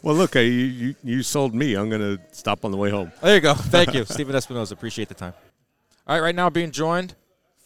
well, 0.03 0.17
look, 0.17 0.35
uh, 0.35 0.41
you, 0.41 0.51
you 0.51 0.95
you 1.05 1.23
sold 1.23 1.55
me. 1.55 1.75
I'm 1.77 1.89
going 1.89 2.01
to 2.01 2.21
stop 2.33 2.65
on 2.65 2.73
the 2.73 2.77
way 2.77 2.91
home. 2.91 3.13
There 3.23 3.37
you 3.37 3.41
go. 3.41 3.55
Thank 3.77 3.95
you, 3.95 4.05
Stephen 4.05 4.35
Espinoza. 4.35 4.73
Appreciate 4.73 5.07
the 5.09 5.15
time. 5.15 5.33
All 6.09 6.17
right, 6.17 6.21
right 6.23 6.35
now 6.35 6.51
being 6.51 6.73
joined, 6.73 7.15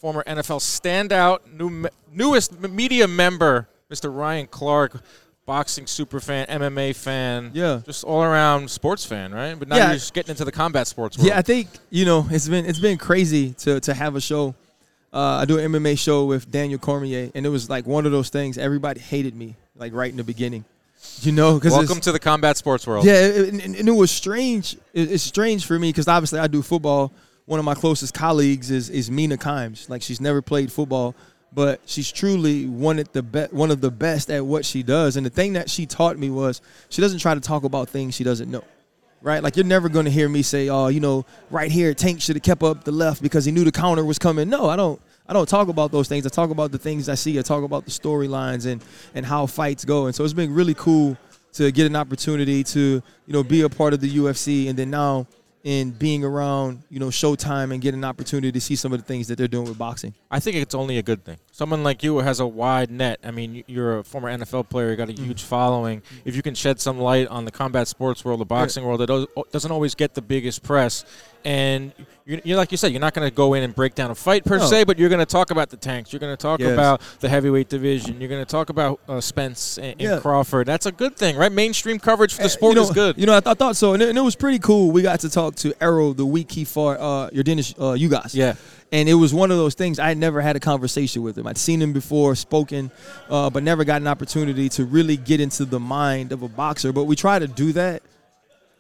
former 0.01 0.23
NFL 0.27 0.59
standout, 0.61 1.51
new 1.51 1.71
me- 1.71 1.89
newest 2.13 2.61
media 2.61 3.09
member, 3.09 3.69
Mr. 3.91 4.15
Ryan 4.15 4.47
Clark, 4.47 5.01
boxing 5.47 5.87
super 5.87 6.21
fan, 6.21 6.47
MMA 6.49 6.95
fan, 6.95 7.53
Yeah. 7.55 7.81
just 7.87 8.05
all 8.05 8.23
around 8.23 8.71
sports 8.71 9.07
fan, 9.07 9.33
right? 9.33 9.59
But 9.59 9.69
now 9.69 9.77
Yeah. 9.77 9.87
you're 9.87 9.95
just 9.95 10.13
getting 10.13 10.31
into 10.33 10.45
the 10.45 10.53
combat 10.53 10.87
sports 10.87 11.17
world. 11.17 11.29
Yeah, 11.29 11.39
I 11.39 11.43
think 11.43 11.69
you 11.89 12.05
know 12.05 12.27
it's 12.31 12.49
been 12.49 12.67
it's 12.67 12.81
been 12.81 12.99
crazy 12.99 13.55
to 13.61 13.81
to 13.81 13.95
have 13.95 14.15
a 14.15 14.21
show. 14.21 14.55
Uh, 15.12 15.40
I 15.40 15.44
do 15.44 15.59
an 15.59 15.70
MMA 15.72 15.98
show 15.98 16.25
with 16.25 16.51
Daniel 16.51 16.79
Cormier, 16.79 17.31
and 17.35 17.44
it 17.44 17.51
was 17.51 17.68
like 17.68 17.87
one 17.87 18.07
of 18.07 18.12
those 18.12 18.31
things. 18.31 18.57
Everybody 18.57 19.01
hated 19.01 19.35
me 19.35 19.57
like 19.77 19.92
right 19.92 20.11
in 20.11 20.16
the 20.16 20.25
beginning, 20.25 20.64
you 21.20 21.33
know. 21.33 21.55
Because 21.55 21.72
Welcome 21.72 22.01
to 22.01 22.12
the 22.12 22.18
combat 22.18 22.57
sports 22.57 22.87
world. 22.87 23.05
yeah, 23.05 23.14
it, 23.20 23.48
and, 23.53 23.61
and 23.61 23.88
it 23.88 23.92
was 23.92 24.11
strange. 24.11 24.75
It, 24.94 25.12
it's 25.12 25.22
strange 25.22 25.66
for 25.66 25.79
me 25.79 25.90
because 25.90 26.09
obviously 26.09 26.38
I 26.38 26.46
do 26.46 26.62
football. 26.62 27.12
One 27.44 27.59
of 27.59 27.64
my 27.64 27.75
closest 27.75 28.14
colleagues 28.14 28.70
is 28.70 28.88
is 28.88 29.11
Mina 29.11 29.37
Kimes. 29.37 29.90
Like 29.90 30.01
she's 30.01 30.20
never 30.20 30.40
played 30.40 30.72
football, 30.72 31.14
but 31.53 31.81
she's 31.85 32.11
truly 32.11 32.66
one 32.66 32.98
of 32.98 33.12
the 33.12 33.22
be- 33.22 33.48
one 33.51 33.70
of 33.70 33.83
the 33.83 33.90
best 33.90 34.31
at 34.31 34.46
what 34.46 34.64
she 34.64 34.83
does. 34.83 35.16
And 35.16 35.27
the 35.27 35.31
thing 35.31 35.53
that 35.55 35.68
she 35.68 35.85
taught 35.85 36.16
me 36.18 36.31
was 36.31 36.62
she 36.88 37.03
doesn't 37.03 37.18
try 37.18 37.35
to 37.35 37.40
talk 37.40 37.64
about 37.64 37.90
things 37.90 38.14
she 38.14 38.25
doesn't 38.25 38.51
know. 38.51 38.64
Right, 39.23 39.41
like 39.41 39.55
you're 39.55 39.65
never 39.65 39.89
going 39.89 40.05
to 40.07 40.11
hear 40.11 40.29
me 40.29 40.43
say, 40.43 40.69
"Oh, 40.69 40.89
you 40.89 40.99
know, 40.99 41.25
right 41.49 41.71
here, 41.71 41.95
Tank 41.95 42.21
should 42.21 42.35
have 42.35 42.43
kept 42.43 42.65
up 42.65 42.83
the 42.83 42.91
left 42.91 43.23
because 43.23 43.45
he 43.45 43.53
knew 43.53 43.63
the 43.63 43.71
counter 43.71 44.05
was 44.05 44.19
coming." 44.19 44.49
No, 44.49 44.69
I 44.69 44.75
don't. 44.75 45.01
I 45.29 45.33
don't 45.33 45.49
talk 45.49 45.69
about 45.69 45.93
those 45.93 46.09
things. 46.09 46.27
I 46.27 46.29
talk 46.29 46.51
about 46.51 46.73
the 46.73 46.79
things 46.79 47.09
I 47.09 47.15
see. 47.15 47.39
I 47.39 47.43
talk 47.43 47.63
about 47.63 47.85
the 47.85 47.93
storylines 47.93 48.67
and 48.67 48.83
and 49.15 49.25
how 49.25 49.47
fights 49.47 49.85
go. 49.85 50.07
And 50.07 50.15
so 50.15 50.25
it's 50.25 50.33
been 50.33 50.53
really 50.53 50.75
cool 50.75 51.17
to 51.53 51.71
get 51.71 51.87
an 51.87 51.95
opportunity 51.95 52.65
to 52.65 52.81
you 52.81 53.33
know 53.33 53.45
be 53.45 53.63
a 53.63 53.69
part 53.69 53.93
of 53.93 54.01
the 54.01 54.11
UFC, 54.11 54.69
and 54.69 54.77
then 54.77 54.91
now 54.91 55.29
in 55.64 55.90
being 55.90 56.25
around 56.25 56.83
you 56.90 56.98
know 56.98 57.09
Showtime 57.09 57.72
and 57.72 57.81
get 57.81 57.94
an 57.94 58.05
opportunity 58.05 58.51
to 58.51 58.61
see 58.61 58.75
some 58.75 58.92
of 58.92 58.98
the 58.98 59.05
things 59.05 59.29
that 59.29 59.38
they're 59.38 59.48
doing 59.48 59.68
with 59.68 59.79
boxing. 59.79 60.14
I 60.31 60.40
think 60.40 60.57
it's 60.57 60.75
only 60.75 60.98
a 60.98 61.03
good 61.03 61.25
thing. 61.25 61.38
Someone 61.53 61.85
like 61.85 62.03
you 62.03 62.18
has 62.18 62.40
a 62.40 62.46
wide 62.46 62.90
net. 62.90 63.20
I 63.22 63.31
mean, 63.31 63.62
you're 63.66 63.98
a 63.98 64.05
former 64.05 64.31
NFL 64.31 64.68
player. 64.68 64.90
You 64.90 64.96
got 64.96 65.09
a 65.09 65.12
mm-hmm. 65.12 65.25
huge 65.25 65.42
following. 65.42 66.03
If 66.25 66.35
you 66.37 66.42
can 66.42 66.55
shed 66.55 66.81
some 66.81 66.98
light 66.98 67.29
on 67.29 67.44
the 67.44 67.51
combat 67.51 67.88
sports 67.88 68.25
world, 68.25 68.40
the 68.40 68.44
boxing 68.44 68.85
world, 68.85 69.01
that 69.01 69.29
doesn't 69.53 69.70
always 69.70 69.94
get 69.94 70.14
the 70.14 70.22
biggest 70.22 70.62
press. 70.62 71.05
And 71.45 71.93
you're, 72.25 72.41
you're 72.45 72.57
like 72.57 72.71
you 72.71 72.77
said, 72.79 72.93
you're 72.93 73.01
not 73.01 73.15
going 73.15 73.29
to 73.29 73.35
go 73.35 73.55
in 73.55 73.65
and 73.65 73.75
break 73.75 73.97
down 73.97 74.13
a 74.13 74.15
fight 74.15 74.45
per 74.45 74.59
No. 74.59 74.67
se, 74.67 74.85
but 74.85 74.97
you're 74.99 75.09
going 75.09 75.19
to 75.19 75.27
talk 75.27 75.51
about 75.51 75.71
the 75.71 75.77
tanks. 75.77 76.13
You're 76.13 76.21
going 76.21 76.33
to 76.33 76.41
talk 76.41 76.61
Yes. 76.61 76.71
about 76.73 77.01
the 77.19 77.29
heavyweight 77.29 77.69
division. 77.69 78.21
You're 78.21 78.29
going 78.29 78.45
to 78.45 78.51
talk 78.51 78.71
about 78.71 79.01
uh, 79.09 79.21
Spence 79.21 79.77
and, 79.77 79.87
and 79.93 80.01
Yeah. 80.01 80.19
Crawford. 80.21 80.67
That's 80.69 80.87
a 80.87 80.93
good 80.93 81.17
thing, 81.17 81.37
right? 81.37 81.51
Mainstream 81.51 81.99
coverage 81.99 82.33
for 82.35 82.43
the 82.43 82.47
Uh, 82.47 82.49
sport 82.49 82.71
you 82.75 82.77
know, 82.77 82.83
is 82.89 82.91
good. 82.91 83.19
You 83.19 83.27
know, 83.27 83.37
I, 83.37 83.41
th- 83.41 83.51
I 83.51 83.55
thought 83.55 83.75
so, 83.77 83.93
and 83.95 84.03
it, 84.03 84.09
and 84.09 84.17
it 84.17 84.21
was 84.23 84.37
pretty 84.37 84.61
cool. 84.61 84.93
We 84.93 85.03
got 85.03 85.19
to 85.21 85.29
talk 85.31 85.57
to 85.57 85.75
Errol 85.83 86.15
the 86.15 86.25
week 86.27 86.53
he 86.53 86.65
fought 86.65 87.01
uh, 87.01 87.31
Yordenis, 87.31 87.75
uh, 87.81 87.95
you 87.95 88.09
guys. 88.09 88.35
yeah. 88.35 88.55
And 88.93 89.09
it 89.09 89.15
was 89.15 89.33
one 89.33 89.51
of 89.51 89.57
those 89.57 89.73
things 89.75 89.99
I 89.99 90.09
had 90.09 90.19
never 90.19 90.43
had 90.43 90.55
a 90.55 90.61
conversation 90.61 91.23
with 91.23 91.37
him. 91.37 91.47
I'd 91.47 91.57
seen 91.57 91.81
him 91.81 91.95
before, 91.95 92.35
spoken, 92.37 92.91
uh, 93.31 93.49
but 93.49 93.63
never 93.63 93.85
got 93.85 94.03
an 94.03 94.07
opportunity 94.07 94.69
to 94.69 94.85
really 94.85 95.17
get 95.17 95.41
into 95.41 95.65
the 95.65 95.81
mind 95.81 96.31
of 96.31 96.43
a 96.43 96.49
boxer. 96.49 96.93
But 96.93 97.05
we 97.05 97.17
try 97.17 97.39
to 97.39 97.49
do 97.49 97.73
that 97.73 98.03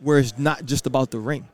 where 0.00 0.18
it's 0.18 0.36
not 0.38 0.66
just 0.66 0.86
about 0.86 1.10
the 1.12 1.18
ring, 1.18 1.48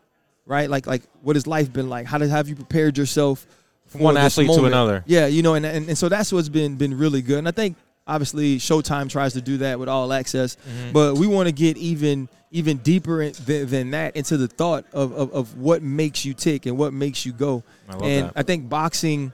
right? 0.48 0.68
Like, 0.68 0.86
like 0.88 1.02
what 1.22 1.36
has 1.36 1.46
life 1.46 1.72
been 1.72 1.88
like? 1.88 2.06
How 2.06 2.18
did 2.18 2.30
have 2.30 2.48
you 2.48 2.56
prepared 2.56 2.98
yourself 2.98 3.46
From 3.86 4.00
one 4.00 4.16
athlete 4.16 4.50
to 4.50 4.64
another. 4.64 5.04
Yeah, 5.06 5.26
you 5.26 5.42
know, 5.42 5.54
and, 5.54 5.64
and 5.64 5.88
and 5.88 5.96
so 5.96 6.08
that's 6.08 6.32
what's 6.32 6.48
been 6.48 6.74
been 6.76 6.98
really 6.98 7.22
good. 7.22 7.38
And 7.38 7.46
I 7.46 7.52
think 7.52 7.76
obviously 8.06 8.56
Showtime 8.58 9.08
tries 9.08 9.34
to 9.34 9.40
do 9.42 9.58
that 9.58 9.78
with 9.78 9.88
all 9.88 10.12
access, 10.12 10.56
Mm-hmm. 10.56 10.92
but 10.92 11.16
we 11.16 11.26
want 11.28 11.46
to 11.46 11.52
get 11.52 11.76
even 11.76 12.28
even 12.50 12.78
deeper 12.78 13.20
in, 13.20 13.34
than, 13.44 13.66
than 13.68 13.90
that 13.90 14.16
into 14.16 14.38
the 14.38 14.48
thought 14.48 14.86
of, 14.92 15.12
of 15.12 15.32
of 15.32 15.56
what 15.58 15.82
makes 15.82 16.24
you 16.24 16.32
tick 16.34 16.64
and 16.66 16.76
what 16.78 16.92
makes 16.94 17.26
you 17.26 17.32
go. 17.32 17.62
I 17.88 17.92
love 17.92 18.02
and 18.02 18.26
that. 18.26 18.32
I 18.34 18.42
think 18.42 18.68
boxing, 18.70 19.32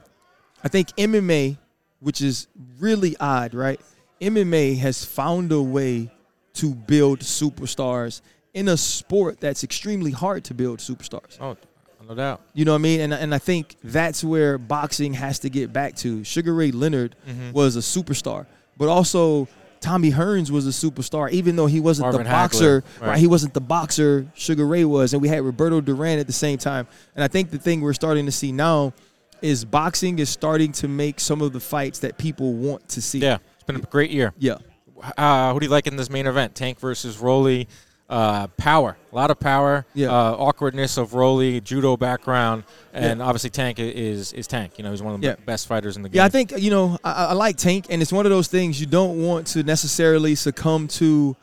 I 0.63 0.67
think 0.67 0.89
MMA, 0.97 1.57
which 2.01 2.21
is 2.21 2.47
really 2.77 3.15
odd, 3.19 3.53
right? 3.53 3.79
MMA 4.21 4.77
has 4.79 5.03
found 5.05 5.51
a 5.53 5.61
way 5.61 6.11
to 6.55 6.73
build 6.73 7.19
superstars 7.19 8.21
in 8.55 8.67
a 8.69 8.77
sport 8.77 9.39
that's 9.39 9.63
extremely 9.63 10.09
hard 10.11 10.43
to 10.45 10.55
build 10.55 10.79
superstars. 10.79 11.37
Oh, 11.39 11.55
no 12.07 12.15
doubt. 12.15 12.41
You 12.53 12.65
know 12.65 12.71
what 12.71 12.79
I 12.79 12.81
mean? 12.81 13.01
And, 13.01 13.13
and 13.13 13.35
I 13.35 13.37
think 13.37 13.75
that's 13.83 14.23
where 14.23 14.57
boxing 14.57 15.13
has 15.13 15.37
to 15.39 15.49
get 15.49 15.71
back 15.71 15.95
to. 15.97 16.23
Sugar 16.23 16.53
Ray 16.55 16.71
Leonard 16.71 17.15
Mm-hmm. 17.27 17.51
was 17.51 17.75
a 17.75 17.79
superstar, 17.79 18.45
but 18.77 18.87
also 18.89 19.47
Tommy 19.81 20.11
Hearns 20.11 20.49
was 20.49 20.65
a 20.65 20.69
superstar, 20.69 21.29
even 21.31 21.55
though 21.55 21.65
he 21.67 21.79
wasn't 21.79 22.05
Marvin 22.05 22.23
the 22.23 22.29
boxer. 22.29 22.83
right. 23.01 23.07
Right. 23.09 23.17
He 23.19 23.27
wasn't 23.27 23.53
the 23.53 23.61
boxer 23.61 24.25
Sugar 24.33 24.65
Ray 24.65 24.85
was. 24.85 25.13
And 25.13 25.21
we 25.21 25.27
had 25.27 25.41
Roberto 25.43 25.81
Duran 25.81 26.17
at 26.19 26.27
the 26.27 26.33
same 26.33 26.57
time. 26.57 26.87
And 27.15 27.23
I 27.23 27.27
think 27.27 27.51
the 27.51 27.59
thing 27.59 27.81
we're 27.81 27.93
starting 27.93 28.25
to 28.25 28.31
see 28.31 28.51
now 28.51 28.93
is 29.41 29.65
boxing 29.65 30.17
is 30.19 30.29
starting 30.29 30.71
to 30.71 30.87
make 30.87 31.19
some 31.19 31.41
of 31.41 31.53
the 31.53 31.59
fights 31.59 31.99
that 31.99 32.17
people 32.17 32.53
want 32.53 32.87
to 32.89 33.01
see. 33.01 33.19
Yeah, 33.19 33.37
it's 33.55 33.63
been 33.63 33.75
a 33.75 33.79
great 33.79 34.11
year. 34.11 34.33
Yeah. 34.37 34.57
Uh, 35.17 35.53
who 35.53 35.59
do 35.59 35.65
you 35.65 35.71
like 35.71 35.87
in 35.87 35.97
this 35.97 36.09
main 36.09 36.25
event? 36.25 36.55
Tank 36.55 36.79
versus 36.79 37.17
Rolly. 37.19 37.67
Uh, 38.07 38.45
power, 38.57 38.95
a 39.11 39.15
lot 39.15 39.31
of 39.31 39.39
power. 39.39 39.83
Yeah. 39.95 40.09
Uh, 40.09 40.35
awkwardness 40.37 40.97
of 40.97 41.15
Rolly, 41.15 41.59
judo 41.59 41.97
background, 41.97 42.63
and 42.93 43.19
obviously 43.19 43.49
Tank 43.49 43.79
is 43.79 44.31
is 44.31 44.45
Tank. 44.45 44.73
You 44.77 44.83
know, 44.83 44.91
he's 44.91 45.01
one 45.01 45.15
of 45.15 45.21
the 45.21 45.27
Yeah. 45.27 45.35
best 45.43 45.67
fighters 45.67 45.97
in 45.97 46.03
the 46.03 46.09
game. 46.09 46.17
Yeah, 46.17 46.25
I 46.25 46.29
think 46.29 46.53
you 46.55 46.69
know 46.69 46.99
I, 47.03 47.11
I 47.27 47.33
like 47.33 47.57
Tank, 47.57 47.87
and 47.89 48.03
it's 48.03 48.13
one 48.13 48.27
of 48.27 48.29
those 48.29 48.47
things 48.47 48.79
you 48.79 48.85
don't 48.85 49.23
want 49.23 49.47
to 49.47 49.63
necessarily 49.63 50.35
succumb 50.35 50.87
to 50.89 51.35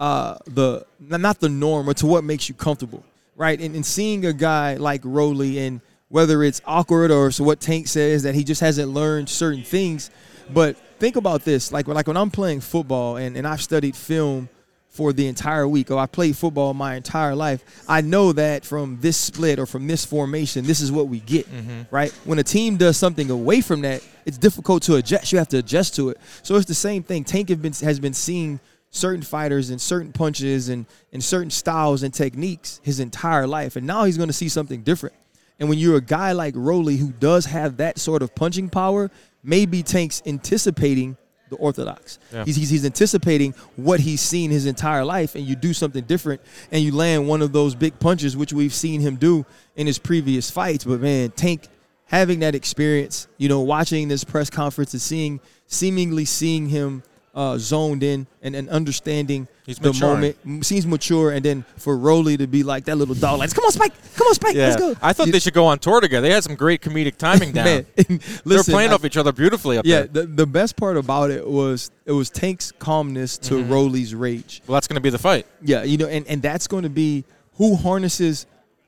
uh, 0.00 0.36
the 0.46 0.86
not 1.00 1.38
the 1.40 1.50
norm 1.50 1.86
or 1.88 1.92
to 1.94 2.06
what 2.06 2.24
makes 2.24 2.48
you 2.48 2.54
comfortable, 2.54 3.04
right? 3.36 3.60
And, 3.60 3.74
and 3.74 3.84
seeing 3.84 4.24
a 4.24 4.32
guy 4.32 4.76
like 4.76 5.02
Rolly, 5.04 5.58
and 5.66 5.82
whether 6.08 6.42
it's 6.42 6.62
awkward 6.64 7.10
or 7.10 7.30
so 7.30 7.44
what 7.44 7.60
Tank 7.60 7.88
says 7.88 8.22
that 8.22 8.34
he 8.34 8.42
just 8.42 8.62
hasn't 8.62 8.88
learned 8.90 9.28
certain 9.28 9.64
things, 9.64 10.08
but 10.50 10.76
think 10.98 11.16
about 11.16 11.44
this: 11.44 11.72
like 11.72 11.86
like 11.88 12.06
when 12.06 12.16
I'm 12.16 12.30
playing 12.30 12.62
football 12.62 13.18
and, 13.18 13.36
and 13.36 13.46
I've 13.46 13.60
studied 13.60 13.94
film 13.94 14.48
for 14.96 15.12
the 15.12 15.26
entire 15.26 15.68
week, 15.68 15.90
or 15.90 15.98
I 15.98 16.06
played 16.06 16.36
football 16.36 16.72
my 16.72 16.94
entire 16.94 17.34
life, 17.34 17.62
I 17.86 18.00
know 18.00 18.32
that 18.32 18.64
from 18.64 18.98
this 19.00 19.16
split 19.16 19.58
or 19.58 19.66
from 19.66 19.86
this 19.86 20.06
formation, 20.06 20.64
this 20.64 20.80
is 20.80 20.90
what 20.90 21.08
we 21.08 21.20
get, 21.20 21.46
mm-hmm. 21.46 21.82
right? 21.90 22.10
When 22.24 22.38
a 22.38 22.42
team 22.42 22.78
does 22.78 22.96
something 22.96 23.30
away 23.30 23.60
from 23.60 23.82
that, 23.82 24.02
it's 24.24 24.38
difficult 24.38 24.82
to 24.84 24.96
adjust. 24.96 25.32
You 25.32 25.38
have 25.38 25.48
to 25.48 25.58
adjust 25.58 25.94
to 25.96 26.08
it. 26.08 26.18
So 26.42 26.56
it's 26.56 26.64
the 26.64 26.74
same 26.74 27.02
thing. 27.02 27.24
Tank 27.24 27.50
have 27.50 27.60
been, 27.60 27.74
has 27.74 28.00
been 28.00 28.14
seeing 28.14 28.58
certain 28.90 29.22
fighters 29.22 29.68
and 29.68 29.78
certain 29.78 30.12
punches 30.12 30.70
and, 30.70 30.86
and 31.12 31.22
certain 31.22 31.50
styles 31.50 32.02
and 32.02 32.14
techniques 32.14 32.80
his 32.82 32.98
entire 32.98 33.46
life, 33.46 33.76
and 33.76 33.86
now 33.86 34.04
he's 34.04 34.16
going 34.16 34.30
to 34.30 34.32
see 34.32 34.48
something 34.48 34.82
different. 34.82 35.14
And 35.60 35.68
when 35.68 35.78
you're 35.78 35.96
a 35.96 36.02
guy 36.02 36.32
like 36.32 36.54
Rolly 36.56 36.96
who 36.96 37.12
does 37.12 37.46
have 37.46 37.76
that 37.76 37.98
sort 37.98 38.22
of 38.22 38.34
punching 38.34 38.70
power, 38.70 39.10
maybe 39.42 39.82
Tank's 39.82 40.22
anticipating 40.24 41.16
the 41.48 41.56
orthodox. 41.56 42.18
Yeah. 42.32 42.44
He's, 42.44 42.56
he's, 42.56 42.70
he's 42.70 42.84
anticipating 42.84 43.54
what 43.76 44.00
he's 44.00 44.20
seen 44.20 44.50
his 44.50 44.66
entire 44.66 45.04
life, 45.04 45.34
and 45.34 45.44
you 45.44 45.56
do 45.56 45.72
something 45.72 46.04
different, 46.04 46.40
and 46.72 46.82
you 46.82 46.94
land 46.94 47.28
one 47.28 47.42
of 47.42 47.52
those 47.52 47.74
big 47.74 47.98
punches, 47.98 48.36
which 48.36 48.52
we've 48.52 48.74
seen 48.74 49.00
him 49.00 49.16
do 49.16 49.46
in 49.76 49.86
his 49.86 49.98
previous 49.98 50.50
fights. 50.50 50.84
But 50.84 51.00
man, 51.00 51.30
Tank 51.30 51.68
having 52.06 52.40
that 52.40 52.54
experience, 52.54 53.28
you 53.36 53.48
know, 53.48 53.60
watching 53.60 54.08
this 54.08 54.24
press 54.24 54.50
conference 54.50 54.92
and 54.92 55.02
seeing, 55.02 55.40
seemingly 55.66 56.24
seeing 56.24 56.68
him 56.68 57.02
uh, 57.36 57.58
zoned 57.58 58.02
in 58.02 58.26
and, 58.42 58.56
and 58.56 58.68
understanding 58.70 59.46
He's 59.66 59.78
the 59.78 59.92
maturing. 59.92 60.34
moment. 60.40 60.64
Seems 60.64 60.86
mature, 60.86 61.32
and 61.32 61.44
then 61.44 61.64
for 61.76 61.96
Rolly 61.98 62.36
to 62.38 62.46
be 62.46 62.62
like 62.62 62.86
that 62.86 62.96
little 62.96 63.14
dog, 63.14 63.38
like, 63.40 63.52
come 63.54 63.64
on, 63.64 63.72
Spike, 63.72 63.92
come 64.16 64.26
on, 64.28 64.34
Spike, 64.34 64.56
let's 64.56 64.76
go. 64.76 64.94
I 65.02 65.12
thought 65.12 65.26
You- 65.26 65.32
they 65.32 65.38
should 65.38 65.52
go 65.52 65.66
on 65.66 65.78
tour 65.78 66.00
together. 66.00 66.26
They 66.26 66.32
had 66.32 66.42
some 66.44 66.54
great 66.54 66.80
comedic 66.80 67.16
timing 67.18 67.52
down. 67.58 67.64
Man, 67.66 67.86
they 67.96 68.04
were 68.14 68.20
listen, 68.44 68.72
playing 68.72 68.90
I- 68.90 68.94
off 68.94 69.04
each 69.04 69.18
other 69.18 69.32
beautifully 69.32 69.76
up 69.76 69.84
Yeah, 69.84 70.04
there. 70.04 70.22
the, 70.24 70.26
the 70.26 70.46
best 70.46 70.76
part 70.76 70.96
about 70.96 71.30
it 71.30 71.46
was 71.46 71.90
it 72.06 72.12
was 72.12 72.30
Tank's 72.30 72.72
calmness 72.72 73.36
to 73.38 73.54
Mm-hmm. 73.54 73.72
Rolly's 73.72 74.14
rage. 74.14 74.62
Well, 74.66 74.74
that's 74.74 74.88
going 74.88 74.94
to 74.96 75.00
be 75.02 75.10
the 75.10 75.18
fight. 75.18 75.46
Yeah, 75.60 75.82
you 75.82 75.98
know, 75.98 76.06
and, 76.06 76.26
and 76.26 76.40
that's 76.40 76.66
going 76.66 76.84
to 76.84 76.88
be 76.90 77.24
who 77.56 77.76
harnesses 77.76 78.46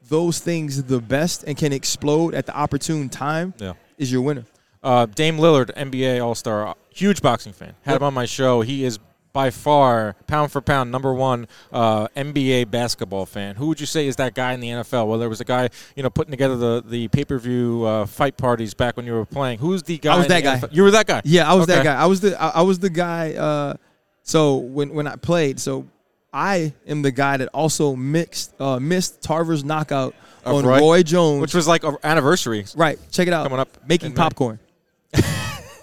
those 0.09 0.39
things 0.39 0.83
the 0.85 1.01
best 1.01 1.45
and 1.47 1.55
can 1.55 1.73
explode 1.75 2.35
at 2.35 2.47
the 2.47 2.57
opportune 2.57 3.11
time 3.11 3.53
Yeah. 3.59 3.75
is 3.99 4.11
your 4.11 4.23
winner. 4.23 4.45
Uh, 4.83 5.07
Dame 5.07 5.39
Lillard, 5.39 5.71
NBA 5.77 6.25
All 6.25 6.35
Star, 6.35 6.75
huge 6.91 7.21
boxing 7.23 7.53
fan. 7.53 7.75
Had 7.83 7.93
Yep. 7.93 8.01
him 8.01 8.07
on 8.07 8.15
my 8.15 8.27
show. 8.27 8.61
He 8.61 8.85
is 8.85 8.99
by 9.33 9.51
far, 9.51 10.17
pound 10.27 10.51
for 10.51 10.61
pound, 10.61 10.91
number 10.91 11.13
one 11.13 11.47
uh, 11.73 12.09
NBA 12.17 12.71
basketball 12.71 13.27
fan. 13.27 13.57
Who 13.57 13.67
would 13.69 13.79
you 13.79 13.87
say 13.87 14.07
is 14.07 14.17
that 14.17 14.35
guy 14.35 14.53
in 14.55 14.61
the 14.61 14.69
NFL? 14.69 15.07
Well, 15.07 15.19
there 15.19 15.29
was 15.29 15.41
a 15.41 15.45
guy, 15.45 15.69
you 15.95 16.03
know, 16.03 16.11
putting 16.11 16.31
together 16.31 16.57
the, 16.57 16.83
the 16.85 17.09
pay 17.09 17.25
per 17.25 17.39
view 17.39 17.85
uh, 17.85 18.07
fight 18.07 18.37
parties 18.37 18.73
back 18.75 18.97
when 18.97 19.05
you 19.07 19.13
were 19.13 19.27
playing. 19.27 19.59
Who's 19.59 19.83
the 19.83 19.99
guy? 19.99 20.15
I 20.15 20.19
was 20.19 20.27
that 20.29 20.43
guy. 20.43 20.57
NFL? 20.59 20.69
You 20.73 20.83
were 20.83 20.91
that 20.93 21.07
guy. 21.07 21.21
Yeah, 21.25 21.49
I 21.49 21.55
was 21.55 21.67
that 21.67 21.85
guy. 21.85 21.95
I 22.01 22.07
was 22.07 22.21
the 22.21 22.41
I, 22.41 22.49
I 22.49 22.63
was 22.63 22.79
the 22.79 22.91
guy. 22.91 23.35
Uh, 23.35 23.75
so 24.23 24.57
when 24.57 24.95
when 24.95 25.07
I 25.07 25.17
played, 25.17 25.61
so 25.61 25.87
I 26.33 26.73
am 26.87 27.03
the 27.03 27.13
guy 27.13 27.37
that 27.37 27.49
also 27.49 27.95
mixed 27.97 28.59
uh, 28.61 28.81
missed 28.81 29.23
Tarver's 29.23 29.63
knockout 29.63 30.15
Of 30.45 30.57
on 30.57 30.65
Roy? 30.67 30.79
Roy, 30.81 31.03
Jones. 31.03 31.41
Which 31.43 31.55
was 31.55 31.69
like 31.69 31.85
an 31.85 31.97
anniversary. 32.03 32.65
right. 32.77 32.99
Check 33.13 33.29
it 33.29 33.35
out. 33.35 33.45
Coming 33.45 33.61
up 33.61 33.69
making 33.87 34.15
popcorn. 34.15 34.57
May. 34.57 34.68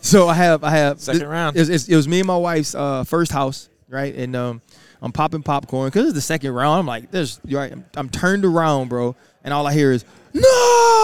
So 0.06 0.28
I 0.28 0.34
have 0.36 0.64
I 0.64 0.72
have 0.72 1.00
Second 1.00 1.22
it- 1.24 1.28
round. 1.28 1.56
It 1.58 1.68
was, 1.70 1.90
it 1.90 1.96
was 1.96 2.08
me 2.08 2.20
and 2.20 2.28
my 2.28 2.38
wife's 2.38 2.76
uh, 2.76 3.04
first 3.04 3.32
house, 3.32 3.70
right? 3.90 4.14
And 4.16 4.36
um, 4.36 4.62
I'm 5.02 5.12
popping 5.12 5.44
popcorn 5.44 5.88
because 5.90 6.06
it's 6.06 6.16
the 6.16 6.22
second 6.22 6.52
round. 6.54 6.80
I'm 6.80 6.86
like, 6.86 7.12
there's 7.12 7.40
you're 7.46 7.60
right. 7.62 7.72
I'm, 7.72 7.86
I'm 7.96 8.10
turned 8.10 8.46
around, 8.46 8.90
bro, 8.90 9.16
and 9.44 9.54
all 9.54 9.68
I 9.68 9.74
hear 9.74 9.92
is 9.92 10.06
no. 10.34 10.42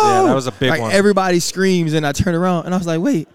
Yeah, 0.04 0.24
that 0.28 0.36
was 0.36 0.48
a 0.48 0.52
big 0.52 0.70
Like, 0.70 0.82
one. 0.82 0.92
Everybody 0.92 1.40
screams, 1.40 1.94
and 1.94 2.06
I 2.06 2.12
turn 2.12 2.36
around, 2.36 2.66
and 2.66 2.74
I 2.74 2.78
was 2.78 2.88
like, 2.88 3.02
wait. 3.02 3.28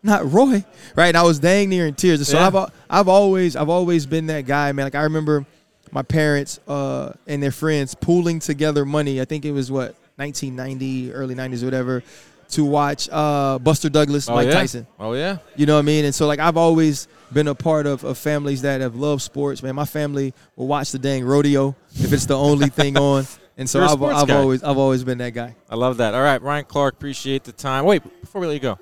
Not 0.00 0.30
Roy, 0.32 0.64
right? 0.94 1.08
And 1.08 1.16
I 1.16 1.22
was 1.24 1.40
dang 1.40 1.68
near 1.70 1.84
in 1.88 1.94
tears. 1.94 2.20
And 2.20 2.26
so 2.28 2.38
Yeah. 2.38 2.46
I've 2.46 2.72
I've 2.88 3.08
always 3.08 3.56
I've 3.56 3.68
always 3.68 4.06
been 4.06 4.26
that 4.28 4.46
guy, 4.46 4.70
man. 4.70 4.86
Like 4.86 4.94
I 4.94 5.02
remember 5.02 5.44
my 5.90 6.02
parents 6.02 6.60
uh, 6.68 7.14
and 7.26 7.42
their 7.42 7.50
friends 7.50 7.96
pooling 7.96 8.38
together 8.38 8.84
money. 8.84 9.20
I 9.20 9.24
think 9.24 9.44
it 9.44 9.50
was 9.50 9.72
what 9.72 9.96
1990, 10.14 11.12
early 11.12 11.34
90s, 11.34 11.62
or 11.62 11.66
whatever, 11.66 12.02
to 12.50 12.64
watch 12.64 13.08
uh, 13.12 13.58
Buster 13.58 13.88
Douglas, 13.88 14.28
Oh, 14.28 14.34
Mike 14.34 14.46
yeah? 14.48 14.52
Tyson. 14.54 14.86
Oh, 14.98 15.12
yeah. 15.12 15.38
You 15.56 15.66
know 15.66 15.74
what 15.74 15.80
I 15.80 15.82
mean? 15.82 16.04
And 16.06 16.14
so 16.14 16.26
like 16.26 16.38
I've 16.38 16.56
always 16.56 17.08
been 17.32 17.48
a 17.48 17.54
part 17.54 17.86
of, 17.86 18.04
of 18.04 18.16
families 18.18 18.62
that 18.62 18.80
have 18.80 18.94
loved 18.96 19.20
sports. 19.22 19.62
Man, 19.62 19.74
my 19.74 19.84
family 19.84 20.32
will 20.56 20.66
watch 20.66 20.92
the 20.92 20.98
dang 20.98 21.24
rodeo 21.24 21.76
if 21.94 22.12
it's 22.12 22.24
the 22.26 22.36
only 22.38 22.68
thing 22.80 22.96
on. 22.96 23.26
And 23.58 23.68
so 23.68 23.82
I've, 23.84 24.02
I've 24.02 24.30
always 24.30 24.62
I've 24.62 24.78
always 24.78 25.02
been 25.04 25.18
that 25.18 25.34
guy. 25.34 25.54
I 25.68 25.74
love 25.74 25.96
that. 25.96 26.14
All 26.14 26.22
right, 26.22 26.40
Ryan 26.40 26.64
Clark, 26.64 26.94
appreciate 26.94 27.42
the 27.44 27.52
time. 27.52 27.84
Wait, 27.84 28.02
before 28.20 28.40
we 28.40 28.46
let 28.46 28.54
you 28.54 28.60
go, 28.60 28.78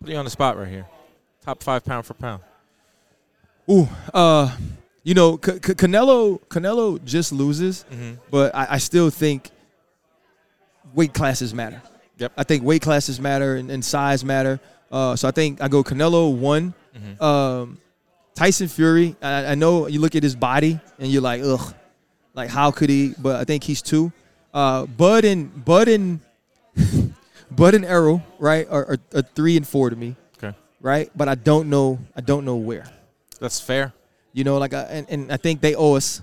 put 0.00 0.10
you 0.10 0.16
on 0.16 0.24
the 0.24 0.30
spot 0.30 0.58
right 0.58 0.68
here. 0.68 0.86
Top 1.44 1.62
five 1.62 1.84
pound 1.84 2.04
for 2.04 2.14
pound. 2.14 2.42
Ooh, 3.70 3.88
uh, 4.12 4.54
you 5.04 5.14
know, 5.14 5.36
C- 5.42 5.52
C- 5.52 5.58
Canelo 5.74 6.40
Canelo 6.48 7.02
just 7.04 7.32
loses, 7.32 7.84
Mm-hmm. 7.90 8.14
but 8.30 8.52
I, 8.54 8.66
I 8.72 8.78
still 8.78 9.10
think 9.10 9.48
weight 10.92 11.14
classes 11.14 11.54
matter. 11.54 11.80
Yep. 12.20 12.32
I 12.36 12.44
think 12.44 12.62
weight 12.62 12.82
classes 12.82 13.18
matter 13.20 13.56
and, 13.56 13.70
and 13.70 13.84
size 13.84 14.24
matter. 14.24 14.60
Uh, 14.92 15.16
so 15.16 15.26
I 15.26 15.30
think 15.32 15.60
I 15.62 15.68
go 15.68 15.82
Canelo 15.82 16.32
one. 16.36 16.74
Mhm. 16.96 17.20
Um, 17.22 17.78
Tyson 18.34 18.68
Fury. 18.68 19.16
I, 19.22 19.46
I 19.46 19.54
know 19.54 19.86
you 19.88 20.00
look 20.00 20.14
at 20.14 20.22
his 20.22 20.36
body 20.36 20.78
and 20.98 21.10
you're 21.10 21.22
like, 21.22 21.42
ugh, 21.42 21.74
like 22.34 22.50
how 22.50 22.70
could 22.70 22.88
he? 22.90 23.14
But 23.18 23.36
I 23.36 23.44
think 23.44 23.64
he's 23.64 23.82
two. 23.82 24.12
Uh, 24.54 24.86
Bud 24.86 25.24
and 25.24 25.64
Bud 25.64 25.88
and 25.88 26.20
Bud 27.50 27.74
and 27.74 27.84
Errol, 27.84 28.22
right, 28.38 28.66
are, 28.70 28.84
are, 28.92 28.98
are 29.14 29.22
three 29.22 29.56
and 29.56 29.66
four 29.66 29.90
to 29.90 29.96
me, 29.96 30.14
Okay, 30.38 30.56
right? 30.80 31.10
But 31.16 31.28
I 31.28 31.34
don't 31.34 31.68
know. 31.68 31.98
I 32.16 32.20
don't 32.20 32.44
know 32.44 32.56
where. 32.56 32.86
that's 33.40 33.60
fair. 33.60 33.92
You 34.32 34.44
know, 34.44 34.58
like 34.58 34.74
I, 34.74 34.82
and, 34.82 35.06
and 35.10 35.32
I 35.32 35.36
think 35.36 35.60
they 35.60 35.74
owe 35.74 35.94
us, 35.94 36.22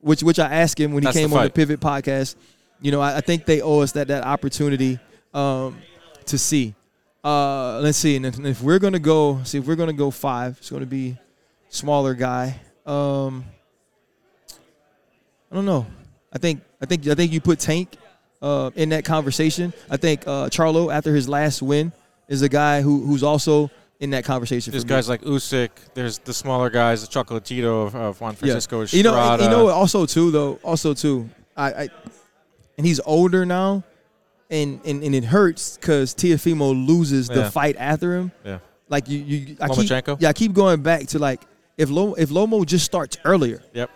which 0.00 0.22
which 0.22 0.38
I 0.38 0.52
asked 0.52 0.78
him 0.78 0.92
when 0.92 1.02
he 1.02 1.06
That's 1.06 1.16
the 1.16 1.22
came 1.22 1.32
on 1.32 1.44
the. 1.44 1.50
Pivot 1.50 1.80
podcast. 1.80 2.36
You 2.80 2.92
know, 2.92 3.00
I, 3.00 3.16
I 3.16 3.20
think 3.20 3.44
they 3.46 3.60
owe 3.60 3.80
us 3.80 3.92
that 3.92 4.08
that 4.08 4.24
opportunity 4.24 4.98
um, 5.34 5.78
to 6.26 6.38
see. 6.38 6.74
Uh, 7.22 7.80
let's 7.80 7.98
see, 7.98 8.16
and 8.16 8.24
if, 8.24 8.36
and 8.36 8.46
if 8.46 8.62
we're 8.62 8.78
gonna 8.78 8.98
go, 8.98 9.42
see 9.44 9.58
if 9.58 9.66
we're 9.66 9.76
gonna 9.76 9.92
go 9.92 10.10
five, 10.10 10.56
it's 10.58 10.70
gonna 10.70 10.86
be 10.86 11.18
smaller 11.68 12.14
guy. 12.14 12.58
Um, 12.86 13.44
I 15.50 15.54
don't 15.54 15.66
know. 15.66 15.86
I 16.32 16.38
think 16.38 16.62
I 16.80 16.86
think 16.86 17.06
I 17.08 17.14
think 17.14 17.32
you 17.32 17.40
put 17.40 17.58
Tank 17.58 17.96
uh, 18.40 18.70
in 18.74 18.90
that 18.90 19.04
conversation. 19.04 19.72
I 19.90 19.96
think 19.96 20.26
uh, 20.26 20.48
Charlo 20.48 20.92
after 20.92 21.14
his 21.14 21.28
last 21.28 21.60
win 21.60 21.92
is 22.28 22.42
a 22.42 22.48
guy 22.48 22.80
who 22.80 23.04
who's 23.04 23.22
also 23.22 23.70
in 23.98 24.10
that 24.10 24.24
conversation. 24.24 24.70
There's 24.70 24.84
for 24.84 24.88
me. 24.88 24.94
guys 24.94 25.08
like 25.08 25.22
Usyk. 25.22 25.70
There's 25.94 26.18
the 26.18 26.32
smaller 26.32 26.70
guys, 26.70 27.06
the 27.06 27.08
Chocolatito 27.08 27.86
of, 27.86 27.94
of 27.94 28.20
Juan 28.20 28.34
Francisco 28.34 28.84
You 28.86 29.02
know, 29.02 29.36
you 29.36 29.48
know, 29.48 29.68
also 29.68 30.06
too 30.06 30.30
though, 30.30 30.58
also 30.64 30.94
too, 30.94 31.28
I, 31.56 31.72
I 31.72 31.88
and 32.78 32.86
he's 32.86 33.00
older 33.00 33.44
now, 33.44 33.84
and 34.50 34.80
and, 34.84 35.02
and 35.02 35.14
it 35.14 35.24
hurts 35.24 35.76
because 35.76 36.14
Teofimo 36.14 36.86
loses 36.86 37.28
Yeah. 37.28 37.36
the 37.36 37.50
fight 37.50 37.76
after 37.78 38.16
him. 38.16 38.32
Yeah. 38.44 38.58
Like 38.88 39.08
you, 39.08 39.18
you, 39.20 39.56
I 39.60 39.68
keep, 39.68 39.76
Lomachenko? 39.88 40.16
yeah, 40.20 40.28
I 40.30 40.32
keep 40.32 40.52
going 40.52 40.82
back 40.82 41.06
to 41.08 41.18
like 41.18 41.42
if 41.78 41.88
Lomo, 41.88 42.18
if 42.18 42.30
Lomo 42.30 42.66
just 42.66 42.84
starts 42.84 43.16
earlier, 43.24 43.62
Yep. 43.72 43.90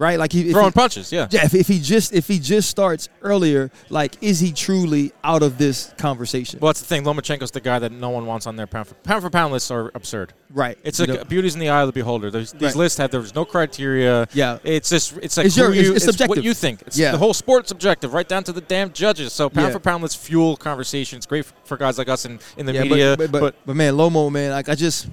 Right? 0.00 0.18
Like 0.18 0.32
he, 0.32 0.50
Throwing 0.50 0.68
he, 0.68 0.72
punches, 0.72 1.12
yeah. 1.12 1.28
yeah, 1.30 1.44
if, 1.44 1.54
if 1.54 1.68
he 1.68 1.78
just 1.78 2.12
if 2.12 2.26
he 2.26 2.40
just 2.40 2.68
starts 2.70 3.08
earlier, 3.22 3.70
like 3.90 4.16
is 4.22 4.40
he 4.40 4.50
truly 4.52 5.12
out 5.22 5.42
of 5.44 5.58
this 5.58 5.92
conversation? 5.98 6.58
Well, 6.58 6.70
that's 6.70 6.80
the 6.80 6.86
thing. 6.86 7.04
Lomachenko's 7.04 7.50
the 7.52 7.60
guy 7.60 7.78
that 7.78 7.92
no 7.92 8.08
one 8.10 8.26
wants 8.26 8.46
on 8.46 8.56
their 8.56 8.66
pound 8.66 8.88
for 8.88 8.94
pound 8.94 9.22
for 9.22 9.30
pound 9.30 9.52
lists 9.52 9.70
are 9.70 9.92
absurd. 9.94 10.32
right. 10.50 10.78
It's 10.82 10.98
like 10.98 11.10
know? 11.10 11.22
beauty's 11.24 11.54
in 11.54 11.60
the 11.60 11.68
eye 11.68 11.82
of 11.82 11.86
the 11.86 11.92
beholder. 11.92 12.30
There's, 12.30 12.52
these 12.52 12.62
Right. 12.62 12.74
lists 12.76 12.98
have 12.98 13.10
there's 13.10 13.34
no 13.34 13.44
criteria. 13.44 14.26
Yeah. 14.32 14.58
It's 14.64 14.88
just 14.88 15.16
it's 15.18 15.36
like 15.36 15.46
It's 15.46 15.56
your- 15.56 15.72
you, 15.74 15.80
it's- 15.94 15.96
it's 15.96 16.06
what 16.06 16.14
subjective. 16.14 16.44
you 16.44 16.54
think. 16.54 16.82
It's 16.86 16.98
Yeah. 16.98 17.12
the 17.12 17.18
whole 17.18 17.34
sport's 17.34 17.68
subjective, 17.68 18.14
right 18.14 18.26
down 18.28 18.42
to 18.44 18.52
the 18.52 18.62
damn 18.62 18.92
judges. 18.92 19.32
So 19.34 19.48
pound 19.50 19.68
Yeah. 19.68 19.72
for 19.74 19.80
pound, 19.80 20.02
let's 20.02 20.14
fuel 20.14 20.56
conversation. 20.56 21.18
It's 21.18 21.26
great 21.26 21.44
for 21.64 21.76
guys 21.76 21.98
like 21.98 22.08
us 22.08 22.24
in, 22.24 22.40
in 22.56 22.64
the 22.66 22.72
yeah, 22.72 22.82
media. 22.84 23.16
but, 23.18 23.30
but, 23.30 23.40
but, 23.40 23.54
but 23.66 23.76
man, 23.76 23.94
Lomo, 23.94 24.30
man, 24.32 24.50
like 24.52 24.68
I 24.70 24.74
just, 24.74 25.08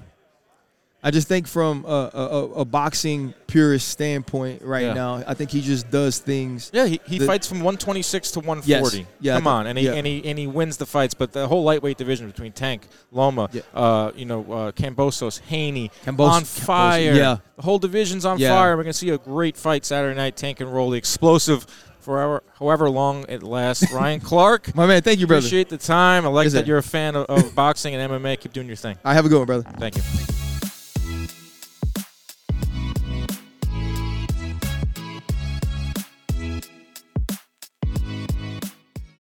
I 1.08 1.12
just 1.12 1.30
think 1.30 1.47
from 1.47 1.86
a, 1.86 2.10
a, 2.14 2.26
a- 2.62 2.66
boxing 2.66 3.34
purist 3.47 3.88
standpoint 3.88 4.62
right 4.62 4.88
Yeah. 4.88 4.93
now, 4.93 5.24
I 5.26 5.36
think 5.36 5.51
he 5.51 5.62
just 5.62 5.89
does 5.89 6.20
things. 6.20 6.70
yeah, 6.74 6.86
he, 6.86 6.99
he 7.08 7.18
the- 7.20 7.26
fights 7.26 7.47
from 7.47 7.60
126 7.60 8.32
to 8.32 8.39
140. 8.41 9.08
Yeah, 9.22 9.36
Come 9.36 9.43
think- 9.43 9.47
on, 9.47 9.68
and 9.68 9.78
he, 9.80 9.86
yeah. 9.86 9.93
and 9.93 10.05
he 10.05 10.26
and 10.26 10.38
he 10.38 10.47
wins 10.47 10.76
the 10.76 10.86
fights. 10.86 11.14
But 11.14 11.32
the 11.32 11.47
whole 11.47 11.64
lightweight 11.64 11.95
division 11.97 12.28
between 12.28 12.51
Tank, 12.51 12.88
Loma, 13.14 13.47
Yeah. 13.53 13.62
uh, 13.74 14.12
you 14.18 14.26
know, 14.26 14.41
uh, 14.51 14.72
Kambosos, 14.74 15.39
Haney, 15.47 15.91
Kambos- 16.05 16.30
on 16.30 16.41
Kambosos, 16.43 16.60
fire. 16.66 17.14
yeah. 17.14 17.38
the 17.55 17.62
whole 17.62 17.80
division's 17.80 18.26
on 18.26 18.38
fire. 18.38 18.76
We're 18.76 18.84
gonna 18.84 18.91
see 18.93 19.10
a 19.12 19.18
great 19.18 19.55
fight 19.55 19.86
Saturday 19.86 20.16
night. 20.16 20.36
Tank 20.36 20.60
and 20.60 20.74
Rolly, 20.74 20.97
explosive. 20.97 21.66
For 22.01 22.41
however, 22.60 22.89
long 22.89 23.26
it 23.28 23.43
lasts, 23.43 23.91
Ryan 23.93 24.20
Clark. 24.22 24.74
My 24.76 24.86
man, 24.86 25.01
thank 25.01 25.20
you, 25.20 25.28
brother. 25.28 25.39
Appreciate 25.39 25.68
the 25.70 25.78
time. 25.78 26.26
I 26.26 26.30
like 26.30 26.45
Yes, 26.45 26.53
that 26.53 26.60
sir. 26.62 26.66
you're 26.68 26.78
a 26.78 26.84
fan 26.84 27.16
of, 27.18 27.26
of 27.26 27.53
boxing 27.53 27.95
and 27.95 28.12
MMA. 28.12 28.39
Keep 28.39 28.53
doing 28.53 28.68
your 28.68 28.78
thing. 28.78 28.97
I 29.03 29.14
have 29.14 29.26
a 29.26 29.30
good 29.30 29.39
one, 29.39 29.45
brother. 29.45 29.64
Thank 29.78 29.95
you. 29.97 30.47